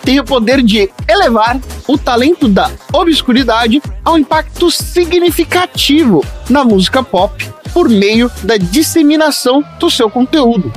[0.09, 7.03] tem o poder de elevar o talento da obscuridade a um impacto significativo na música
[7.03, 10.73] pop por meio da disseminação do seu conteúdo.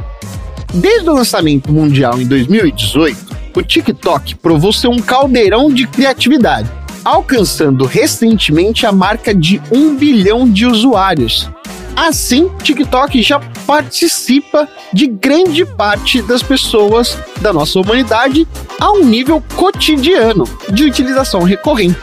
[0.73, 3.17] Desde o lançamento mundial em 2018,
[3.55, 6.69] o TikTok provou ser um caldeirão de criatividade,
[7.01, 11.49] alcançando recentemente a marca de um bilhão de usuários.
[11.95, 18.47] Assim, TikTok já participa de grande parte das pessoas da nossa humanidade
[18.80, 21.99] a um nível cotidiano de utilização recorrente.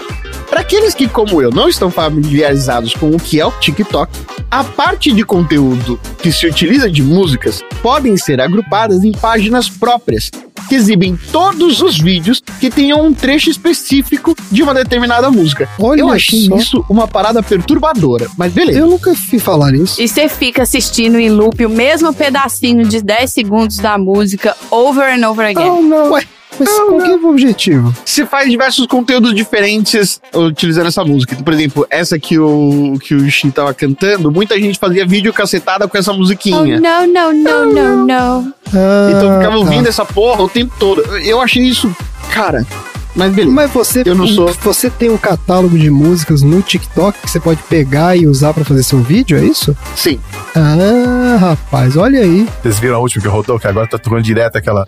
[0.51, 4.11] Para aqueles que, como eu, não estão familiarizados com o que é o TikTok,
[4.51, 10.31] a parte de conteúdo que se utiliza de músicas podem ser agrupadas em páginas próprias,
[10.67, 15.69] que exibem todos os vídeos que tenham um trecho específico de uma determinada música.
[15.79, 16.57] Olha eu achei só.
[16.57, 18.79] isso uma parada perturbadora, mas beleza.
[18.79, 20.01] Eu nunca fui falar isso.
[20.01, 25.05] E você fica assistindo em loop o mesmo pedacinho de 10 segundos da música over
[25.13, 25.67] and over again.
[25.67, 26.13] Não, não.
[26.13, 26.25] Ué,
[26.59, 27.95] Mas qual que é o objetivo?
[28.05, 31.37] se faz diversos conteúdos diferentes utilizando essa música.
[31.37, 35.87] Por exemplo, essa que o, que o Shin tava cantando, muita gente fazia vídeo cacetada
[35.89, 36.81] com essa Oh, musiquinha.
[36.81, 38.55] não, não, não, não, não.
[38.75, 39.57] Ah, Então ficava tá.
[39.59, 41.01] ouvindo essa porra o tempo todo.
[41.19, 41.95] Eu achei isso,
[42.33, 42.67] cara,
[43.15, 43.55] mas beleza.
[43.55, 44.53] Mas você, Eu não sou.
[44.63, 48.65] você tem um catálogo de músicas no TikTok que você pode pegar e usar pra
[48.65, 49.77] fazer seu vídeo, é isso?
[49.97, 50.19] Sim.
[50.55, 52.47] Ah, rapaz, olha aí.
[52.63, 54.87] Vocês viram a última que rodou, que agora tá tocando direto aquela.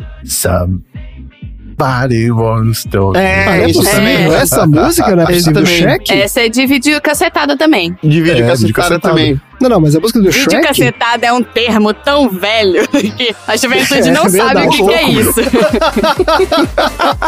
[1.84, 3.12] Somebody wants to.
[3.16, 3.98] É, Ah, é isso possível.
[4.00, 4.32] também.
[4.34, 5.76] Essa música não é possível do também.
[5.78, 6.12] Shrek?
[6.12, 7.96] Essa é de vídeo cacetada também.
[8.02, 9.00] Vídeo É, cacetada vídeo cacetada.
[9.00, 9.40] também.
[9.60, 10.66] Não, não, mas a música do Vídeo Shrek.
[10.66, 14.66] cacetada é um termo tão velho que a juventude É não sabe verdade.
[14.66, 15.40] o que, que é isso.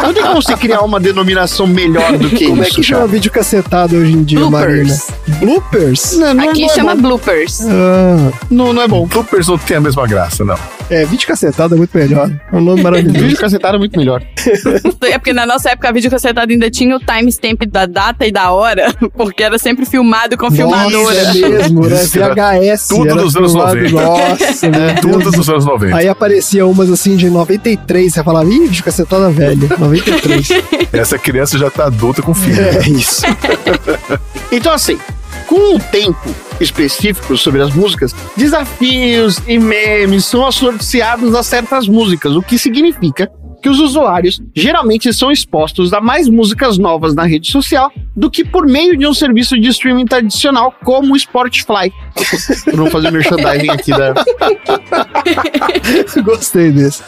[0.01, 3.07] Não tem como você criar uma denominação melhor do que Como é isso, que chama
[3.07, 4.83] vídeo cacetado hoje em dia, Marina?
[4.83, 5.07] Bloopers.
[5.39, 6.17] Bloopers?
[6.17, 7.01] Não, não, Aqui não é chama bom.
[7.01, 7.61] bloopers.
[7.67, 9.05] Ah, Não, não é bom.
[9.05, 10.57] Bloopers não tem a mesma graça, não.
[10.89, 12.29] é, vídeo cacetado é muito melhor.
[12.51, 13.35] É um nome Vídeo maravilhoso.
[13.37, 14.23] cacetada é muito melhor.
[15.03, 18.51] É porque na nossa época, vídeo cacetada ainda tinha o timestamp da data e da
[18.51, 20.89] hora, porque era sempre filmado com filmadora.
[20.97, 21.97] Nossa, é mesmo, né?
[22.29, 22.87] VHS.
[22.89, 24.01] tudo era dos anos filmado- 90.
[24.01, 25.95] Nossa, meu Tudo dos anos 90.
[25.95, 30.47] Aí aparecia umas assim de 93, você falava, ih, vídeo cacetada velho, 93.
[30.91, 32.61] Essa criança já tá adulta com filho.
[32.61, 33.23] é isso.
[34.51, 34.97] Então, assim,
[35.47, 42.33] Com o tempo específico sobre as músicas, desafios e memes são associados a certas músicas,
[42.35, 43.29] o que significa
[43.63, 48.43] que os usuários geralmente são expostos a mais músicas novas na rede social do que
[48.43, 51.89] por meio de um serviço de streaming tradicional como o Spotify.
[52.73, 54.13] Não fazer merchandising aqui da.
[56.23, 57.01] Gostei desse.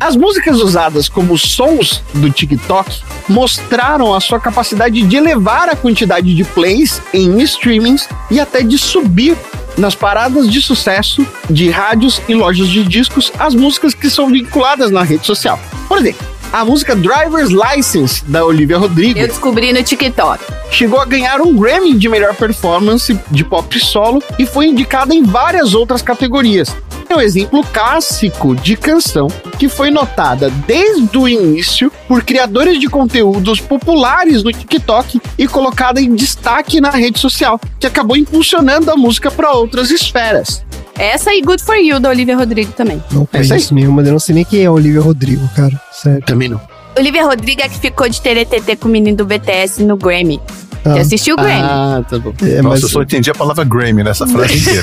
[0.00, 2.90] As músicas usadas como sons do TikTok
[3.28, 8.76] mostraram a sua capacidade de elevar a quantidade de plays em streamings e até de
[8.76, 9.36] subir
[9.76, 14.90] nas paradas de sucesso de rádios e lojas de discos as músicas que são vinculadas
[14.90, 15.58] na rede social.
[15.88, 20.44] Por exemplo, a música Driver's License da Olivia Rodrigo Eu descobri no TikTok.
[20.70, 25.22] chegou a ganhar um Grammy de melhor performance de pop solo e foi indicada em
[25.22, 26.76] várias outras categorias.
[27.12, 29.28] É um exemplo clássico de canção
[29.58, 36.00] que foi notada desde o início por criadores de conteúdos populares no TikTok e colocada
[36.00, 40.64] em destaque na rede social, que acabou impulsionando a música para outras esferas.
[40.98, 43.04] Essa e Good For You, da Olivia Rodrigo também.
[43.12, 45.78] Não conheço nenhuma, eu não sei nem quem é Olivia Rodrigo, cara.
[45.92, 46.24] Sério.
[46.24, 46.62] Também não.
[46.96, 50.40] Olivia Rodrigo é que ficou de TTT com o menino do BTS no Grammy.
[50.84, 50.94] Ah.
[50.94, 51.60] Você assistiu o Grammy?
[51.62, 52.32] Ah, tá bom.
[52.42, 54.82] É, Nossa, mas eu só entendi a palavra Grammy nessa frase inteira.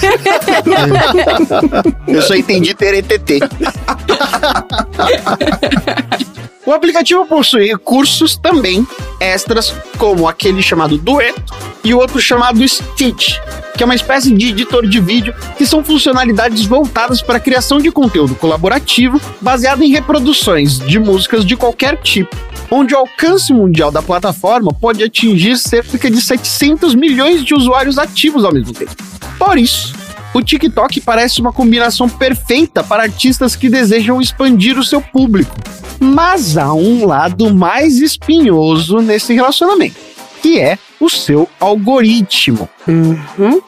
[2.08, 3.40] Eu só entendi TRTT.
[6.66, 8.88] o aplicativo possui recursos também
[9.20, 11.54] extras, como aquele chamado Dueto
[11.84, 13.36] e o outro chamado Stitch,
[13.80, 17.78] que é uma espécie de editor de vídeo que são funcionalidades voltadas para a criação
[17.78, 22.36] de conteúdo colaborativo baseado em reproduções de músicas de qualquer tipo,
[22.70, 28.44] onde o alcance mundial da plataforma pode atingir cerca de 700 milhões de usuários ativos
[28.44, 28.94] ao mesmo tempo.
[29.38, 29.94] Por isso,
[30.34, 35.56] o TikTok parece uma combinação perfeita para artistas que desejam expandir o seu público.
[36.02, 39.96] Mas há um lado mais espinhoso nesse relacionamento,
[40.42, 42.70] que é o seu algoritmo.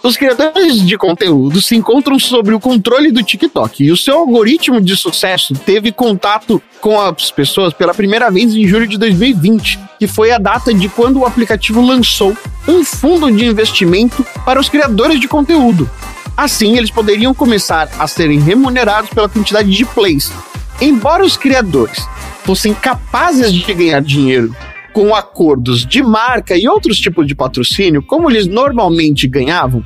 [0.03, 4.81] Os criadores de conteúdo se encontram sobre o controle do TikTok e o seu algoritmo
[4.81, 10.07] de sucesso teve contato com as pessoas pela primeira vez em julho de 2020, que
[10.07, 12.35] foi a data de quando o aplicativo lançou
[12.67, 15.89] um fundo de investimento para os criadores de conteúdo.
[16.35, 20.31] Assim, eles poderiam começar a serem remunerados pela quantidade de plays.
[20.79, 22.07] Embora os criadores
[22.43, 24.55] fossem capazes de ganhar dinheiro
[24.93, 29.83] com acordos de marca e outros tipos de patrocínio, como eles normalmente ganhavam,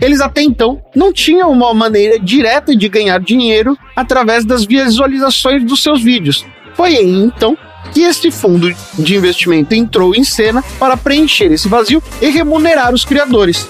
[0.00, 5.82] eles até então não tinham uma maneira direta de ganhar dinheiro através das visualizações dos
[5.82, 6.44] seus vídeos.
[6.74, 7.56] Foi aí então
[7.92, 13.04] que este fundo de investimento entrou em cena para preencher esse vazio e remunerar os
[13.04, 13.68] criadores.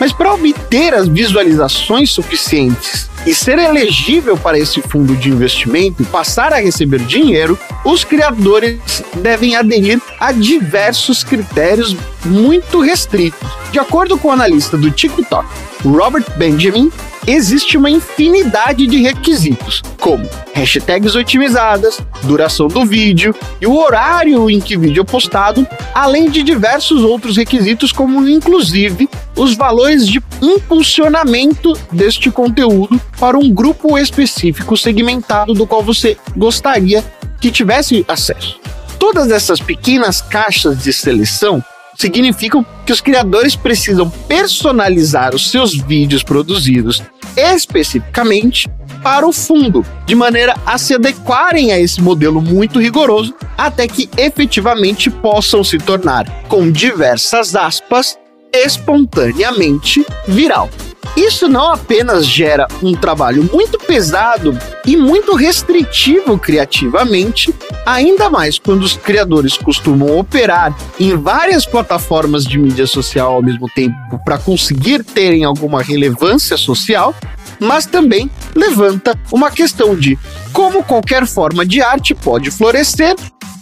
[0.00, 6.06] Mas para obter as visualizações suficientes e ser elegível para esse fundo de investimento e
[6.06, 13.48] passar a receber dinheiro, os criadores devem aderir a diversos critérios muito restritos.
[13.72, 15.48] De acordo com o analista do TikTok,
[15.84, 16.90] Robert Benjamin,
[17.26, 24.60] existe uma infinidade de requisitos, como hashtags otimizadas, duração do vídeo e o horário em
[24.60, 30.22] que o vídeo é postado, além de diversos outros requisitos, como inclusive os valores de
[30.40, 37.04] impulsionamento deste conteúdo para um grupo específico segmentado do qual você gostaria
[37.40, 38.58] que tivesse acesso.
[38.98, 41.62] Todas essas pequenas caixas de seleção
[41.96, 47.02] significam que os criadores precisam personalizar os seus vídeos produzidos
[47.36, 48.68] especificamente
[49.02, 54.08] para o fundo, de maneira a se adequarem a esse modelo muito rigoroso, até que
[54.16, 58.18] efetivamente possam se tornar, com diversas aspas,
[58.52, 60.70] espontaneamente viral.
[61.16, 67.54] Isso não apenas gera um trabalho muito pesado e muito restritivo criativamente,
[67.84, 73.68] ainda mais quando os criadores costumam operar em várias plataformas de mídia social ao mesmo
[73.68, 77.14] tempo para conseguir terem alguma relevância social,
[77.58, 80.18] mas também levanta uma questão de
[80.52, 83.14] como qualquer forma de arte pode florescer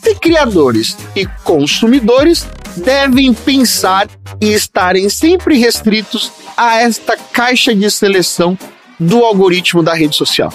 [0.02, 2.46] se criadores e consumidores
[2.76, 4.08] devem pensar
[4.40, 8.58] e estarem sempre restritos a esta caixa de seleção
[8.98, 10.52] do algoritmo da rede social.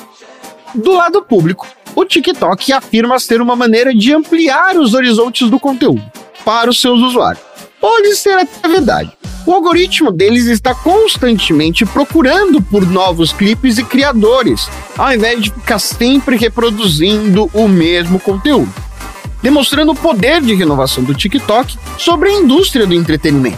[0.73, 6.03] Do lado público, o TikTok afirma ser uma maneira de ampliar os horizontes do conteúdo
[6.45, 7.43] para os seus usuários.
[7.81, 9.11] Pode ser até verdade.
[9.45, 15.79] O algoritmo deles está constantemente procurando por novos clipes e criadores, ao invés de ficar
[15.79, 18.71] sempre reproduzindo o mesmo conteúdo,
[19.49, 23.57] demonstrando o poder de renovação do TikTok sobre a indústria do entretenimento.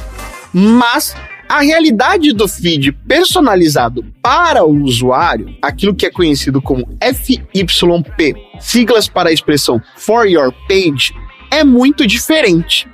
[0.53, 1.13] Mas
[1.49, 9.09] a realidade do feed personalizado para o usuário, aquilo que é conhecido como FYP, siglas
[9.09, 11.13] para a expressão For Your Page,
[11.51, 12.87] é muito diferente.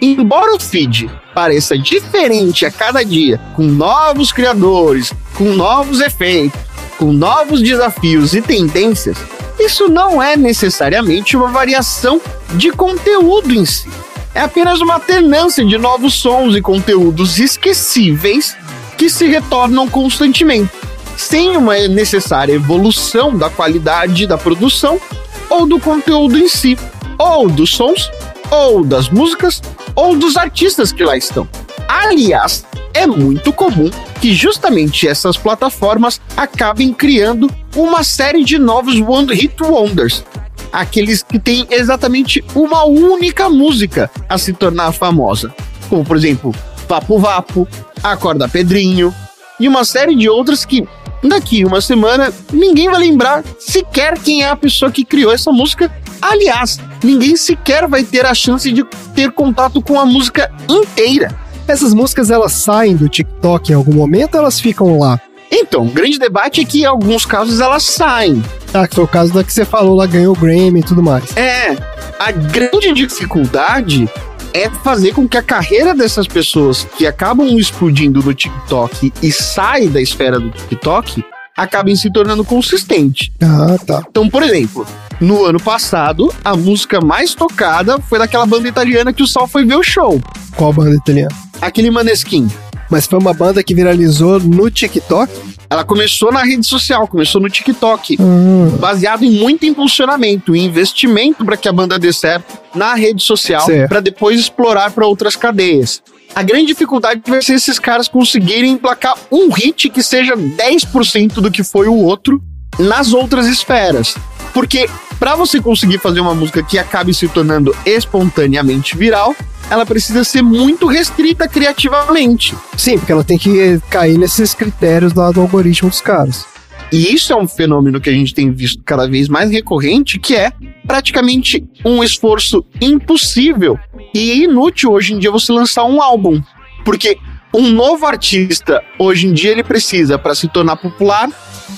[0.00, 6.58] Embora o feed pareça diferente a cada dia, com novos criadores, com novos efeitos,
[6.98, 9.16] com novos desafios e tendências,
[9.58, 12.20] isso não é necessariamente uma variação
[12.54, 13.88] de conteúdo em si.
[14.34, 18.56] É apenas uma alternância de novos sons e conteúdos esquecíveis
[18.96, 20.70] que se retornam constantemente,
[21.16, 25.00] sem uma necessária evolução da qualidade da produção
[25.48, 26.78] ou do conteúdo em si,
[27.18, 28.10] ou dos sons,
[28.50, 29.60] ou das músicas,
[29.94, 31.48] ou dos artistas que lá estão.
[31.88, 32.64] Aliás,
[32.94, 33.90] é muito comum
[34.20, 40.24] que justamente essas plataformas acabem criando uma série de novos One Hit Wonders.
[40.72, 45.52] Aqueles que têm exatamente uma única música a se tornar famosa.
[45.88, 46.54] Como, por exemplo,
[46.86, 47.66] Papo Vapo,
[48.02, 49.14] Acorda Pedrinho
[49.58, 50.86] e uma série de outras que
[51.22, 55.90] daqui uma semana ninguém vai lembrar sequer quem é a pessoa que criou essa música.
[56.20, 61.34] Aliás, ninguém sequer vai ter a chance de ter contato com a música inteira.
[61.66, 65.20] Essas músicas elas saem do TikTok em algum momento ou elas ficam lá?
[65.52, 68.42] Então, o grande debate é que em alguns casos elas saem.
[68.72, 71.02] Ah, que foi o caso da que você falou lá, ganhou o Grammy e tudo
[71.02, 71.36] mais.
[71.36, 71.76] É,
[72.18, 74.08] a grande dificuldade
[74.54, 79.88] é fazer com que a carreira dessas pessoas que acabam explodindo no TikTok e saem
[79.90, 81.24] da esfera do TikTok
[81.56, 83.32] acabem se tornando consistente.
[83.40, 84.02] Ah, tá.
[84.08, 84.86] Então, por exemplo,
[85.20, 89.64] no ano passado, a música mais tocada foi daquela banda italiana que o Sol foi
[89.64, 90.20] ver o show.
[90.56, 91.34] Qual banda italiana?
[91.60, 92.48] Aquele Maneskin.
[92.90, 95.30] Mas foi uma banda que viralizou no TikTok?
[95.68, 98.70] Ela começou na rede social, começou no TikTok, Hum.
[98.80, 103.66] baseado em muito impulsionamento e investimento para que a banda dê certo na rede social,
[103.88, 106.02] para depois explorar para outras cadeias.
[106.34, 111.50] A grande dificuldade vai ser esses caras conseguirem emplacar um hit que seja 10% do
[111.50, 112.42] que foi o outro
[112.78, 114.16] nas outras esferas.
[114.52, 114.88] Porque
[115.20, 119.36] para você conseguir fazer uma música que acabe se tornando espontaneamente viral,
[119.70, 122.56] ela precisa ser muito restrita criativamente.
[122.76, 126.46] Sim, porque ela tem que cair nesses critérios lá do algoritmo dos caras.
[126.90, 130.34] E isso é um fenômeno que a gente tem visto cada vez mais recorrente, que
[130.34, 130.50] é
[130.86, 133.78] praticamente um esforço impossível
[134.14, 136.42] e inútil hoje em dia você lançar um álbum.
[136.82, 137.18] Porque
[137.52, 141.28] um novo artista, hoje em dia, ele precisa, para se tornar popular,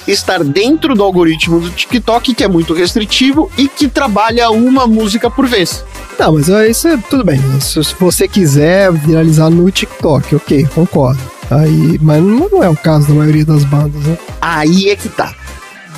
[0.07, 5.31] estar dentro do algoritmo do TikTok, que é muito restritivo e que trabalha uma música
[5.31, 5.85] por vez.
[6.19, 7.41] Não, mas é, isso é tudo bem.
[7.61, 11.21] Se você quiser viralizar no TikTok, ok, concordo.
[11.51, 14.19] Aí, mas não, não é o caso da maioria das bandas, né?
[14.41, 15.35] Aí é que tá.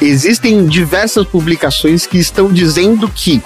[0.00, 3.40] Existem diversas publicações que estão dizendo que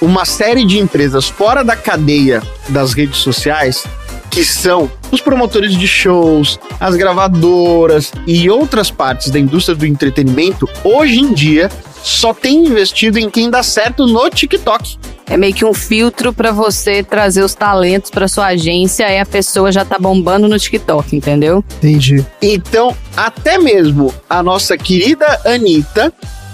[0.00, 3.84] uma série de empresas fora da cadeia das redes sociais,
[4.30, 10.68] que são os promotores de shows, as gravadoras e outras partes da indústria do entretenimento,
[10.84, 11.70] hoje em dia
[12.02, 14.96] só tem investido em quem dá certo no TikTok.
[15.28, 19.26] É meio que um filtro pra você trazer os talentos pra sua agência e a
[19.26, 21.64] pessoa já tá bombando no TikTok, entendeu?
[21.78, 22.24] Entendi.
[22.40, 26.12] Então, até mesmo a nossa querida Anitta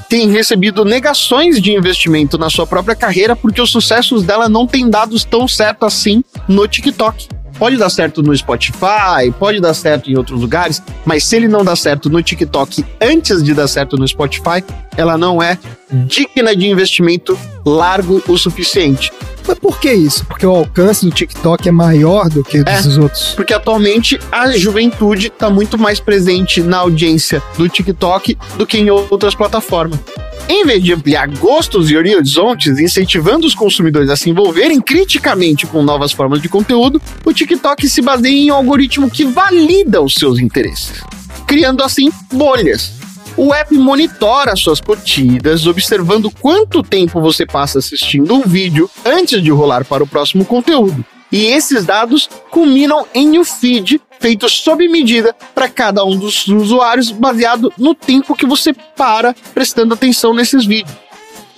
[0.08, 4.88] tem recebido negações de investimento na sua própria carreira porque os sucessos dela não têm
[4.88, 7.28] dado tão certo assim no TikTok.
[7.62, 11.64] Pode dar certo no Spotify, pode dar certo em outros lugares, mas se ele não
[11.64, 14.64] dá certo no TikTok antes de dar certo no Spotify,
[14.96, 15.56] ela não é
[15.88, 19.12] digna de investimento largo o suficiente.
[19.46, 20.24] Mas por que isso?
[20.26, 23.32] Porque o alcance do TikTok é maior do que desses outros.
[23.36, 28.90] Porque atualmente a juventude está muito mais presente na audiência do TikTok do que em
[28.90, 30.00] outras plataformas.
[30.48, 35.82] Em vez de ampliar gostos e horizontes, incentivando os consumidores a se envolverem criticamente com
[35.82, 40.38] novas formas de conteúdo, o TikTok se baseia em um algoritmo que valida os seus
[40.38, 41.02] interesses,
[41.46, 42.92] criando assim bolhas.
[43.36, 49.50] O app monitora suas curtidas, observando quanto tempo você passa assistindo um vídeo antes de
[49.50, 51.02] rolar para o próximo conteúdo.
[51.32, 57.10] E esses dados culminam em um feed feito sob medida para cada um dos usuários,
[57.10, 60.94] baseado no tempo que você para prestando atenção nesses vídeos.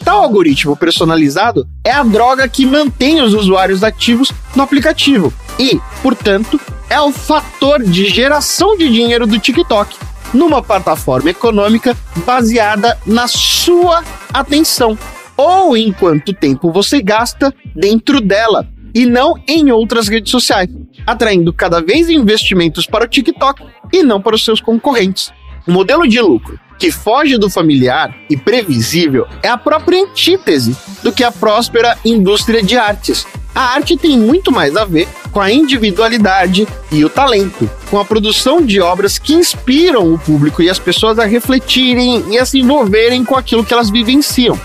[0.05, 6.61] Tal algoritmo personalizado é a droga que mantém os usuários ativos no aplicativo e, portanto,
[6.89, 9.97] é o fator de geração de dinheiro do TikTok
[10.33, 14.97] numa plataforma econômica baseada na sua atenção
[15.37, 20.71] ou em quanto tempo você gasta dentro dela e não em outras redes sociais,
[21.07, 25.33] atraindo cada vez investimentos para o TikTok e não para os seus concorrentes.
[25.67, 31.13] O modelo de lucro que foge do familiar e previsível é a própria antítese do
[31.13, 33.27] que a próspera indústria de artes.
[33.55, 38.05] A arte tem muito mais a ver com a individualidade e o talento, com a
[38.05, 42.59] produção de obras que inspiram o público e as pessoas a refletirem e a se
[42.59, 44.59] envolverem com aquilo que elas vivenciam.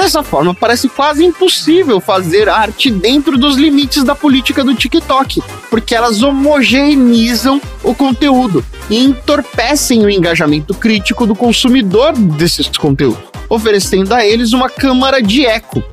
[0.00, 5.94] Dessa forma, parece quase impossível fazer arte dentro dos limites da política do TikTok, porque
[5.94, 14.24] elas homogeneizam o conteúdo e entorpecem o engajamento crítico do consumidor desses conteúdos, oferecendo a
[14.24, 15.84] eles uma câmara de eco.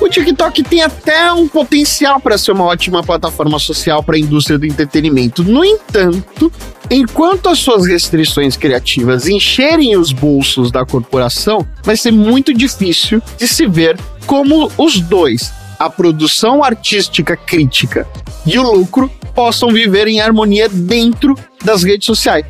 [0.00, 4.58] O TikTok tem até um potencial para ser uma ótima plataforma social para a indústria
[4.58, 5.44] do entretenimento.
[5.44, 6.50] No entanto,
[6.90, 13.46] enquanto as suas restrições criativas encherem os bolsos da corporação, vai ser muito difícil de
[13.46, 18.08] se ver como os dois, a produção artística crítica
[18.46, 22.46] e o lucro, possam viver em harmonia dentro das redes sociais.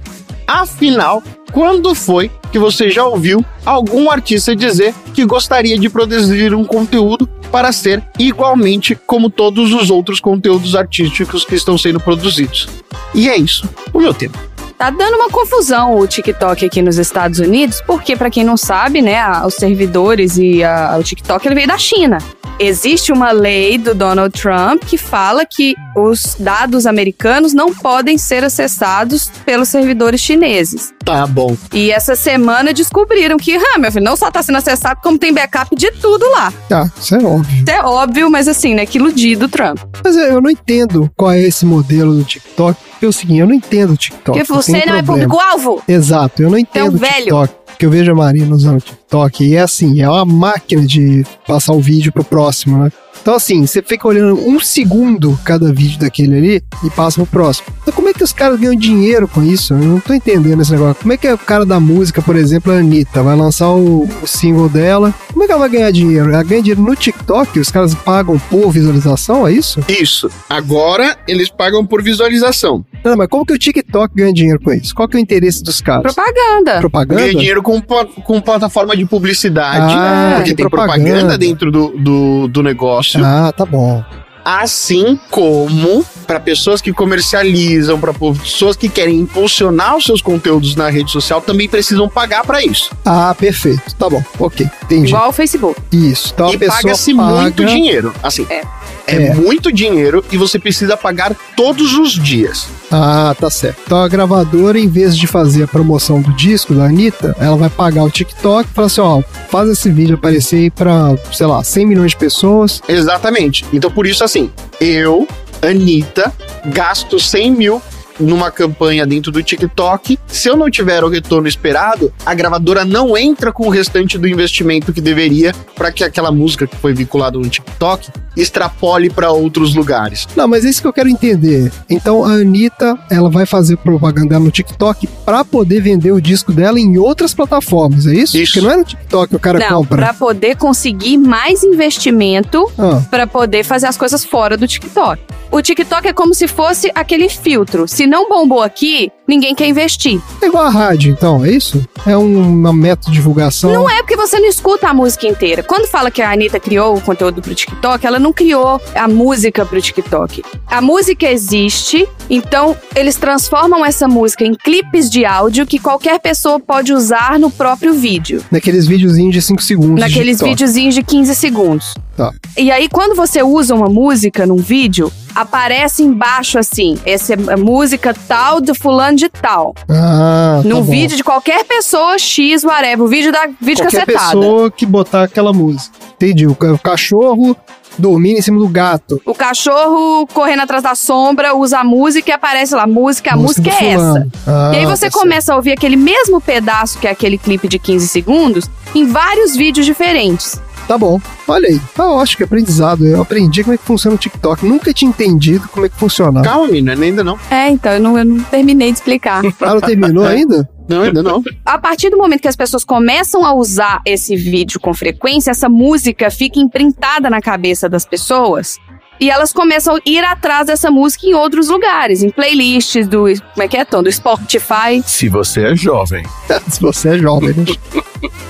[0.47, 1.21] Afinal,
[1.53, 7.29] quando foi que você já ouviu algum artista dizer que gostaria de produzir um conteúdo
[7.51, 12.69] para ser igualmente como todos os outros conteúdos artísticos que estão sendo produzidos?
[13.15, 14.50] E é isso, o meu tema.
[14.81, 19.03] Tá dando uma confusão o TikTok aqui nos Estados Unidos, porque para quem não sabe,
[19.03, 22.17] né, os servidores e a- o TikTok ele veio da China.
[22.59, 28.43] Existe uma lei do Donald Trump que fala que os dados americanos não podem ser
[28.43, 30.95] acessados pelos servidores chineses.
[31.05, 31.55] Tá bom.
[31.75, 35.33] E essa semana descobriram que, ah, meu filho, não só tá sendo acessado, como tem
[35.33, 36.51] backup de tudo lá.
[36.71, 37.65] Ah, isso é óbvio.
[37.67, 39.79] Isso é óbvio, mas assim, né, que iludido o Trump.
[40.03, 42.79] Mas eu eu não entendo qual é esse modelo do TikTok.
[43.01, 44.39] Porque é o seguinte, eu não entendo o TikTok.
[44.39, 45.83] Porque você não é público-alvo.
[45.89, 47.15] Exato, eu não entendo o velho.
[47.17, 47.55] TikTok.
[47.65, 51.25] Porque eu vejo a Marina usando o TikTok e é assim, é uma máquina de
[51.47, 52.93] passar o vídeo pro próximo, né?
[53.23, 57.67] Então assim, você fica olhando um segundo cada vídeo daquele ali e passa pro próximo.
[57.83, 59.75] Então como é que os caras ganham dinheiro com isso?
[59.75, 60.97] Eu não tô entendendo esse negócio.
[61.03, 64.09] Como é que é o cara da música, por exemplo, a Anitta, vai lançar o,
[64.23, 66.31] o single dela, como é que ela vai ganhar dinheiro?
[66.33, 67.59] Ela ganha dinheiro no TikTok?
[67.59, 69.81] Os caras pagam por visualização, é isso?
[69.89, 70.31] Isso.
[70.49, 72.85] Agora eles pagam por visualização.
[73.05, 74.95] Não, mas como que o TikTok ganha dinheiro com isso?
[74.95, 76.03] Qual que é o interesse dos caras?
[76.15, 76.79] Propaganda.
[76.81, 77.21] Propaganda?
[77.23, 81.39] Ganha dinheiro com, com plataforma de publicidade, Ah, porque de tem propaganda, propaganda.
[81.39, 83.10] dentro do, do, do negócio.
[83.19, 84.05] Ah, tá bom.
[84.45, 90.89] Assim como para pessoas que comercializam, para pessoas que querem impulsionar os seus conteúdos na
[90.89, 92.91] rede social, também precisam pagar para isso.
[93.05, 93.95] Ah, perfeito.
[93.97, 94.23] Tá bom.
[94.39, 95.09] Ok, entendi.
[95.09, 95.79] Igual o Facebook.
[95.93, 96.33] Isso.
[96.33, 97.41] Então a e pessoa paga-se paga...
[97.43, 98.15] muito dinheiro.
[98.23, 98.63] Assim, É.
[99.11, 99.35] é É.
[99.35, 102.67] muito dinheiro e você precisa pagar todos os dias.
[102.91, 103.79] Ah, tá certo.
[103.87, 107.69] Então a gravadora, em vez de fazer a promoção do disco da Anitta, ela vai
[107.69, 111.63] pagar o TikTok e falar assim: ó, faz esse vídeo aparecer aí pra, sei lá,
[111.63, 112.81] 100 milhões de pessoas.
[112.89, 113.65] Exatamente.
[113.73, 114.51] Então, por isso, assim,
[114.81, 115.27] eu,
[115.63, 116.33] Anitta,
[116.67, 117.83] gasto 100 mil
[118.21, 120.19] numa campanha dentro do TikTok.
[120.27, 124.29] Se eu não tiver o retorno esperado, a gravadora não entra com o restante do
[124.29, 129.75] investimento que deveria para que aquela música que foi vinculada no TikTok extrapole para outros
[129.75, 130.27] lugares.
[130.37, 131.73] Não, mas é isso que eu quero entender.
[131.89, 136.79] Então a Anitta, ela vai fazer propaganda no TikTok pra poder vender o disco dela
[136.79, 138.37] em outras plataformas, é isso?
[138.39, 138.53] Isso.
[138.53, 139.97] Porque não é no TikTok que o cara Não, compra.
[139.97, 145.21] pra poder conseguir mais investimento Ah, pra poder fazer as coisas fora do TikTok.
[145.53, 147.89] O TikTok é como se fosse aquele filtro.
[147.89, 150.21] Se não bombou aqui, ninguém quer investir.
[150.41, 151.85] é igual a rádio, então, é isso?
[152.07, 153.73] É um, uma método de divulgação.
[153.73, 155.61] Não é porque você não escuta a música inteira.
[155.65, 159.67] Quando fala que a Anitta criou o conteúdo pro TikTok, ela não criou a música
[159.67, 160.45] pro TikTok.
[160.69, 166.61] A música existe, então eles transformam essa música em clipes de áudio que qualquer pessoa
[166.61, 168.41] pode usar no próprio vídeo.
[168.53, 170.01] Naqueles videozinhos de 5 segundos.
[170.01, 171.95] Naqueles videozinhos de 15 segundos.
[172.17, 172.33] Tá.
[172.57, 178.15] E aí, quando você usa uma música num vídeo, aparece embaixo assim: essa é música
[178.29, 179.75] tal de fulano de tal.
[179.89, 180.91] Ah, tá no bom.
[180.91, 183.03] vídeo de qualquer pessoa, X, whatever.
[183.03, 184.33] O vídeo da vídeo Qualquer cacetada.
[184.41, 185.95] pessoa que botar aquela música.
[186.17, 186.47] Entendi.
[186.47, 187.57] O ca- o cachorro
[187.99, 189.21] dormindo em cima do gato.
[189.27, 193.63] O cachorro correndo atrás da sombra, usa a música e aparece lá, música, a música,
[193.63, 194.29] do é essa.
[194.47, 195.19] Ah, e aí você tá certo.
[195.19, 199.55] começa a ouvir aquele mesmo pedaço que é aquele clipe de 15 segundos em vários
[199.57, 200.59] vídeos diferentes.
[200.91, 201.21] Tá bom.
[201.47, 201.81] Olha aí.
[201.95, 203.07] Tá ótimo, que aprendizado.
[203.07, 204.67] Eu aprendi como é que funciona o TikTok.
[204.67, 206.45] Nunca tinha entendido como é que funcionava.
[206.45, 207.39] Calma, menina, ainda não.
[207.49, 209.41] É, então, eu não, eu não terminei de explicar.
[209.61, 210.69] Ah, não terminou ainda?
[210.89, 211.45] Não, ainda não.
[211.65, 215.69] a partir do momento que as pessoas começam a usar esse vídeo com frequência, essa
[215.69, 218.79] música fica imprintada na cabeça das pessoas.
[219.21, 223.25] E elas começam a ir atrás dessa música em outros lugares, em playlists do.
[223.53, 224.03] Como é que é, Tom?
[224.03, 225.03] Do Spotify.
[225.05, 226.25] Se você é jovem.
[226.69, 227.67] Se você é jovem, né?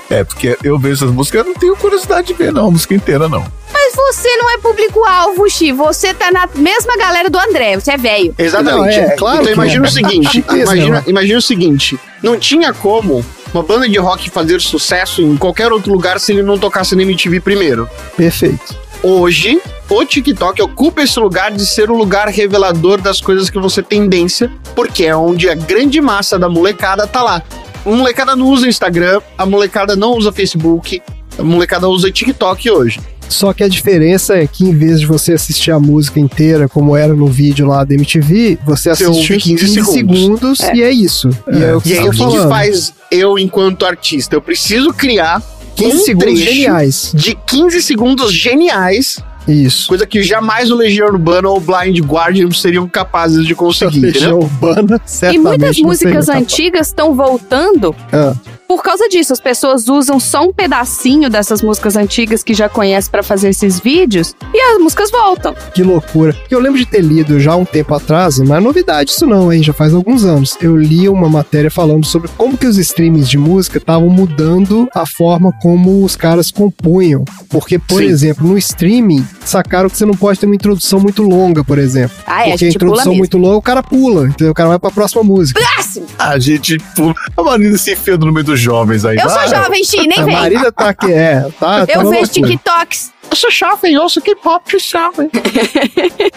[0.08, 2.94] É, porque eu vejo essas músicas, eu não tenho curiosidade de ver, não, a música
[2.94, 3.44] inteira, não.
[3.72, 5.72] Mas você não é público-alvo, Xi.
[5.72, 7.78] Você tá na mesma galera do André.
[7.78, 8.34] Você é velho.
[8.38, 8.96] Exatamente.
[8.96, 9.88] Não, é, claro então imagina é.
[9.88, 15.22] o seguinte, imagina, imagina o seguinte, não tinha como uma banda de rock fazer sucesso
[15.22, 17.88] em qualquer outro lugar se ele não tocasse na MTV primeiro.
[18.16, 18.76] Perfeito.
[19.02, 19.60] Hoje,
[19.90, 24.50] o TikTok ocupa esse lugar de ser o lugar revelador das coisas que você tendência,
[24.74, 27.42] porque é onde a grande massa da molecada tá lá.
[27.84, 31.02] A molecada não usa Instagram, a molecada não usa Facebook,
[31.38, 33.00] A molecada usa TikTok hoje.
[33.28, 36.96] Só que a diferença é que em vez de você assistir a música inteira, como
[36.96, 40.60] era no vídeo lá da MTV, você assiste ouve 15 segundos, segundos.
[40.74, 41.30] e é isso.
[41.52, 44.34] E é, o que E aí, eu o que, faz eu, enquanto artista?
[44.34, 45.40] Eu preciso criar
[45.76, 47.12] 15 um segundos geniais.
[47.14, 49.18] de 15 segundos geniais,
[49.48, 49.88] Isso.
[49.88, 54.38] coisa que jamais o Legião Urbana ou o Blind Guardian seriam capazes de conseguir, Legião
[54.38, 54.38] entendeu?
[54.38, 58.34] Urbana, E certamente muitas não músicas antigas estão voltando Ah.
[58.70, 59.32] Por causa disso.
[59.32, 63.80] As pessoas usam só um pedacinho dessas músicas antigas que já conhecem pra fazer esses
[63.80, 65.56] vídeos e as músicas voltam.
[65.74, 66.36] Que loucura.
[66.48, 69.60] Eu lembro de ter lido já um tempo atrás, não é novidade isso não, hein?
[69.60, 70.56] Já faz alguns anos.
[70.60, 75.04] Eu li uma matéria falando sobre como que os streamings de música estavam mudando a
[75.04, 77.24] forma como os caras compunham.
[77.48, 78.06] Porque, por Sim.
[78.08, 82.16] exemplo, no streaming, sacaram que você não pode ter uma introdução muito longa, por exemplo.
[82.24, 83.18] Ah, é, a Porque a gente pula introdução mesmo.
[83.18, 84.52] muito longa, o cara pula, entendeu?
[84.52, 85.60] O cara vai pra próxima música.
[85.60, 86.06] Próximo!
[86.16, 86.78] A gente.
[86.94, 87.16] pula.
[87.40, 89.16] A Marina se enfiando no meio dos jovens aí.
[89.16, 90.34] Eu sou jovem, Xi, nem A vem.
[90.34, 92.30] Marina tá aqui, é, tá, tá Eu vejo.
[92.30, 93.12] TikToks.
[93.30, 95.30] Eu sou jovem, eu ouço K-pop, jovem.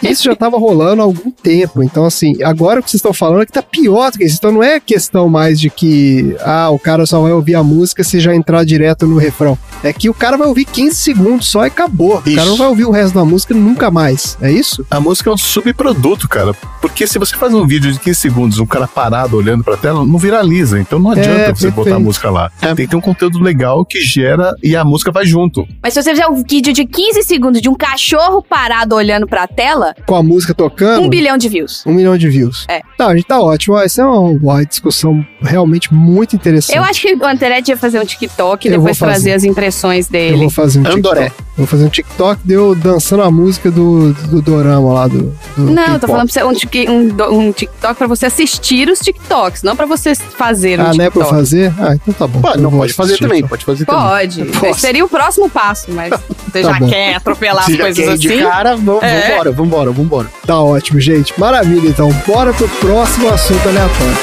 [0.02, 1.82] Isso já tava rolando há algum tempo.
[1.84, 4.38] Então, assim, agora o que vocês estão falando é que tá pior do que isso.
[4.38, 8.03] Então não é questão mais de que, ah, o cara só vai ouvir a música
[8.03, 9.57] se já entrar direto no refrão.
[9.84, 12.22] É que o cara vai ouvir 15 segundos só e acabou.
[12.24, 12.36] O Isso.
[12.36, 14.38] cara não vai ouvir o resto da música nunca mais.
[14.41, 14.86] É isso?
[14.90, 16.53] A música é um subproduto, cara.
[16.80, 20.06] Porque se você faz um vídeo de 15 segundos, um cara parado olhando pra tela,
[20.06, 20.80] não viraliza.
[20.80, 22.52] Então não adianta É, você botar a música lá.
[22.60, 25.68] Tem que ter um conteúdo legal que gera e a música vai junto.
[25.82, 29.47] Mas se você fizer um vídeo de 15 segundos de um cachorro parado olhando pra
[29.47, 31.01] tela, Com a música tocando.
[31.03, 31.84] um bilhão de views.
[31.85, 32.65] um milhão de views.
[32.68, 32.81] É.
[32.97, 33.77] Tá, a gente tá ótimo.
[33.77, 36.76] Essa é uma, uma discussão realmente muito interessante.
[36.77, 40.07] Eu acho que o Anterete ia fazer um TikTok e Eu depois trazer as impressões
[40.07, 40.38] Eu dele.
[40.38, 41.26] vou fazer um Andoré.
[41.26, 41.43] TikTok.
[41.55, 45.69] Vou fazer um TikTok de eu dançando a música do, do Dorama lá, do, do
[45.72, 49.61] Não, eu tô falando pra você um, um, um TikTok pra você assistir os TikToks,
[49.61, 51.30] não pra você fazer um Ah, né, pra eu TikTok.
[51.35, 51.73] fazer?
[51.77, 52.41] Ah, então tá bom.
[52.41, 54.01] Pô, Eu não, pode fazer também, pode fazer também.
[54.01, 54.80] Pode.
[54.80, 56.10] Seria o próximo passo, mas
[56.51, 56.90] você já bom.
[56.90, 58.44] quer atropelar Se as coisas ir de assim?
[58.44, 59.30] cara, vamos, É.
[59.30, 60.28] vambora, vambora, vambora.
[60.45, 61.38] Tá ótimo, gente.
[61.40, 62.12] Maravilha, então.
[62.28, 64.18] Bora pro próximo assunto aleatório.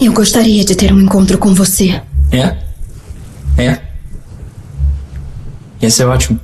[0.00, 2.02] Eu gostaria de ter um encontro com você.
[2.32, 2.56] É?
[3.62, 3.80] É?
[5.80, 6.40] Ia ser ótimo.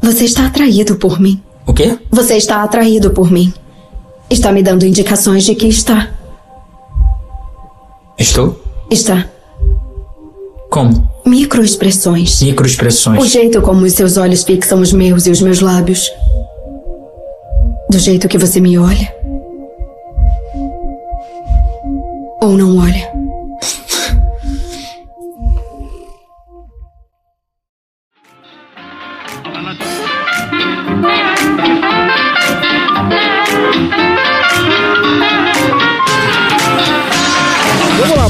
[0.00, 1.42] Você está atraído por mim.
[1.66, 1.98] O quê?
[2.10, 3.52] Você está atraído por mim.
[4.28, 6.10] Está me dando indicações de que está.
[8.18, 8.60] Estou?
[8.90, 9.28] Está.
[10.70, 11.08] Como?
[11.24, 12.40] Microexpressões.
[12.40, 13.30] O Microexpressões.
[13.30, 16.10] jeito como os seus olhos fixam os meus e os meus lábios.
[17.90, 19.14] Do jeito que você me olha.
[22.42, 23.15] Ou não olha.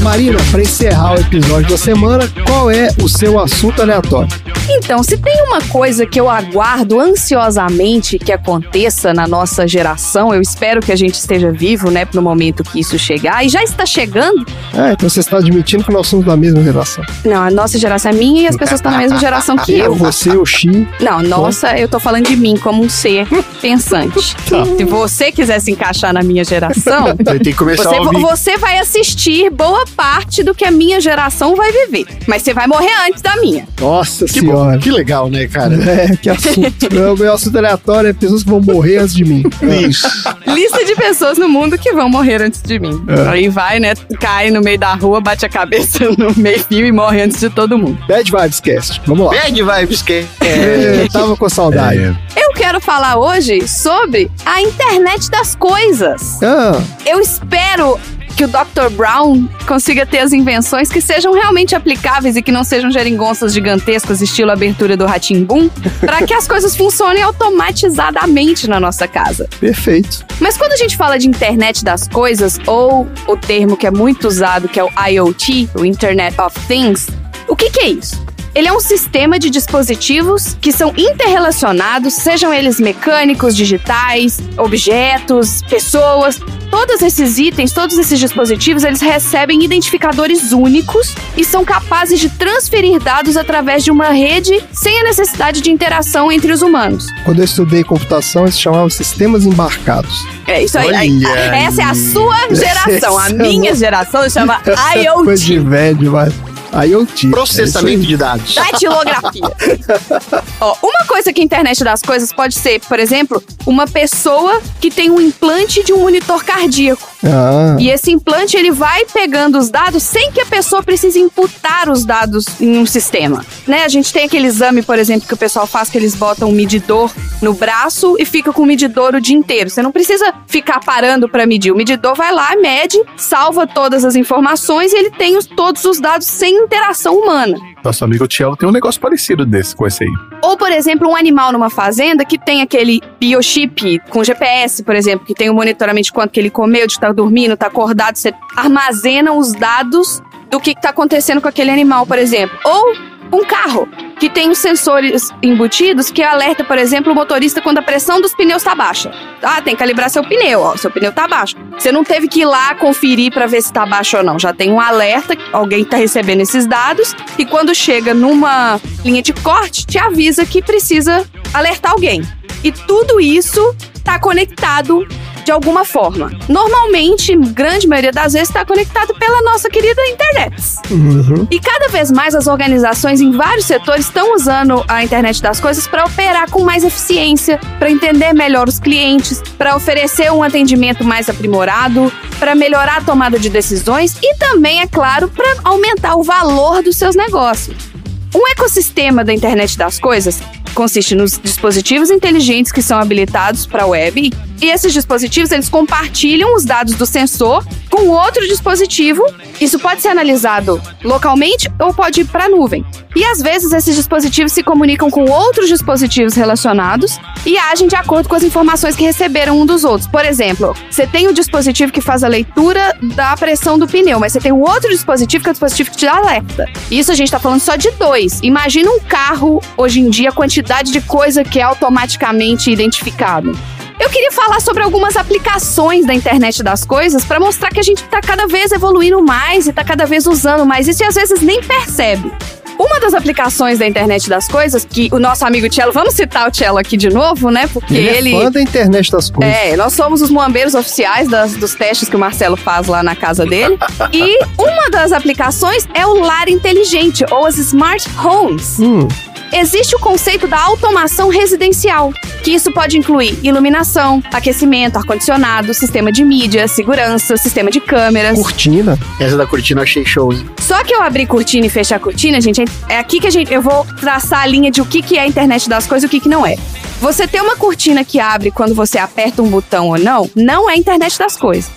[0.07, 4.29] Marina, pra encerrar o episódio da semana, qual é o seu assunto aleatório?
[4.69, 10.41] Então, se tem uma coisa que eu aguardo ansiosamente que aconteça na nossa geração, eu
[10.41, 13.85] espero que a gente esteja vivo, né, no momento que isso chegar, e já está
[13.85, 14.45] chegando.
[14.73, 17.03] É, então você está admitindo que nós somos da mesma geração.
[17.23, 19.85] Não, a nossa geração é minha e as pessoas estão na mesma geração que Eu,
[19.85, 19.95] eu.
[19.95, 20.87] você, o Xi.
[20.99, 23.27] Não, nossa, eu tô falando de mim como um ser
[23.61, 24.35] pensante.
[24.77, 28.21] Se você quiser se encaixar na minha geração, Vai ter que começar você, a ouvir.
[28.21, 32.05] você vai assistir boa parte do que a minha geração vai viver.
[32.27, 33.67] Mas você vai morrer antes da minha.
[33.79, 35.75] Nossa Que, bom, que legal, né, cara?
[35.87, 36.87] É, que assunto.
[36.93, 39.43] meu, meu assunto aleatório é pessoas que vão morrer antes de mim.
[39.87, 40.07] Isso.
[40.47, 43.03] Lista de pessoas no mundo que vão morrer antes de mim.
[43.31, 43.93] Aí vai, né?
[44.19, 47.77] Cai no meio da rua, bate a cabeça no meio-fio e morre antes de todo
[47.77, 47.97] mundo.
[48.07, 49.01] Bad Vibes Cast.
[49.05, 49.33] Vamos lá.
[49.41, 51.99] Bad vibes que É, tava com saudade.
[52.35, 56.41] É, Eu quero falar hoje sobre a internet das coisas.
[56.43, 57.99] Ah, Eu espero
[58.37, 58.91] que o Dr.
[58.91, 64.21] Brown consiga ter as invenções que sejam realmente aplicáveis e que não sejam geringonças gigantescas,
[64.21, 65.67] estilo abertura do Ratimbum,
[65.99, 69.49] para que as coisas funcionem automatizadamente na nossa casa.
[69.59, 70.23] perfeito.
[70.39, 74.27] Mas quando a gente fala de internet das coisas, ou o termo que é muito
[74.27, 77.07] usado, que é o IoT, o Internet of Things,
[77.47, 78.23] o que, que é isso?
[78.57, 86.39] Ele é um sistema de dispositivos que são interrelacionados, sejam eles mecânicos, digitais, objetos, pessoas.
[86.71, 92.99] Todos esses itens, todos esses dispositivos, eles recebem identificadores únicos e são capazes de transferir
[92.99, 97.05] dados através de uma rede sem a necessidade de interação entre os humanos.
[97.25, 100.25] Quando eu estudei computação, eles chamavam sistemas embarcados.
[100.47, 100.87] É isso aí.
[100.87, 103.19] Olha Essa é a sua geração.
[103.19, 105.69] A Essa é minha geração chama é coisa de IoT.
[105.69, 106.56] velho, mas.
[106.73, 107.29] IoT.
[107.29, 108.55] Processamento de dados.
[108.55, 109.41] Datilografia.
[110.59, 114.91] Ó, uma coisa que a internet das coisas pode ser, por exemplo, uma pessoa que
[114.91, 117.07] tem um implante de um monitor cardíaco.
[117.23, 121.89] Ah, E esse implante ele vai pegando os dados sem que a pessoa precise imputar
[121.89, 123.43] os dados em um sistema.
[123.67, 123.83] Né?
[123.83, 126.51] A gente tem aquele exame, por exemplo, que o pessoal faz que eles botam um
[126.51, 127.11] medidor
[127.41, 129.69] no braço e fica com o medidor o dia inteiro.
[129.69, 131.71] Você não precisa ficar parando para medir.
[131.71, 135.99] O medidor vai lá, mede, salva todas as informações e ele tem os- todos os
[135.99, 137.57] dados sem interação humana.
[137.87, 140.09] Nosso amigo Tielo tem um negócio parecido desse com esse aí.
[140.41, 145.25] Ou, por exemplo, um animal numa fazenda que tem aquele biochip com GPS, por exemplo,
[145.25, 148.33] que tem o monitoramento de quanto que ele comeu, de estar dormindo, tá acordado, você
[148.57, 152.59] armazena os dados do que está acontecendo com aquele animal, por exemplo.
[152.65, 152.93] Ou
[153.31, 153.87] um carro
[154.19, 158.33] que tem os sensores embutidos que alerta, por exemplo, o motorista quando a pressão dos
[158.33, 159.11] pneus está baixa.
[159.43, 161.55] Ah, tem que calibrar seu pneu, ó, seu pneu tá baixo.
[161.77, 164.39] Você não teve que ir lá conferir para ver se tá baixo ou não.
[164.39, 169.33] Já tem um alerta, alguém tá recebendo esses dados e quando chega numa linha de
[169.33, 172.21] corte, te avisa que precisa alertar alguém.
[172.63, 175.07] E tudo isso tá conectado
[175.47, 176.29] de alguma forma.
[176.49, 180.53] Normalmente, grande maioria das vezes, está conectado pela nossa querida internet.
[180.91, 181.47] uhum.
[181.49, 185.87] E cada vez mais as organizações em vários setores estão usando a internet das coisas
[185.87, 191.29] para operar com mais eficiência, para entender melhor os clientes, para oferecer um atendimento mais
[191.29, 196.83] aprimorado, para melhorar a tomada de decisões e também, é claro, para aumentar o valor
[196.83, 197.96] dos seus negócios.
[198.35, 200.41] Um ecossistema da internet das coisas
[200.73, 204.31] consiste nos dispositivos inteligentes que são habilitados para a web
[204.61, 209.23] e esses dispositivos eles compartilham os dados do sensor com outro dispositivo.
[209.59, 212.85] Isso pode ser analisado localmente ou pode ir para a nuvem.
[213.15, 218.29] E às vezes esses dispositivos se comunicam com outros dispositivos relacionados e agem de acordo
[218.29, 220.07] com as informações que receberam um dos outros.
[220.07, 224.33] Por exemplo, você tem o dispositivo que faz a leitura da pressão do pneu, mas
[224.33, 226.65] você tem um outro dispositivo que é o dispositivo que te alerta.
[226.91, 228.16] Isso a gente tá falando só de dois.
[228.41, 233.51] Imagina um carro hoje em dia, a quantidade de coisa que é automaticamente identificado.
[233.99, 238.03] Eu queria falar sobre algumas aplicações da internet das coisas para mostrar que a gente
[238.03, 241.41] tá cada vez evoluindo mais e tá cada vez usando mais isso e às vezes
[241.41, 242.31] nem percebe.
[242.79, 246.53] Uma das aplicações da internet das coisas, que o nosso amigo Cello, vamos citar o
[246.55, 247.67] Cello aqui de novo, né?
[247.71, 248.35] Porque Ele, ele.
[248.35, 249.55] é fã da internet das coisas.
[249.55, 253.15] É, nós somos os moambeiros oficiais das- dos testes que o Marcelo faz lá na
[253.15, 253.77] casa dele.
[254.13, 258.79] e uma das aplicações é o lar inteligente, ou as smart homes.
[258.79, 259.07] Hum,
[259.51, 262.13] Existe o conceito da automação residencial,
[262.43, 268.37] que isso pode incluir iluminação, aquecimento, ar-condicionado, sistema de mídia, segurança, sistema de câmeras.
[268.37, 268.97] cortina.
[269.19, 270.31] Essa da cortina eu achei show.
[270.33, 270.45] hein?
[270.59, 273.61] Só que eu abrir cortina e fechar cortina, gente, é aqui que a gente, eu
[273.61, 276.09] vou traçar a linha de o que, que é a internet das coisas e o
[276.09, 276.55] que, que não é.
[276.99, 280.73] Você ter uma cortina que abre quando você aperta um botão ou não, não é
[280.73, 281.71] a internet das coisas.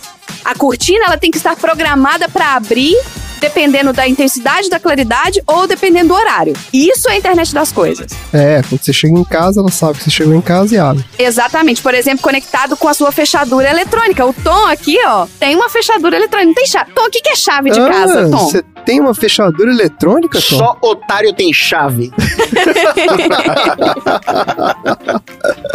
[0.45, 2.97] A cortina ela tem que estar programada para abrir
[3.41, 6.53] dependendo da intensidade da claridade ou dependendo do horário.
[6.73, 8.07] Isso é a internet das coisas.
[8.33, 11.05] É, quando você chega em casa, ela sabe que você chegou em casa e abre.
[11.19, 11.81] Exatamente.
[11.83, 14.25] Por exemplo, conectado com a sua fechadura eletrônica.
[14.27, 16.49] O Tom aqui, ó, tem uma fechadura eletrônica.
[16.49, 16.91] Não tem chave.
[16.93, 18.39] Tom, o que que é chave de Ah, casa, Tom?
[18.39, 20.57] Você tem uma fechadura eletrônica, Tom?
[20.59, 22.11] Só otário tem chave.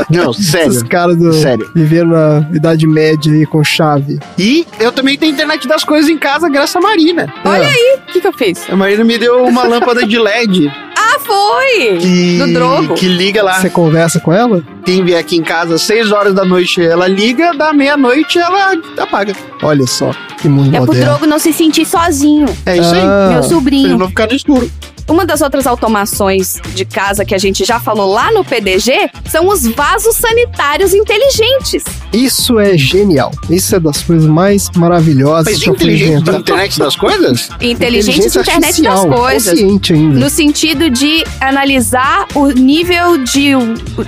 [0.09, 0.87] Não, Esses sério.
[0.87, 1.69] caras do Sério.
[1.75, 4.19] vivendo na Idade Média aí com chave.
[4.37, 7.33] E eu também tenho internet das coisas em casa, graças a Marina.
[7.59, 8.69] Olha aí, o que que eu fiz?
[8.69, 11.97] A Marina me deu uma lâmpada de LED Ah, foi!
[11.99, 12.93] que, Do Drogo.
[12.95, 13.53] que liga lá.
[13.61, 14.63] Você conversa com ela?
[14.83, 18.73] Quem vier aqui em casa às 6 horas da noite, ela liga, da meia-noite ela
[18.97, 19.33] apaga.
[19.61, 20.11] Olha só,
[20.41, 21.05] que mundo É pro moderno.
[21.11, 22.47] Drogo não se sentir sozinho.
[22.65, 23.01] É isso aí.
[23.01, 23.97] Ah, Meu Pra ele sobrinho.
[23.97, 24.69] não ficar no escuro.
[25.07, 29.47] Uma das outras automações de casa que a gente já falou lá no PDG são
[29.47, 31.83] os vasos sanitários inteligentes.
[32.11, 33.31] Isso é genial.
[33.49, 36.39] Isso é das coisas mais maravilhosas Mas que inteligente inventado.
[36.39, 37.49] internet das coisas?
[37.61, 39.51] Inteligentes de internet das coisas.
[39.53, 40.19] Consciente ainda.
[40.19, 43.51] No sentido de analisar o nível de,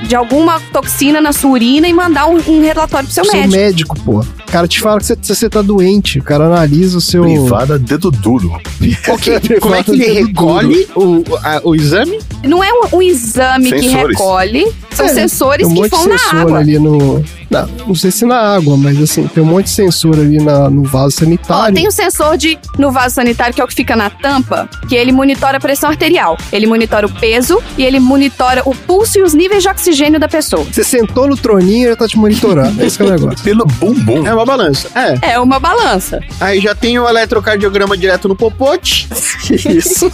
[0.07, 3.56] de alguma toxina na sua urina e mandar um, um relatório pro seu seu médico.
[3.57, 4.19] médico, pô.
[4.19, 6.19] O cara te fala que você, você tá doente.
[6.19, 7.24] O cara analisa o seu.
[7.24, 8.52] Privada dedo duro.
[9.10, 12.19] Ok, como é que ele recolhe o, a- o exame?
[12.43, 14.07] Não é um, um exame que Sensores.
[14.18, 16.59] recolhe, são É, sensores um que vão na água.
[16.59, 17.23] ali no.
[17.49, 20.69] Não, não sei se na água, mas assim, tem um monte de sensor ali na,
[20.69, 21.76] no vaso Ó, sanitário.
[21.76, 24.95] tem um sensor de, no vaso sanitário, que é o que fica na tampa, que
[24.95, 26.38] ele monitora a pressão arterial.
[26.52, 30.28] Ele monitora o peso e ele monitora o pulso e os níveis de oxigênio da
[30.28, 30.64] pessoa.
[30.65, 32.82] Você sentou no troninho e ele tá te monitorando.
[32.84, 33.44] Esse que é o negócio.
[33.44, 34.26] Pelo bumbum.
[34.28, 34.90] É uma balança.
[34.95, 35.34] É.
[35.34, 36.19] É uma balança.
[36.40, 39.07] Aí já tem o eletrocardiograma direto no popote.
[39.52, 40.11] Isso.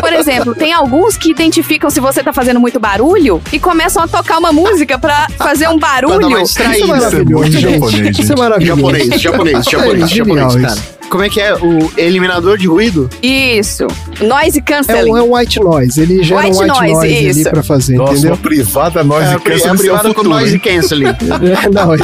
[0.00, 4.08] Por exemplo, tem alguns que identificam se você tá fazendo muito barulho e começam a
[4.08, 6.46] tocar uma música pra fazer um Pra dar barulho.
[6.70, 8.80] Mais Isso é maravilhoso, japonês, Isso é maravilhoso.
[8.80, 10.82] Japonês, japonês, japonês, É genial japonês, isso.
[10.82, 10.99] cara.
[11.10, 11.54] Como é que é?
[11.54, 13.10] O eliminador de ruído?
[13.22, 13.86] Isso.
[14.20, 15.10] Noise É canceling.
[15.12, 16.00] um, é um white noise.
[16.00, 17.50] Ele gera White um white noise, noise, ali isso.
[17.50, 18.30] pra fazer, Nossa, entendeu?
[18.32, 21.06] uma privada nós É, e Cancer é privada com noise canceling.
[21.30, 21.98] É, não, é-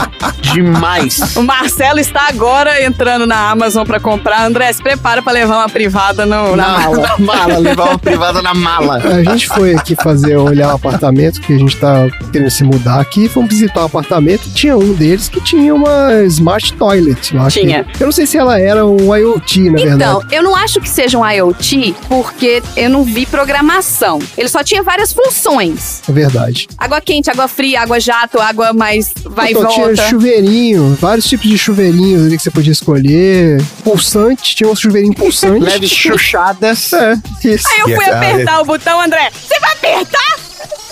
[0.53, 1.37] Demais.
[1.37, 4.47] O Marcelo está agora entrando na Amazon pra comprar.
[4.47, 6.97] André, se prepara pra levar uma privada no, na mala.
[6.99, 8.97] Na mala, levar uma privada na mala.
[8.99, 13.01] a gente foi aqui fazer, olhar o apartamento, que a gente tá querendo se mudar
[13.01, 13.29] aqui.
[13.29, 14.49] Fomos visitar o apartamento.
[14.55, 17.45] Tinha um deles que tinha uma smart toilet lá.
[17.49, 17.85] que- Tinha.
[18.01, 19.95] eu não sei se ela era um IoT, na verdade.
[19.95, 24.19] Então, eu não acho que seja um IoT porque eu não vi programação.
[24.37, 26.03] Ele só tinha várias funções.
[26.09, 26.69] É verdade.
[26.79, 30.09] Água quente, água fria, água jato, água mais vai Então, e tinha volta.
[30.09, 33.63] chuveirinho, vários tipos de chuveirinhos ali que você podia escolher.
[33.85, 35.61] Pulsante, tinha um chuveirinho pulsante.
[35.65, 36.93] Leves chuchadas.
[36.93, 37.15] É,
[37.45, 37.69] isso.
[37.69, 39.31] Aí eu fui apertar o botão, André.
[39.33, 40.37] Você vai apertar?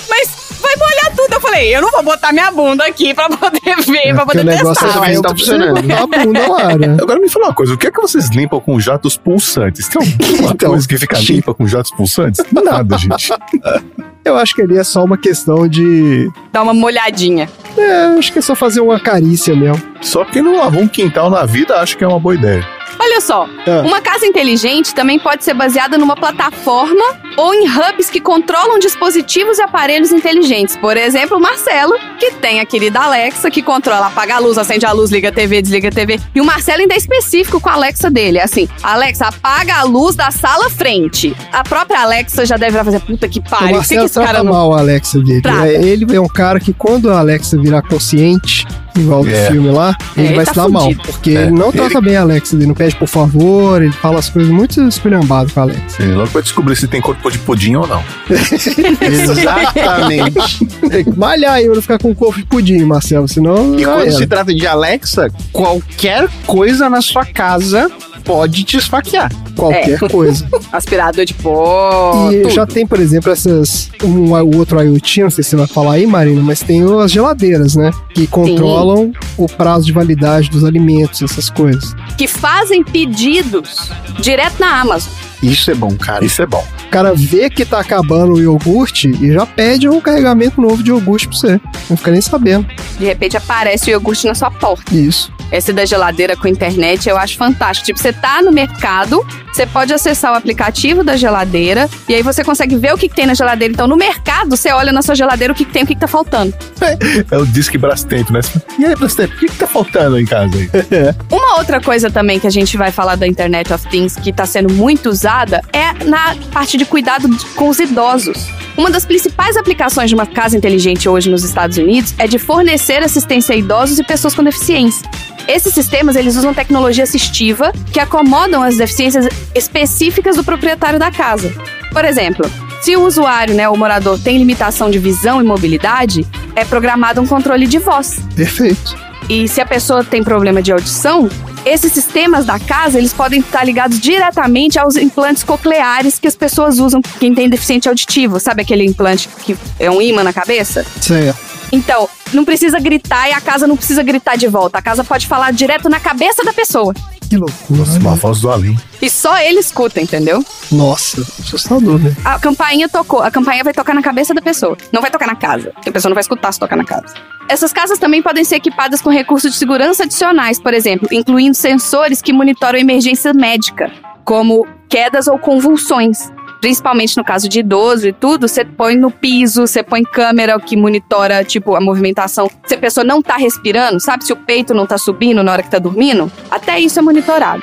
[0.09, 0.29] Mas
[0.65, 1.33] vai molhar tudo.
[1.35, 4.57] Eu falei, eu não vou botar minha bunda aqui pra poder ver, pra Porque poder
[4.59, 4.87] testar.
[4.87, 5.93] é mas feito tá pra você funcionando.
[5.93, 6.97] a bunda lá, né?
[7.01, 9.89] Agora me fala uma coisa, o que é que vocês limpam com jatos pulsantes?
[9.89, 12.45] Tem alguma Então, coisa que fica limpa com jatos pulsantes?
[12.53, 13.33] Nada, gente.
[14.25, 16.31] Eu acho que ali é só uma questão de.
[16.51, 17.47] Dá uma molhadinha.
[17.77, 19.83] É, acho que é só fazer uma carícia mesmo.
[20.01, 22.67] Só quem não lavou um quintal na vida acha que é uma boa ideia.
[22.99, 23.83] Olha só, Ah.
[23.85, 27.05] uma casa inteligente também pode ser baseada numa plataforma
[27.37, 30.77] ou em hubs que controlam dispositivos e aparelhos inteligentes.
[30.77, 34.87] Por exemplo, o Marcelo, que tem a querida Alexa, que controla, apaga a luz, acende
[34.87, 36.21] a luz, liga a TV, desliga a TV.
[36.35, 38.39] E o Marcelo ainda é específico com a Alexa dele.
[38.39, 41.35] É assim, Alexa, apaga a luz da sala frente.
[41.53, 44.15] A própria Alexa já deve fazer, puta que o pariu, por que, que Marcelo esse
[44.15, 44.53] cara trata não...
[44.53, 45.41] mal a Alexa dele.
[45.43, 45.67] Trata.
[45.69, 48.67] É, ele é um cara que quando a Alexa virar consciente,
[48.97, 49.51] igual do É.
[49.51, 50.83] filme lá, ele ele vai tá se dar mal.
[50.85, 51.03] fudido.
[51.03, 51.43] Porque É.
[51.43, 54.29] ele não Ele- trata bem a Alexa, ele não pede por favor, ele fala as
[54.29, 56.03] coisas muito esculhambadas com a Alexa.
[56.03, 58.03] Ele logo vai descobrir se tem corpo de pudim ou não.
[59.01, 60.67] Exatamente.
[60.91, 63.79] Tem que malhar aí pra não ficar com o corpo de pudim, Marcelo, senão.
[63.79, 64.13] E quando era.
[64.13, 67.91] se trata de Alexa, qualquer coisa na sua casa
[68.25, 69.31] pode te esfaquear.
[69.57, 70.47] Qualquer coisa.
[70.73, 72.55] Aspirador de pó, E tudo.
[72.55, 73.91] já tem, por exemplo, essas.
[74.03, 77.11] Um, o outro IoT, não sei se você vai falar aí, Marina, mas tem as
[77.11, 77.91] geladeiras, né?
[78.15, 81.95] Que controlam o prazo de validade dos alimentos, essas coisas.
[82.19, 83.91] Que fazem pedidos
[84.21, 85.13] direto na Amazon.
[85.45, 86.25] Isso é bom, cara.
[86.25, 86.65] Isso é bom.
[86.87, 90.91] O cara vê que tá acabando o iogurte e já pede um carregamento novo de
[90.91, 91.61] iogurte pra você.
[91.91, 92.67] Não fica nem sabendo.
[92.99, 94.95] De repente aparece o iogurte na sua porta.
[94.95, 95.34] Isso.
[95.53, 97.87] Esse da geladeira com internet eu acho fantástico.
[97.87, 102.43] Tipo, você tá no mercado, você pode acessar o aplicativo da geladeira e aí você
[102.43, 103.73] consegue ver o que, que tem na geladeira.
[103.73, 106.01] Então, no mercado, você olha na sua geladeira o que, que tem, o que, que
[106.01, 106.55] tá faltando.
[107.31, 108.41] É o Disque Brastemp, né?
[108.79, 110.69] E aí, Brastemp, o que, que tá faltando em casa aí?
[111.31, 114.47] Uma outra coisa também que a gente vai falar da Internet of Things que está
[114.47, 118.49] sendo muito usada é na parte de cuidado com os idosos.
[118.77, 123.03] Uma das principais aplicações de uma casa inteligente hoje nos Estados Unidos é de fornecer
[123.03, 125.09] assistência a idosos e pessoas com deficiência.
[125.47, 131.53] Esses sistemas eles usam tecnologia assistiva que acomodam as deficiências específicas do proprietário da casa.
[131.93, 132.51] Por exemplo,
[132.81, 137.27] se o usuário, né, o morador, tem limitação de visão e mobilidade, é programado um
[137.27, 138.19] controle de voz.
[138.35, 138.97] Perfeito.
[139.29, 141.31] E se a pessoa tem problema de audição,
[141.65, 146.79] esses sistemas da casa, eles podem estar ligados diretamente aos implantes cocleares que as pessoas
[146.79, 148.39] usam, quem tem deficiente auditivo.
[148.39, 150.85] Sabe aquele implante que é um imã na cabeça?
[151.01, 151.54] Certo.
[151.73, 154.79] Então, não precisa gritar e a casa não precisa gritar de volta.
[154.79, 156.95] A casa pode falar direto na cabeça da pessoa.
[157.29, 157.81] Que loucura.
[157.81, 158.79] Nossa, uma voz do além.
[159.01, 160.45] E só ele escuta, entendeu?
[160.71, 162.15] Nossa, assustador, né?
[162.25, 163.23] A campainha tocou.
[163.23, 164.77] A campainha vai tocar na cabeça da pessoa.
[164.93, 165.71] Não vai tocar na casa.
[165.73, 167.15] Porque a pessoa não vai escutar se tocar na casa.
[167.49, 172.23] Essas casas também podem ser equipadas com recursos de segurança adicionais, por exemplo, incluindo sensores
[172.23, 173.91] que monitoram emergência médica,
[174.25, 176.31] como quedas ou convulsões.
[176.65, 180.79] Principalmente no caso de idoso e tudo, você põe no piso, você põe câmera que
[180.79, 182.51] monitora, tipo, a movimentação.
[182.65, 184.25] Se a pessoa não tá respirando, sabe?
[184.25, 187.63] Se o peito não tá subindo na hora que tá dormindo, até isso é monitorado.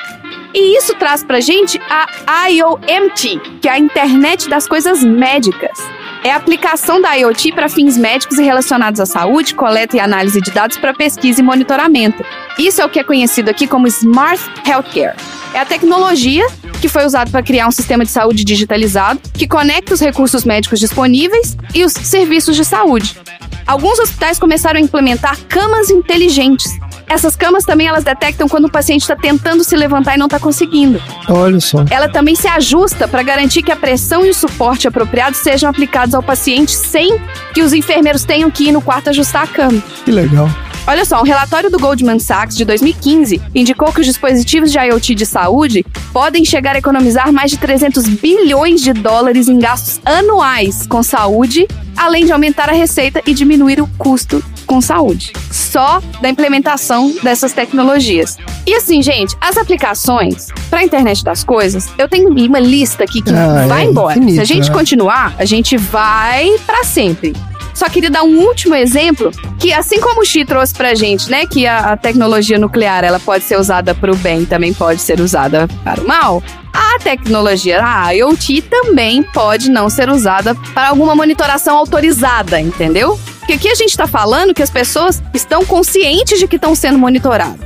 [0.53, 5.79] E isso traz pra gente a IoMT, que é a Internet das Coisas Médicas.
[6.23, 10.39] É a aplicação da IoT para fins médicos e relacionados à saúde, coleta e análise
[10.39, 12.23] de dados para pesquisa e monitoramento.
[12.60, 15.15] Isso é o que é conhecido aqui como Smart Healthcare.
[15.52, 16.45] É a tecnologia
[16.80, 20.80] que foi usada para criar um sistema de saúde digitalizado que conecta os recursos médicos
[20.80, 23.19] disponíveis e os serviços de saúde.
[23.65, 26.72] Alguns hospitais começaram a implementar camas inteligentes.
[27.07, 30.39] Essas camas também elas detectam quando o paciente está tentando se levantar e não está
[30.39, 31.01] conseguindo.
[31.27, 31.85] Olha só.
[31.89, 36.15] Ela também se ajusta para garantir que a pressão e o suporte apropriados sejam aplicados
[36.15, 37.19] ao paciente sem
[37.53, 39.81] que os enfermeiros tenham que ir no quarto ajustar a cama.
[40.05, 40.49] Que legal.
[40.87, 45.13] Olha só, um relatório do Goldman Sachs de 2015 indicou que os dispositivos de IoT
[45.13, 50.87] de saúde podem chegar a economizar mais de 300 bilhões de dólares em gastos anuais
[50.87, 55.33] com saúde, além de aumentar a receita e diminuir o custo com saúde.
[55.51, 58.38] Só da implementação dessas tecnologias.
[58.65, 63.21] E assim, gente, as aplicações para a internet das coisas, eu tenho uma lista aqui
[63.21, 64.17] que Ah, vai é embora.
[64.17, 64.75] infinito, Se a gente né?
[64.75, 67.33] continuar, a gente vai para sempre.
[67.73, 71.45] Só queria dar um último exemplo, que assim como o Xi trouxe pra gente, né,
[71.45, 75.21] que a, a tecnologia nuclear ela pode ser usada para o bem, também pode ser
[75.21, 76.43] usada para o mal.
[76.73, 83.17] A tecnologia a IoT também pode não ser usada para alguma monitoração autorizada, entendeu?
[83.41, 86.97] Porque aqui a gente está falando que as pessoas estão conscientes de que estão sendo
[86.97, 87.59] monitoradas.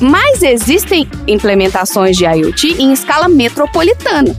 [0.00, 4.34] Mas existem implementações de IoT em escala metropolitana,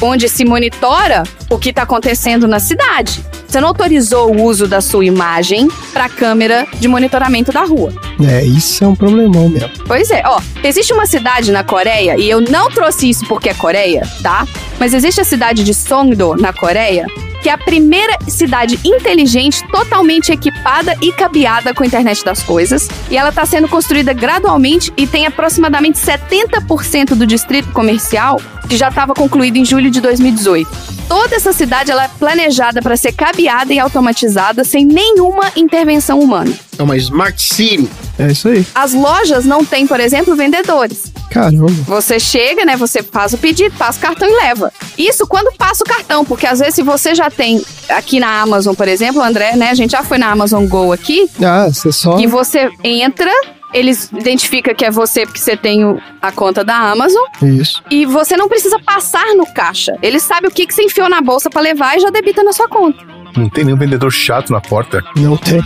[0.00, 3.24] onde se monitora o que está acontecendo na cidade.
[3.46, 7.92] Você não autorizou o uso da sua imagem para câmera de monitoramento da rua.
[8.28, 9.70] É, isso é um problemão mesmo.
[9.86, 13.54] Pois é, ó, existe uma cidade na Coreia, e eu não trouxe isso porque é
[13.54, 14.46] Coreia, tá?
[14.80, 17.06] Mas existe a cidade de Songdo, na Coreia,
[17.44, 22.88] que é a primeira cidade inteligente, totalmente equipada e cabeada com a internet das coisas.
[23.10, 28.88] E ela está sendo construída gradualmente e tem aproximadamente 70% do distrito comercial que já
[28.88, 30.70] estava concluído em julho de 2018.
[31.08, 36.50] Toda essa cidade ela é planejada para ser cabeada e automatizada sem nenhuma intervenção humana.
[36.78, 37.88] É uma Smart City.
[38.18, 38.64] É isso aí.
[38.74, 41.12] As lojas não têm, por exemplo, vendedores.
[41.30, 41.66] Caramba.
[41.86, 42.76] Você chega, né?
[42.76, 44.72] Você faz o pedido, passa o cartão e leva.
[44.96, 48.74] Isso quando passa o cartão, porque às vezes se você já tem aqui na Amazon,
[48.74, 49.70] por exemplo, André, né?
[49.70, 52.16] A gente já foi na Amazon Go aqui, Ah, você só.
[52.16, 53.30] que você entra,
[53.74, 57.82] eles identificam que é você porque você tem o- a conta da Amazon Isso.
[57.90, 59.92] e você não precisa passar no caixa.
[60.00, 62.52] Eles sabem o que, que você enfiou na bolsa pra levar e já debita na
[62.52, 63.04] sua conta.
[63.36, 65.02] Não tem nenhum vendedor chato na porta.
[65.16, 65.60] Não tem.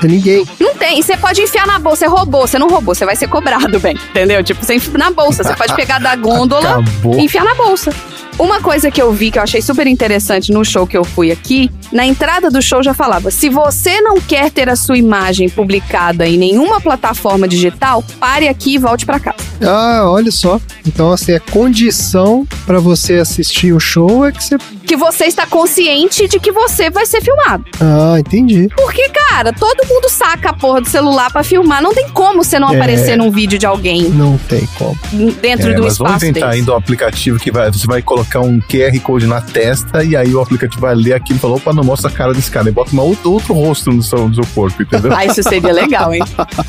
[0.00, 0.44] Tem ninguém.
[0.58, 0.98] Não tem.
[0.98, 1.98] E você pode enfiar na bolsa.
[2.00, 3.94] Você roubou, você não roubou, você vai ser cobrado, bem.
[4.10, 4.42] Entendeu?
[4.42, 5.44] Tipo, você enfia na bolsa.
[5.44, 7.14] Você pode pegar da gôndola Acabou.
[7.20, 7.94] e enfiar na bolsa.
[8.38, 11.30] Uma coisa que eu vi que eu achei super interessante no show que eu fui
[11.30, 15.48] aqui, na entrada do show já falava: se você não quer ter a sua imagem
[15.48, 19.36] publicada em nenhuma plataforma digital, pare aqui e volte pra casa.
[19.64, 20.60] Ah, olha só.
[20.84, 24.56] Então, assim, a condição pra você assistir o show é que você.
[24.84, 27.64] Que você está consciente de que você vai ser filmado.
[27.80, 28.68] Ah, entendi.
[28.76, 31.80] Porque, cara, todo mundo saca a porra do celular pra filmar.
[31.80, 32.76] Não tem como você não É.
[32.76, 34.96] aparecer num vídeo de alguém Não tem como.
[35.40, 36.60] dentro É, do mas vamos espaço inventar desse.
[36.60, 40.34] ainda um aplicativo que vai, você vai colocar um QR Code na testa e aí
[40.34, 42.68] o aplicativo vai ler aquilo e falar, opa, não mostra a cara desse cara.
[42.68, 45.12] E bota uma outro, outro rosto no seu, no seu corpo, entendeu?
[45.14, 46.22] Ah, isso seria legal, hein?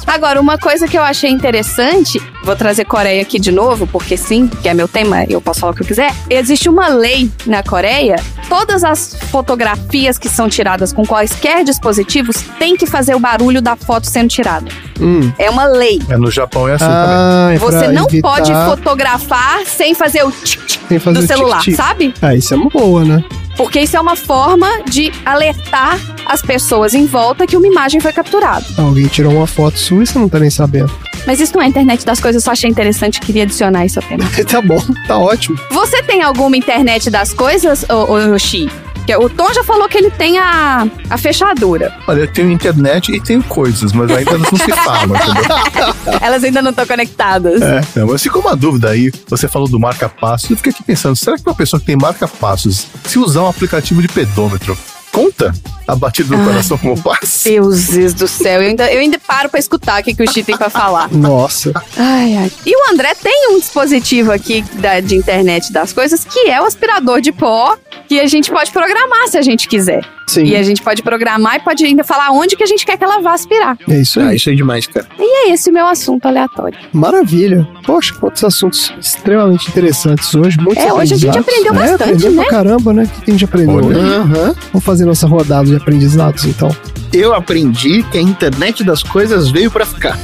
[0.06, 4.48] Agora, uma coisa que eu achei interessante, vou trazer Coreia aqui de novo, porque sim,
[4.48, 6.14] que é meu tema, eu posso falar o que eu quiser.
[6.30, 8.16] Existe uma lei na Coreia,
[8.50, 13.76] todas as fotografias que são tiradas com quaisquer dispositivos têm que fazer o barulho da
[13.76, 14.68] foto sendo tirada.
[15.00, 15.32] Hum.
[15.38, 16.02] É uma lei.
[16.10, 17.16] É, no Japão é assim também.
[17.16, 21.43] Ah, é Você não evitar pode fotografar sem fazer o tic-tic sem fazer do o
[21.44, 22.14] celular, sabe?
[22.22, 23.24] Ah, isso é uma boa, né?
[23.56, 28.12] Porque isso é uma forma de alertar as pessoas em volta que uma imagem foi
[28.12, 28.66] capturada.
[28.78, 30.92] Alguém tirou uma foto sua e você não tá nem sabendo.
[31.26, 34.30] Mas isso não é internet das coisas, eu só achei interessante, queria adicionar isso apenas.
[34.46, 35.58] tá bom, tá ótimo.
[35.72, 38.70] Você tem alguma internet das coisas, ô, ô, Xi?
[39.06, 41.94] Que O Tom já falou que ele tem a, a fechadura.
[42.08, 45.96] Olha, eu tenho internet e tenho coisas, mas ainda não se falam, entendeu?
[46.22, 47.62] Elas ainda não estão conectadas.
[47.62, 49.12] É, não, mas ficou uma dúvida aí.
[49.28, 50.50] Você falou do marca-passos.
[50.50, 54.02] Eu fiquei aqui pensando, será que uma pessoa que tem marca-passos, se usar um aplicativo
[54.02, 54.78] de pedômetro,
[55.14, 55.54] conta
[55.88, 56.46] a batida do Ai.
[56.46, 57.50] coração como passe?
[57.50, 60.44] Deuses do céu, eu ainda, eu ainda paro pra escutar o que, que o Xi
[60.44, 61.10] tem pra falar.
[61.14, 61.72] Nossa.
[61.96, 62.52] Ai, ai.
[62.66, 66.66] E o André tem um dispositivo aqui da, de internet das coisas que é o
[66.66, 67.78] aspirador de pó
[68.08, 70.04] que a gente pode programar se a gente quiser.
[70.28, 70.44] Sim.
[70.46, 73.04] E a gente pode programar e pode ainda falar onde que a gente quer que
[73.04, 73.78] ela vá aspirar.
[73.90, 74.36] É isso Ah, aí.
[74.38, 75.06] isso é demais, cara.
[75.20, 76.78] E é esse o meu assunto aleatório.
[76.94, 77.68] Maravilha.
[77.86, 80.58] Poxa, quantos assuntos extremamente interessantes hoje.
[80.60, 82.42] Muitos É, hoje a gente aprendeu É, bastante, aprendeu né?
[82.44, 83.04] pra caramba, né?
[83.04, 83.86] O que a gente aprendeu Olha.
[84.00, 84.00] hoje?
[84.16, 84.56] Aham.
[84.72, 86.70] Vamos fazer nossa rodada de aprendizados, então.
[87.14, 90.18] Eu aprendi que a internet das coisas veio pra ficar.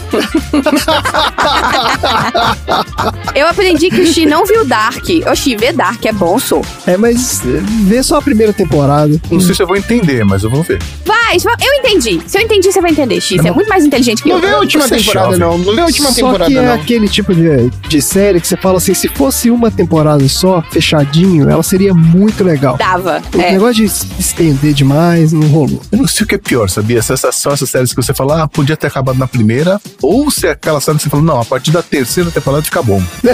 [3.36, 5.04] Eu aprendi que o Xi não viu Dark.
[5.32, 6.66] O Xi, vê Dark é bom, sou.
[6.88, 9.20] É, mas é, vê só a primeira temporada.
[9.30, 10.82] Não sei se eu vou entender, mas eu vou ver.
[11.06, 12.20] Vai, eu entendi.
[12.26, 13.38] Se eu entendi, você vai entender, Xi.
[13.38, 14.42] Você é muito mais inteligente que Não eu.
[14.42, 15.58] vê a última Você é temporada, não.
[15.60, 16.74] Não vê a última Só temporada, que é não.
[16.74, 21.48] aquele tipo de, de série que você fala assim, se fosse uma temporada só, fechadinho,
[21.50, 22.78] ela seria muito legal.
[22.78, 23.22] Dava.
[23.36, 23.52] O É.
[23.52, 25.82] negócio de es- estender demais não rolou.
[25.92, 27.02] Eu não sei o que é pior, sabia?
[27.02, 30.30] Se essas, são essas séries que você fala, ah, podia ter acabado na primeira, ou
[30.32, 33.02] se é aquela série que você fala, não, a partir da terceira temporada fica bom.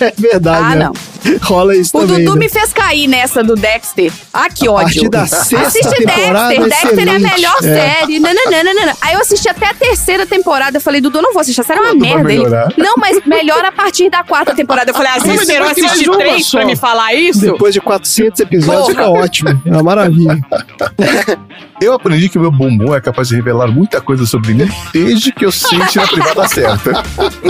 [0.00, 0.84] É verdade, Ah, né?
[0.86, 1.38] não.
[1.42, 2.24] Rola isso O também.
[2.24, 2.40] Dudu né?
[2.46, 4.12] me fez cair nessa do Dexter.
[4.32, 4.84] Ah, que A ódio.
[4.84, 6.68] partir da sexta Assiste temporada, Dexter.
[6.68, 7.34] Dexter é a excelente.
[7.34, 7.60] melhor É.
[7.62, 8.18] série.
[8.20, 8.92] Não, não, não, não, não.
[9.00, 10.76] Aí eu assisti até a terceira temporada.
[10.76, 11.60] Eu falei, Dudu, não vou assistir.
[11.60, 12.32] A série é uma merda.
[12.32, 12.44] Ele,
[12.76, 14.90] não, mas melhora a partir da quarta temporada.
[14.90, 15.30] Eu falei, ah, você
[16.08, 16.58] uma três só.
[16.58, 17.40] pra me falar isso?
[17.40, 18.90] Depois de 400 episódios, Porra.
[18.90, 19.62] fica ótimo.
[19.64, 20.38] É uma maravilha.
[21.80, 25.30] Eu aprendi que o meu bumbum é capaz de revelar muita coisa sobre mim desde
[25.32, 27.02] que eu sente na privada certa.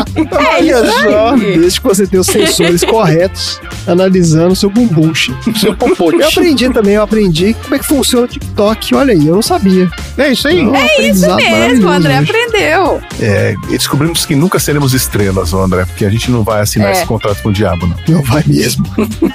[0.57, 5.13] Olha só, desde que você tenha os sensores corretos analisando o seu bumbum.
[5.15, 6.19] Seu popote.
[6.21, 8.95] Eu aprendi também, eu aprendi como é que funciona o TikTok.
[8.95, 9.89] Olha aí, eu não sabia.
[10.19, 10.61] É isso aí.
[10.61, 12.31] Então, É isso mesmo, maravilhoso André hoje.
[12.31, 13.01] aprendeu.
[13.21, 16.93] É, e descobrimos que nunca seremos estrelas, André, porque a gente não vai assinar É.
[16.93, 17.97] esse contrato com o diabo, não.
[18.17, 18.85] Não vai mesmo.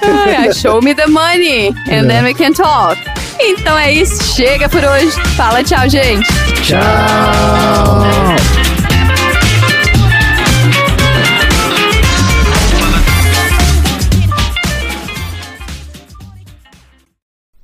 [0.02, 1.68] Ai, show me the money.
[1.90, 3.00] And then we can talk.
[3.42, 4.22] Então é isso.
[4.34, 5.10] Chega por hoje.
[5.36, 6.28] Fala tchau, gente.
[6.62, 6.80] Tchau.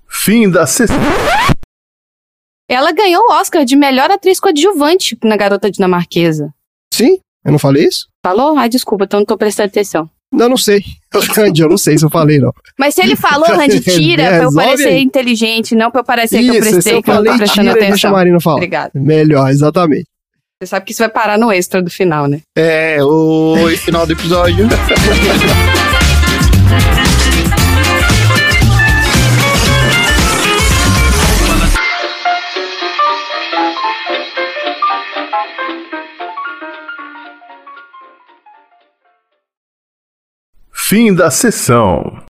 [0.08, 0.96] Fim da sessão.
[2.68, 6.52] Ela ganhou o Oscar de melhor atriz coadjuvante na Garota Dinamarquesa.
[6.92, 7.20] Sim?
[7.44, 8.08] Eu não falei isso?
[8.24, 8.58] Falou?
[8.58, 10.10] Ai, desculpa, então não tô prestando atenção.
[10.36, 10.84] Não, não sei.
[11.34, 12.52] Randy, eu não sei se eu falei, não.
[12.78, 15.02] Mas se ele falou, Randy, tira pra eu parecer aí.
[15.02, 17.30] inteligente, não pra eu parecer que eu Isso, se prestei, eu que eu não tô
[17.30, 18.12] falei, prestando tira e deixa a atenção.
[18.12, 18.56] Marina falar.
[18.56, 18.92] Obrigada.
[18.94, 20.04] Melhor, exatamente.
[20.60, 22.40] Você sabe que isso vai parar no extra do final, né?
[22.56, 24.68] É, o final do episódio.
[40.88, 42.25] Fim da sessão.